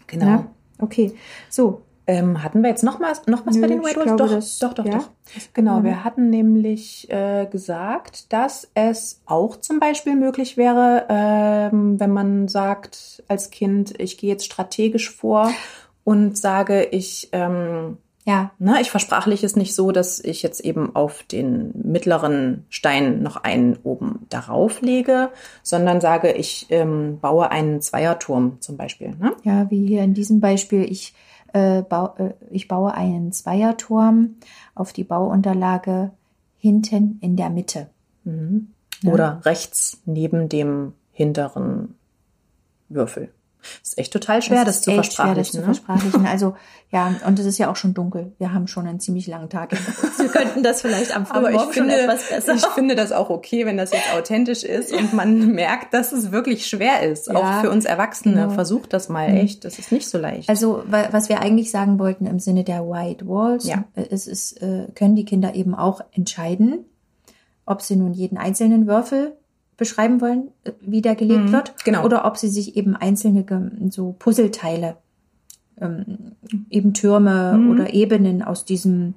genau. 0.07 0.25
Ne? 0.25 0.45
Okay, 0.79 1.13
so. 1.49 1.81
Ähm, 2.05 2.43
hatten 2.43 2.61
wir 2.63 2.69
jetzt 2.69 2.83
noch, 2.83 2.99
mal, 2.99 3.13
noch 3.27 3.45
was 3.45 3.55
Nö, 3.55 3.61
bei 3.61 3.67
den 3.67 3.81
White 3.83 3.93
glaube, 4.01 4.17
Doch, 4.17 4.29
das- 4.29 4.59
doch, 4.59 4.73
doch, 4.73 4.85
ja. 4.85 4.97
doch. 4.97 5.09
Genau, 5.53 5.79
Mhm. 5.79 5.83
wir 5.85 6.03
hatten 6.03 6.29
nämlich 6.29 7.09
äh, 7.09 7.45
gesagt, 7.45 8.33
dass 8.33 8.69
es 8.73 9.21
auch 9.25 9.55
zum 9.57 9.79
Beispiel 9.79 10.15
möglich 10.15 10.57
wäre, 10.57 11.05
ähm, 11.09 11.99
wenn 11.99 12.11
man 12.11 12.47
sagt 12.49 13.23
als 13.29 13.51
Kind, 13.51 13.93
ich 14.01 14.17
gehe 14.17 14.29
jetzt 14.29 14.45
strategisch 14.45 15.09
vor 15.15 15.51
und 16.03 16.37
sage, 16.37 16.83
ich 16.91 17.29
ähm, 17.31 17.97
Ja, 18.25 18.51
Ne, 18.57 18.77
ich 18.79 18.89
versprachliche 18.89 19.45
es 19.45 19.57
nicht 19.57 19.75
so, 19.75 19.91
dass 19.91 20.21
ich 20.21 20.43
jetzt 20.43 20.61
eben 20.61 20.95
auf 20.95 21.23
den 21.23 21.71
mittleren 21.83 22.65
Stein 22.69 23.21
noch 23.21 23.35
einen 23.35 23.77
oben 23.83 24.25
darauf 24.29 24.79
lege, 24.81 25.29
sondern 25.61 25.99
sage, 25.99 26.31
ich 26.31 26.67
ähm, 26.69 27.19
baue 27.19 27.51
einen 27.51 27.81
Zweierturm 27.81 28.61
zum 28.61 28.77
Beispiel. 28.77 29.09
Ne? 29.19 29.33
Ja, 29.43 29.69
wie 29.69 29.85
hier 29.85 30.03
in 30.03 30.13
diesem 30.13 30.39
Beispiel, 30.39 30.83
ich, 30.89 31.13
äh, 31.53 31.81
bau, 31.83 32.15
äh, 32.17 32.33
ich 32.49 32.67
baue 32.67 32.93
einen 32.93 33.31
Zweierturm 33.31 34.35
auf 34.75 34.91
die 34.93 35.03
Bauunterlage 35.03 36.11
hinten 36.57 37.19
in 37.21 37.35
der 37.35 37.49
Mitte. 37.49 37.89
Oder 39.05 39.41
rechts 39.45 40.01
neben 40.05 40.49
dem 40.49 40.93
hinteren 41.11 41.95
Würfel. 42.89 43.33
Ist 43.81 43.97
echt 43.97 44.13
total 44.13 44.41
schwer, 44.41 44.65
das, 44.65 44.77
ist 44.77 44.83
zu 44.83 44.91
echt 44.91 45.13
schwer, 45.13 45.33
das 45.35 45.49
versprachlichen. 45.49 45.51
zu 45.51 45.57
ne? 45.59 45.63
versprachlichen. 45.65 46.25
Also 46.33 46.55
ja, 46.91 47.15
und 47.25 47.39
es 47.39 47.45
ist 47.47 47.57
ja 47.57 47.71
auch 47.71 47.75
schon 47.75 47.95
dunkel. 47.95 48.33
Wir 48.37 48.53
haben 48.53 48.67
schon 48.67 48.85
einen 48.85 48.99
ziemlich 48.99 49.25
langen 49.25 49.49
Tag. 49.49 49.71
Wir 49.71 50.27
könnten 50.27 50.61
das 50.61 50.81
vielleicht 50.81 51.15
am 51.15 51.25
frühen 51.25 51.37
Aber 51.37 51.49
ich 51.49 51.55
Morgen 51.55 51.73
schon 51.73 51.83
finde, 51.89 52.01
etwas 52.01 52.29
besser. 52.29 52.53
ich 52.53 52.65
finde 52.67 52.95
das 52.95 53.11
auch 53.11 53.31
okay, 53.31 53.65
wenn 53.65 53.77
das 53.77 53.91
jetzt 53.91 54.13
authentisch 54.15 54.63
ist 54.63 54.93
und 54.93 55.11
man 55.13 55.47
merkt, 55.55 55.93
dass 55.95 56.11
es 56.11 56.31
wirklich 56.31 56.67
schwer 56.67 57.01
ist. 57.01 57.27
Ja, 57.27 57.33
auch 57.35 57.61
für 57.61 57.71
uns 57.71 57.85
Erwachsene. 57.85 58.35
genau. 58.43 58.49
Versucht 58.53 58.93
das 58.93 59.09
mal 59.09 59.27
echt. 59.35 59.65
Das 59.65 59.79
ist 59.79 59.91
nicht 59.91 60.07
so 60.07 60.19
leicht. 60.19 60.49
Also 60.49 60.83
wa- 60.85 61.07
was 61.11 61.29
wir 61.29 61.41
eigentlich 61.41 61.71
sagen 61.71 61.97
wollten 61.97 62.27
im 62.27 62.39
Sinne 62.39 62.63
der 62.63 62.87
White 62.87 63.27
Walls, 63.27 63.65
Ja. 63.65 63.85
äh, 63.95 64.05
es 64.11 64.27
ist, 64.27 64.61
äh, 64.61 64.87
können 64.93 65.15
die 65.15 65.25
Kinder 65.25 65.55
eben 65.55 65.73
auch 65.73 66.01
entscheiden, 66.11 66.85
ob 67.65 67.81
sie 67.81 67.95
nun 67.95 68.13
jeden 68.13 68.37
einzelnen 68.37 68.85
Würfel 68.85 69.35
beschreiben 69.83 70.21
wollen, 70.21 70.49
äh, 70.63 70.71
wie 70.81 71.01
der 71.01 71.15
gelegt 71.15 71.45
Mhm, 71.45 71.51
wird, 71.51 71.73
genau. 71.85 72.03
oder 72.05 72.25
ob 72.25 72.37
sie 72.37 72.49
sich 72.49 72.75
eben 72.75 72.95
einzelne 72.95 73.45
so 73.89 74.15
Puzzleteile, 74.19 74.97
ähm, 75.79 76.33
eben 76.69 76.93
Türme 76.93 77.53
Mhm. 77.57 77.71
oder 77.71 77.93
Ebenen 77.93 78.41
aus 78.41 78.65
diesem 78.65 79.15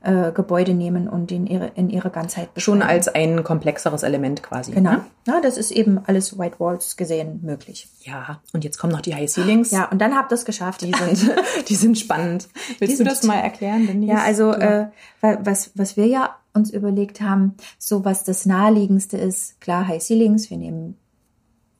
äh, 0.00 0.30
Gebäude 0.30 0.74
nehmen 0.74 1.08
und 1.08 1.32
in 1.32 1.48
ihre, 1.48 1.72
in 1.74 1.90
ihre 1.90 2.10
Ganzheit 2.10 2.50
Schon 2.56 2.78
beschreiben. 2.78 2.96
als 2.96 3.08
ein 3.08 3.42
komplexeres 3.42 4.04
Element 4.04 4.44
quasi. 4.44 4.70
Genau. 4.70 4.92
Ne? 4.92 5.04
Ja, 5.26 5.40
das 5.40 5.58
ist 5.58 5.72
eben 5.72 5.98
alles 6.06 6.38
White 6.38 6.60
Walls 6.60 6.96
gesehen 6.96 7.40
möglich. 7.42 7.88
Ja. 8.02 8.40
Und 8.52 8.62
jetzt 8.62 8.78
kommen 8.78 8.92
noch 8.92 9.00
die 9.00 9.12
High 9.16 9.28
Ceilings. 9.28 9.72
Ja, 9.72 9.86
und 9.86 9.98
dann 10.00 10.14
habt 10.14 10.30
ihr 10.30 10.36
es 10.36 10.44
geschafft. 10.44 10.82
Die 10.82 10.92
sind, 10.92 11.34
die 11.68 11.74
sind 11.74 11.98
spannend. 11.98 12.48
Willst 12.78 12.96
sind- 12.98 13.06
du 13.06 13.10
das 13.10 13.24
mal 13.24 13.40
erklären? 13.40 13.88
Denise? 13.88 14.12
Ja, 14.12 14.18
also 14.18 14.52
Du- 14.52 14.60
äh, 14.60 14.86
wa- 15.20 15.38
was, 15.42 15.72
was 15.74 15.96
wir 15.96 16.06
ja 16.06 16.30
uns 16.58 16.70
überlegt 16.70 17.20
haben, 17.20 17.54
so 17.78 18.04
was 18.04 18.24
das 18.24 18.46
naheliegendste 18.46 19.16
ist, 19.16 19.60
klar 19.60 19.88
High 19.88 20.02
Ceilings, 20.02 20.50
wir 20.50 20.58
nehmen 20.58 20.96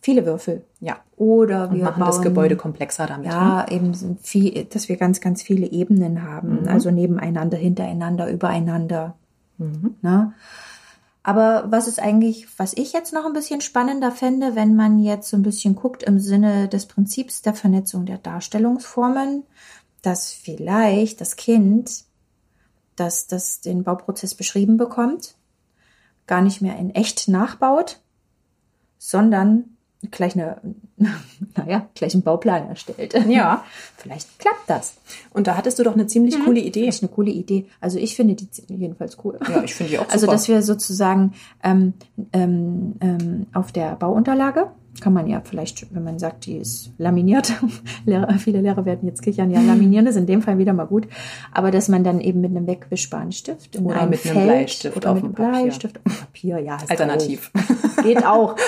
viele 0.01 0.25
Würfel. 0.25 0.65
ja. 0.81 0.97
Oder 1.17 1.69
Und 1.69 1.77
wir 1.77 1.85
machen 1.85 2.01
bauen, 2.01 2.07
das 2.07 2.23
Gebäude 2.23 2.57
komplexer 2.57 3.07
damit. 3.07 3.27
ne? 3.27 3.33
Ja, 3.33 3.67
eben 3.69 3.93
sind 3.93 4.21
viel, 4.21 4.65
dass 4.65 4.89
wir 4.89 4.97
ganz, 4.97 5.21
ganz 5.21 5.43
viele 5.43 5.67
Ebenen 5.67 6.23
haben. 6.23 6.63
Mhm. 6.63 6.69
Also 6.69 6.93
nebeneinander, 6.93 7.59
hintereinander, 7.59 8.31
übereinander. 8.31 9.17
Mhm. 9.59 9.97
Ne? 10.01 10.33
Aber 11.25 11.65
was 11.69 11.89
ist 11.89 12.01
eigentlich, 12.01 12.47
was 12.59 12.73
ich 12.73 12.93
jetzt 12.93 13.13
noch 13.13 13.27
ein 13.27 13.33
bisschen 13.33 13.61
spannender 13.61 14.13
fände, 14.13 14.55
wenn 14.55 14.77
man 14.77 14.99
jetzt 15.01 15.29
so 15.29 15.37
ein 15.37 15.43
bisschen 15.43 15.75
guckt 15.75 16.03
im 16.05 16.21
Sinne 16.21 16.69
des 16.69 16.87
Prinzips 16.87 17.43
der 17.43 17.55
Vernetzung 17.55 18.07
der 18.07 18.19
Darstellungsformen, 18.19 19.43
dass 20.03 20.33
vielleicht 20.33 21.21
das 21.21 21.37
Kind, 21.37 22.05
das, 22.99 23.27
das 23.27 23.61
den 23.61 23.85
Bauprozess 23.85 24.35
beschrieben 24.35 24.77
bekommt, 24.77 25.35
gar 26.27 26.43
nicht 26.43 26.61
mehr 26.61 26.77
in 26.77 26.95
echt 26.95 27.29
nachbaut, 27.29 28.01
sondern 28.99 29.77
gleich 30.11 30.35
eine, 30.35 30.61
naja, 31.57 31.89
gleich 31.95 32.15
einen 32.15 32.23
Bauplan 32.23 32.69
erstellt. 32.69 33.15
Ja. 33.29 33.65
Vielleicht 33.97 34.39
klappt 34.39 34.69
das. 34.69 34.95
Und 35.33 35.47
da 35.47 35.57
hattest 35.57 35.79
du 35.79 35.83
doch 35.83 35.95
eine 35.95 36.07
ziemlich 36.07 36.37
coole 36.45 36.61
Idee. 36.61 36.87
Das 36.87 36.97
ist 36.97 37.03
eine 37.03 37.13
coole 37.13 37.31
Idee. 37.31 37.67
Also 37.81 37.99
ich 37.99 38.15
finde 38.15 38.35
die 38.35 38.49
jedenfalls 38.69 39.19
cool. 39.25 39.39
Ja, 39.49 39.63
ich 39.63 39.75
finde 39.75 39.91
die 39.93 39.99
auch 39.99 40.03
super. 40.05 40.13
Also, 40.13 40.27
dass 40.27 40.49
wir 40.49 40.63
sozusagen 40.63 41.33
ähm, 41.65 41.95
ähm, 42.33 42.95
ähm, 43.01 43.47
auf 43.53 43.73
der 43.73 43.97
Bauunterlage, 43.97 44.71
kann 45.01 45.13
man 45.13 45.27
ja 45.27 45.41
vielleicht, 45.45 45.95
wenn 45.95 46.05
man 46.05 46.19
sagt, 46.19 46.47
die 46.47 46.57
ist 46.57 46.93
laminiert, 46.99 47.53
Lehrer, 48.07 48.33
viele 48.39 48.61
Lehrer 48.61 48.85
werden 48.85 49.09
jetzt 49.09 49.23
kichern, 49.23 49.51
ja, 49.51 49.61
laminieren 49.61 50.07
ist 50.07 50.17
in 50.17 50.27
dem 50.27 50.43
Fall 50.43 50.59
wieder 50.59 50.73
mal 50.73 50.87
gut, 50.87 51.07
aber 51.53 51.71
dass 51.71 51.89
man 51.89 52.05
dann 52.05 52.21
eben 52.21 52.41
mit 52.41 52.51
einem 52.51 52.67
wegwischbaren 52.67 53.33
Stift 53.33 53.77
in 53.77 53.87
Oder 53.87 54.03
ein 54.03 54.11
mit 54.11 54.25
einem 54.25 54.35
Feld 54.35 54.47
Bleistift 54.47 54.97
oder 54.97 55.15
mit 55.15 55.23
dem 55.23 55.27
einem 55.27 55.35
Papier. 55.35 55.63
Bleistift 55.63 56.01
auf 56.05 56.21
Papier, 56.21 56.59
ja, 56.59 56.79
Alternativ. 56.89 57.51
Geht 58.03 58.25
auch. 58.25 58.57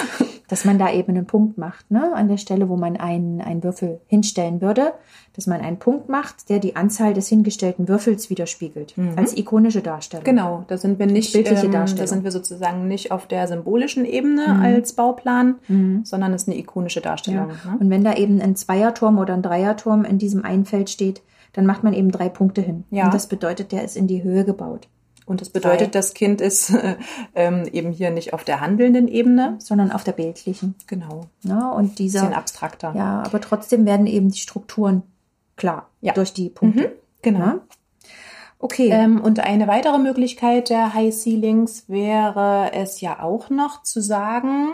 Dass 0.51 0.65
man 0.65 0.79
da 0.79 0.93
eben 0.93 1.11
einen 1.17 1.27
Punkt 1.27 1.57
macht, 1.59 1.91
ne? 1.91 2.13
An 2.13 2.29
der 2.29 2.37
Stelle, 2.37 2.69
wo 2.69 2.77
man 2.77 2.97
einen, 2.97 3.41
einen 3.41 3.63
Würfel 3.63 4.01
hinstellen 4.09 4.61
würde, 4.61 4.93
dass 5.37 5.47
man 5.47 5.61
einen 5.61 5.79
Punkt 5.79 6.09
macht, 6.09 6.51
der 6.51 6.59
die 6.59 6.75
Anzahl 6.75 7.15
des 7.15 7.29
hingestellten 7.29 7.87
Würfels 7.89 8.29
widerspiegelt. 8.31 8.95
Als 9.17 9.37
ikonische 9.37 9.81
Darstellung. 9.81 10.25
Genau, 10.25 10.65
da 10.67 10.77
sind 10.77 10.99
wir 10.99 11.07
nicht, 11.07 11.33
Bildliche 11.33 11.67
ähm, 11.67 11.73
da 11.73 11.79
Darstellung. 11.79 12.09
sind 12.09 12.25
wir 12.25 12.33
sozusagen 12.33 12.89
nicht 12.89 13.13
auf 13.13 13.27
der 13.29 13.47
symbolischen 13.47 14.05
Ebene 14.05 14.61
als 14.61 14.93
Bauplan, 14.95 15.55
Mhm. 15.69 16.01
sondern 16.05 16.33
es 16.35 16.43
ist 16.43 16.49
eine 16.49 16.59
ikonische 16.59 17.01
Darstellung. 17.01 17.51
Ja. 17.65 17.71
Ne? 17.71 17.79
Und 17.79 17.89
wenn 17.91 18.03
da 18.03 18.15
eben 18.15 18.41
ein 18.41 18.57
Zweierturm 18.57 19.19
oder 19.19 19.35
ein 19.35 19.43
Dreierturm 19.43 20.05
in 20.05 20.19
diesem 20.19 20.45
einen 20.45 20.65
Feld 20.65 20.91
steht, 20.91 21.23
dann 21.53 21.65
macht 21.67 21.85
man 21.85 21.93
eben 21.93 22.11
drei 22.11 22.29
Punkte 22.29 22.61
hin. 22.61 22.85
Ja. 22.91 23.05
Und 23.05 23.15
das 23.15 23.27
bedeutet, 23.29 23.71
der 23.73 23.85
ist 23.85 23.97
in 23.97 24.07
die 24.09 24.23
Höhe 24.23 24.45
gebaut, 24.45 24.89
Und 25.31 25.41
das 25.41 25.51
bedeutet, 25.51 25.95
Drei. 25.95 26.01
das 26.01 26.13
Kind 26.15 26.41
ist 26.41 26.71
äh, 26.71 26.97
ähm, 27.37 27.65
eben 27.71 27.93
hier 27.93 28.11
nicht 28.11 28.35
auf 28.35 28.43
der 28.43 28.61
handelnden 28.61 29.07
Ebene. 29.07 29.55
sondern 29.61 29.93
auf 29.93 30.03
der 30.03 30.11
bildlichen. 30.11 30.75
Genau. 30.89 31.27
Ja, 31.45 31.71
und 31.71 31.95
Bisschen 31.95 32.23
dieser, 32.25 32.37
abstrakter. 32.37 32.93
ja, 32.97 33.23
aber 33.25 33.41
trotzdem 33.41 33.87
werden 33.87 34.09
eben 34.09 34.33
die 34.33 34.41
Strukturen 34.41 35.05
klar 35.57 35.89
Ja. 36.01 36.15
durch 36.15 36.33
die 36.33 36.49
Punkte. 36.49 36.97
Genau. 37.23 37.39
Ja? 37.39 37.61
Okay. 38.59 38.89
Ähm, 38.91 39.21
und 39.21 39.39
eine 39.39 39.69
weitere 39.69 39.99
Möglichkeit 39.99 40.69
der 40.69 40.95
High 40.95 41.15
Ceilings 41.15 41.85
wäre 41.89 42.73
es 42.73 43.01
ja 43.01 43.23
auch 43.23 43.51
noch 43.51 43.85
zu 43.85 44.01
sagen, 44.03 44.73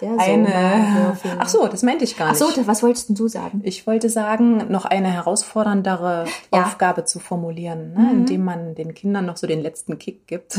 der 0.00 0.10
eine. 0.18 0.46
Sommerwürfel. 0.46 1.30
Ach 1.38 1.48
so, 1.48 1.66
das 1.68 1.82
meinte 1.82 2.04
ich 2.04 2.16
gar 2.16 2.28
Ach 2.28 2.32
nicht. 2.32 2.38
so, 2.40 2.50
das- 2.54 2.66
was 2.66 2.82
wolltest 2.82 3.08
denn 3.08 3.16
du 3.16 3.28
sagen? 3.28 3.60
Ich 3.64 3.86
wollte 3.86 4.08
sagen, 4.08 4.70
noch 4.70 4.84
eine 4.84 5.08
herausforderndere 5.10 6.24
Ja. 6.52 6.62
Aufgabe 6.64 7.04
zu 7.04 7.18
formulieren, 7.18 7.92
ne? 7.94 8.10
indem 8.12 8.44
man 8.44 8.74
den 8.74 8.94
Kindern 8.94 9.26
noch 9.26 9.36
so 9.36 9.46
den 9.46 9.60
letzten 9.62 9.98
Kick 9.98 10.26
gibt 10.26 10.58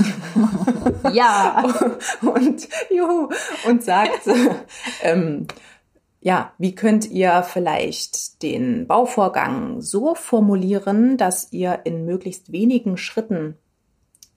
Ja. 1.13 1.63
und 2.21 2.67
juhu, 2.89 3.29
und 3.67 3.83
sagt, 3.83 4.21
ähm, 5.03 5.47
ja, 6.21 6.51
wie 6.57 6.75
könnt 6.75 7.09
ihr 7.09 7.43
vielleicht 7.43 8.43
den 8.43 8.87
Bauvorgang 8.87 9.79
so 9.81 10.15
formulieren, 10.15 11.15
dass 11.17 11.47
ihr 11.53 11.79
in 11.85 12.03
möglichst 12.05 12.51
wenigen 12.51 12.97
Schritten 12.97 13.55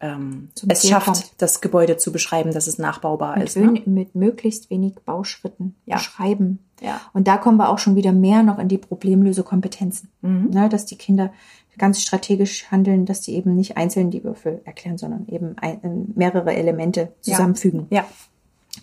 ähm, 0.02 0.50
es 0.68 0.86
schafft, 0.88 1.06
kommt. 1.06 1.32
das 1.38 1.60
Gebäude 1.60 1.96
zu 1.96 2.12
beschreiben, 2.12 2.52
dass 2.52 2.66
es 2.66 2.76
nachbaubar 2.78 3.38
Mit, 3.38 3.48
ist. 3.48 3.56
Ne? 3.56 3.80
mit 3.86 4.14
möglichst 4.14 4.68
wenig 4.68 4.96
Bauschritten 5.06 5.76
Ja. 5.86 5.96
beschreiben. 5.96 6.58
Ja. 6.80 7.00
Und 7.14 7.28
da 7.28 7.36
kommen 7.38 7.56
wir 7.58 7.68
auch 7.70 7.78
schon 7.78 7.94
wieder 7.96 8.12
mehr 8.12 8.42
noch 8.42 8.58
in 8.58 8.68
die 8.68 8.78
Problemlösekompetenzen. 8.78 10.08
Mhm. 10.22 10.50
Ne, 10.50 10.68
dass 10.68 10.84
die 10.84 10.96
Kinder 10.96 11.32
ganz 11.78 12.02
strategisch 12.02 12.70
handeln, 12.70 13.06
dass 13.06 13.20
die 13.22 13.34
eben 13.34 13.54
nicht 13.54 13.76
einzeln 13.78 14.10
die 14.10 14.24
Würfel 14.24 14.60
erklären, 14.64 14.98
sondern 14.98 15.26
eben 15.28 15.56
ein, 15.58 15.82
äh, 15.82 15.88
mehrere 16.18 16.52
Elemente 16.54 17.12
Ja. 17.22 17.36
zusammenfügen 17.36 17.86
Ja, 17.90 18.04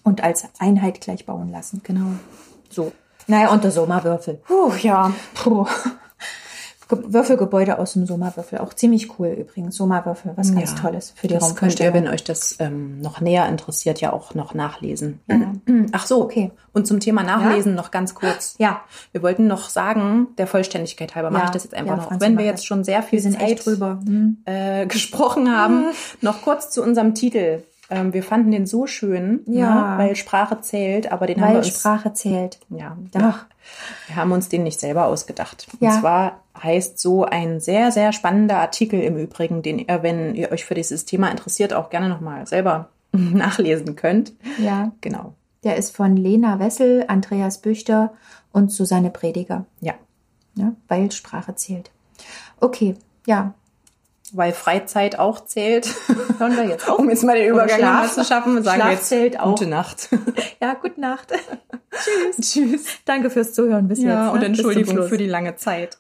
und 0.03 0.24
als 0.24 0.45
Einheit 0.59 1.01
gleich 1.01 1.26
bauen 1.26 1.51
lassen. 1.51 1.82
genau. 1.84 2.11
So. 2.70 2.91
Naja, 3.28 3.51
und 3.51 3.63
der 3.63 3.70
Sommerwürfel. 3.72 4.39
Puh, 4.47 4.72
ja. 4.82 5.13
Puh. 5.36 5.67
Ge- 6.89 6.99
Würfelgebäude 7.05 7.77
aus 7.79 7.93
dem 7.93 8.05
Sommerwürfel. 8.05 8.57
Auch 8.59 8.73
ziemlich 8.73 9.17
cool 9.19 9.27
übrigens. 9.29 9.75
Sommerwürfel, 9.77 10.33
was 10.35 10.53
ganz 10.53 10.71
Ja, 10.71 10.77
Tolles 10.77 11.13
für 11.15 11.27
die 11.27 11.35
Das 11.35 11.55
könnt 11.55 11.79
ihr, 11.79 11.93
wenn 11.93 12.07
euch 12.07 12.23
das 12.23 12.55
ähm, 12.59 12.99
noch 12.99 13.21
näher 13.21 13.47
interessiert, 13.47 14.01
ja 14.01 14.11
auch 14.11 14.33
noch 14.35 14.53
nachlesen. 14.53 15.19
Ach 15.91 16.05
so, 16.05 16.23
Okay. 16.23 16.51
Und 16.71 16.85
zum 16.85 16.99
Thema 16.99 17.23
Nachlesen 17.23 17.73
noch 17.75 17.89
ganz 17.91 18.13
kurz. 18.13 18.55
Ja. 18.59 18.81
Wir 19.11 19.23
wollten 19.23 19.47
noch 19.47 19.69
sagen, 19.69 20.27
der 20.37 20.45
Vollständigkeit 20.47 21.15
halber 21.15 21.31
mache 21.31 21.41
Ja, 21.41 21.45
ich 21.47 21.51
das 21.53 21.63
jetzt 21.63 21.73
einfach 21.73 21.91
ja, 21.91 21.97
noch, 21.97 22.07
Franzi, 22.09 22.25
wenn 22.25 22.33
mach 22.35 22.39
wir 22.41 22.45
jetzt 22.45 22.65
schon 22.65 22.83
sehr 22.83 23.01
viel 23.03 23.19
Zeit 23.21 23.65
drüber. 23.65 23.99
Hm. 24.05 24.37
äh, 24.45 24.85
gesprochen 24.87 25.51
haben, 25.55 25.85
noch 26.21 26.41
kurz 26.43 26.69
zu 26.69 26.83
unserem 26.83 27.15
Titel. 27.15 27.63
Ähm, 27.91 28.13
wir 28.13 28.23
fanden 28.23 28.51
den 28.51 28.65
so 28.67 28.85
schön, 28.87 29.41
Ja. 29.47 29.93
ne, 29.93 29.97
weil 29.97 30.15
Sprache 30.15 30.61
zählt, 30.61 31.11
aber 31.11 31.25
den 31.27 31.37
haben 31.41 31.49
wir 31.49 31.55
Weil 31.59 31.65
uns 31.65 31.79
Sprache 31.79 32.13
zählt. 32.13 32.59
ja, 32.69 32.95
Doch. 33.13 33.45
wir 34.07 34.15
haben 34.15 34.31
uns 34.31 34.47
den 34.49 34.63
nicht 34.63 34.79
selber 34.79 35.05
ausgedacht. 35.05 35.67
Ja. 35.79 35.89
Und 35.95 35.99
zwar 36.01 36.39
heißt 36.61 36.99
so 36.99 37.25
ein 37.25 37.59
sehr, 37.59 37.91
sehr 37.91 38.11
spannender 38.13 38.57
Artikel 38.57 38.99
im 39.01 39.17
Übrigen, 39.17 39.61
den 39.63 39.79
ihr, 39.79 40.03
wenn 40.03 40.35
ihr 40.35 40.51
euch 40.51 40.65
für 40.65 40.75
dieses 40.75 41.05
Thema 41.05 41.29
interessiert, 41.31 41.73
auch 41.73 41.89
gerne 41.89 42.09
nochmal 42.09 42.45
selber 42.45 42.89
nachlesen 43.11 43.95
könnt. 43.95 44.33
Ja. 44.59 44.91
Genau. 45.01 45.33
Der 45.63 45.75
ist 45.77 45.95
von 45.95 46.15
Lena 46.15 46.59
Wessel, 46.59 47.05
Andreas 47.07 47.57
Büchter 47.57 48.13
und 48.53 48.71
Susanne 48.71 49.09
Prediger. 49.09 49.65
Ja. 49.81 49.93
Ne? 50.55 50.75
Weil 50.87 51.11
Sprache 51.11 51.55
zählt. 51.55 51.91
Okay, 52.59 52.95
ja. 53.25 53.53
Weil 54.36 54.53
Freizeit 54.53 55.17
auch 55.19 55.43
zählt. 55.45 55.88
Hören 56.38 56.55
wir 56.55 56.65
jetzt 56.65 56.88
auf. 56.89 56.99
Um 56.99 57.09
jetzt 57.09 57.23
mal 57.23 57.36
den 57.38 57.49
Übergang 57.49 57.82
mal 57.82 58.07
zu 58.09 58.23
schaffen, 58.23 58.61
sagen 58.63 58.75
Schlaf 58.77 58.88
wir 58.89 58.93
jetzt 58.95 59.05
zählt 59.07 59.39
auch. 59.39 59.51
gute 59.51 59.67
Nacht. 59.67 60.09
Ja, 60.61 60.73
gute 60.73 60.99
Nacht. 60.99 61.32
Tschüss. 62.36 62.51
Tschüss. 62.51 62.86
Danke 63.05 63.30
fürs 63.30 63.53
Zuhören 63.53 63.88
bis 63.88 63.99
Ja, 63.99 64.25
jetzt. 64.25 64.34
und 64.34 64.39
ne? 64.39 64.45
Zum 64.45 64.53
Entschuldigung 64.53 65.07
für 65.07 65.17
die 65.17 65.25
lange 65.27 65.55
Zeit. 65.55 65.97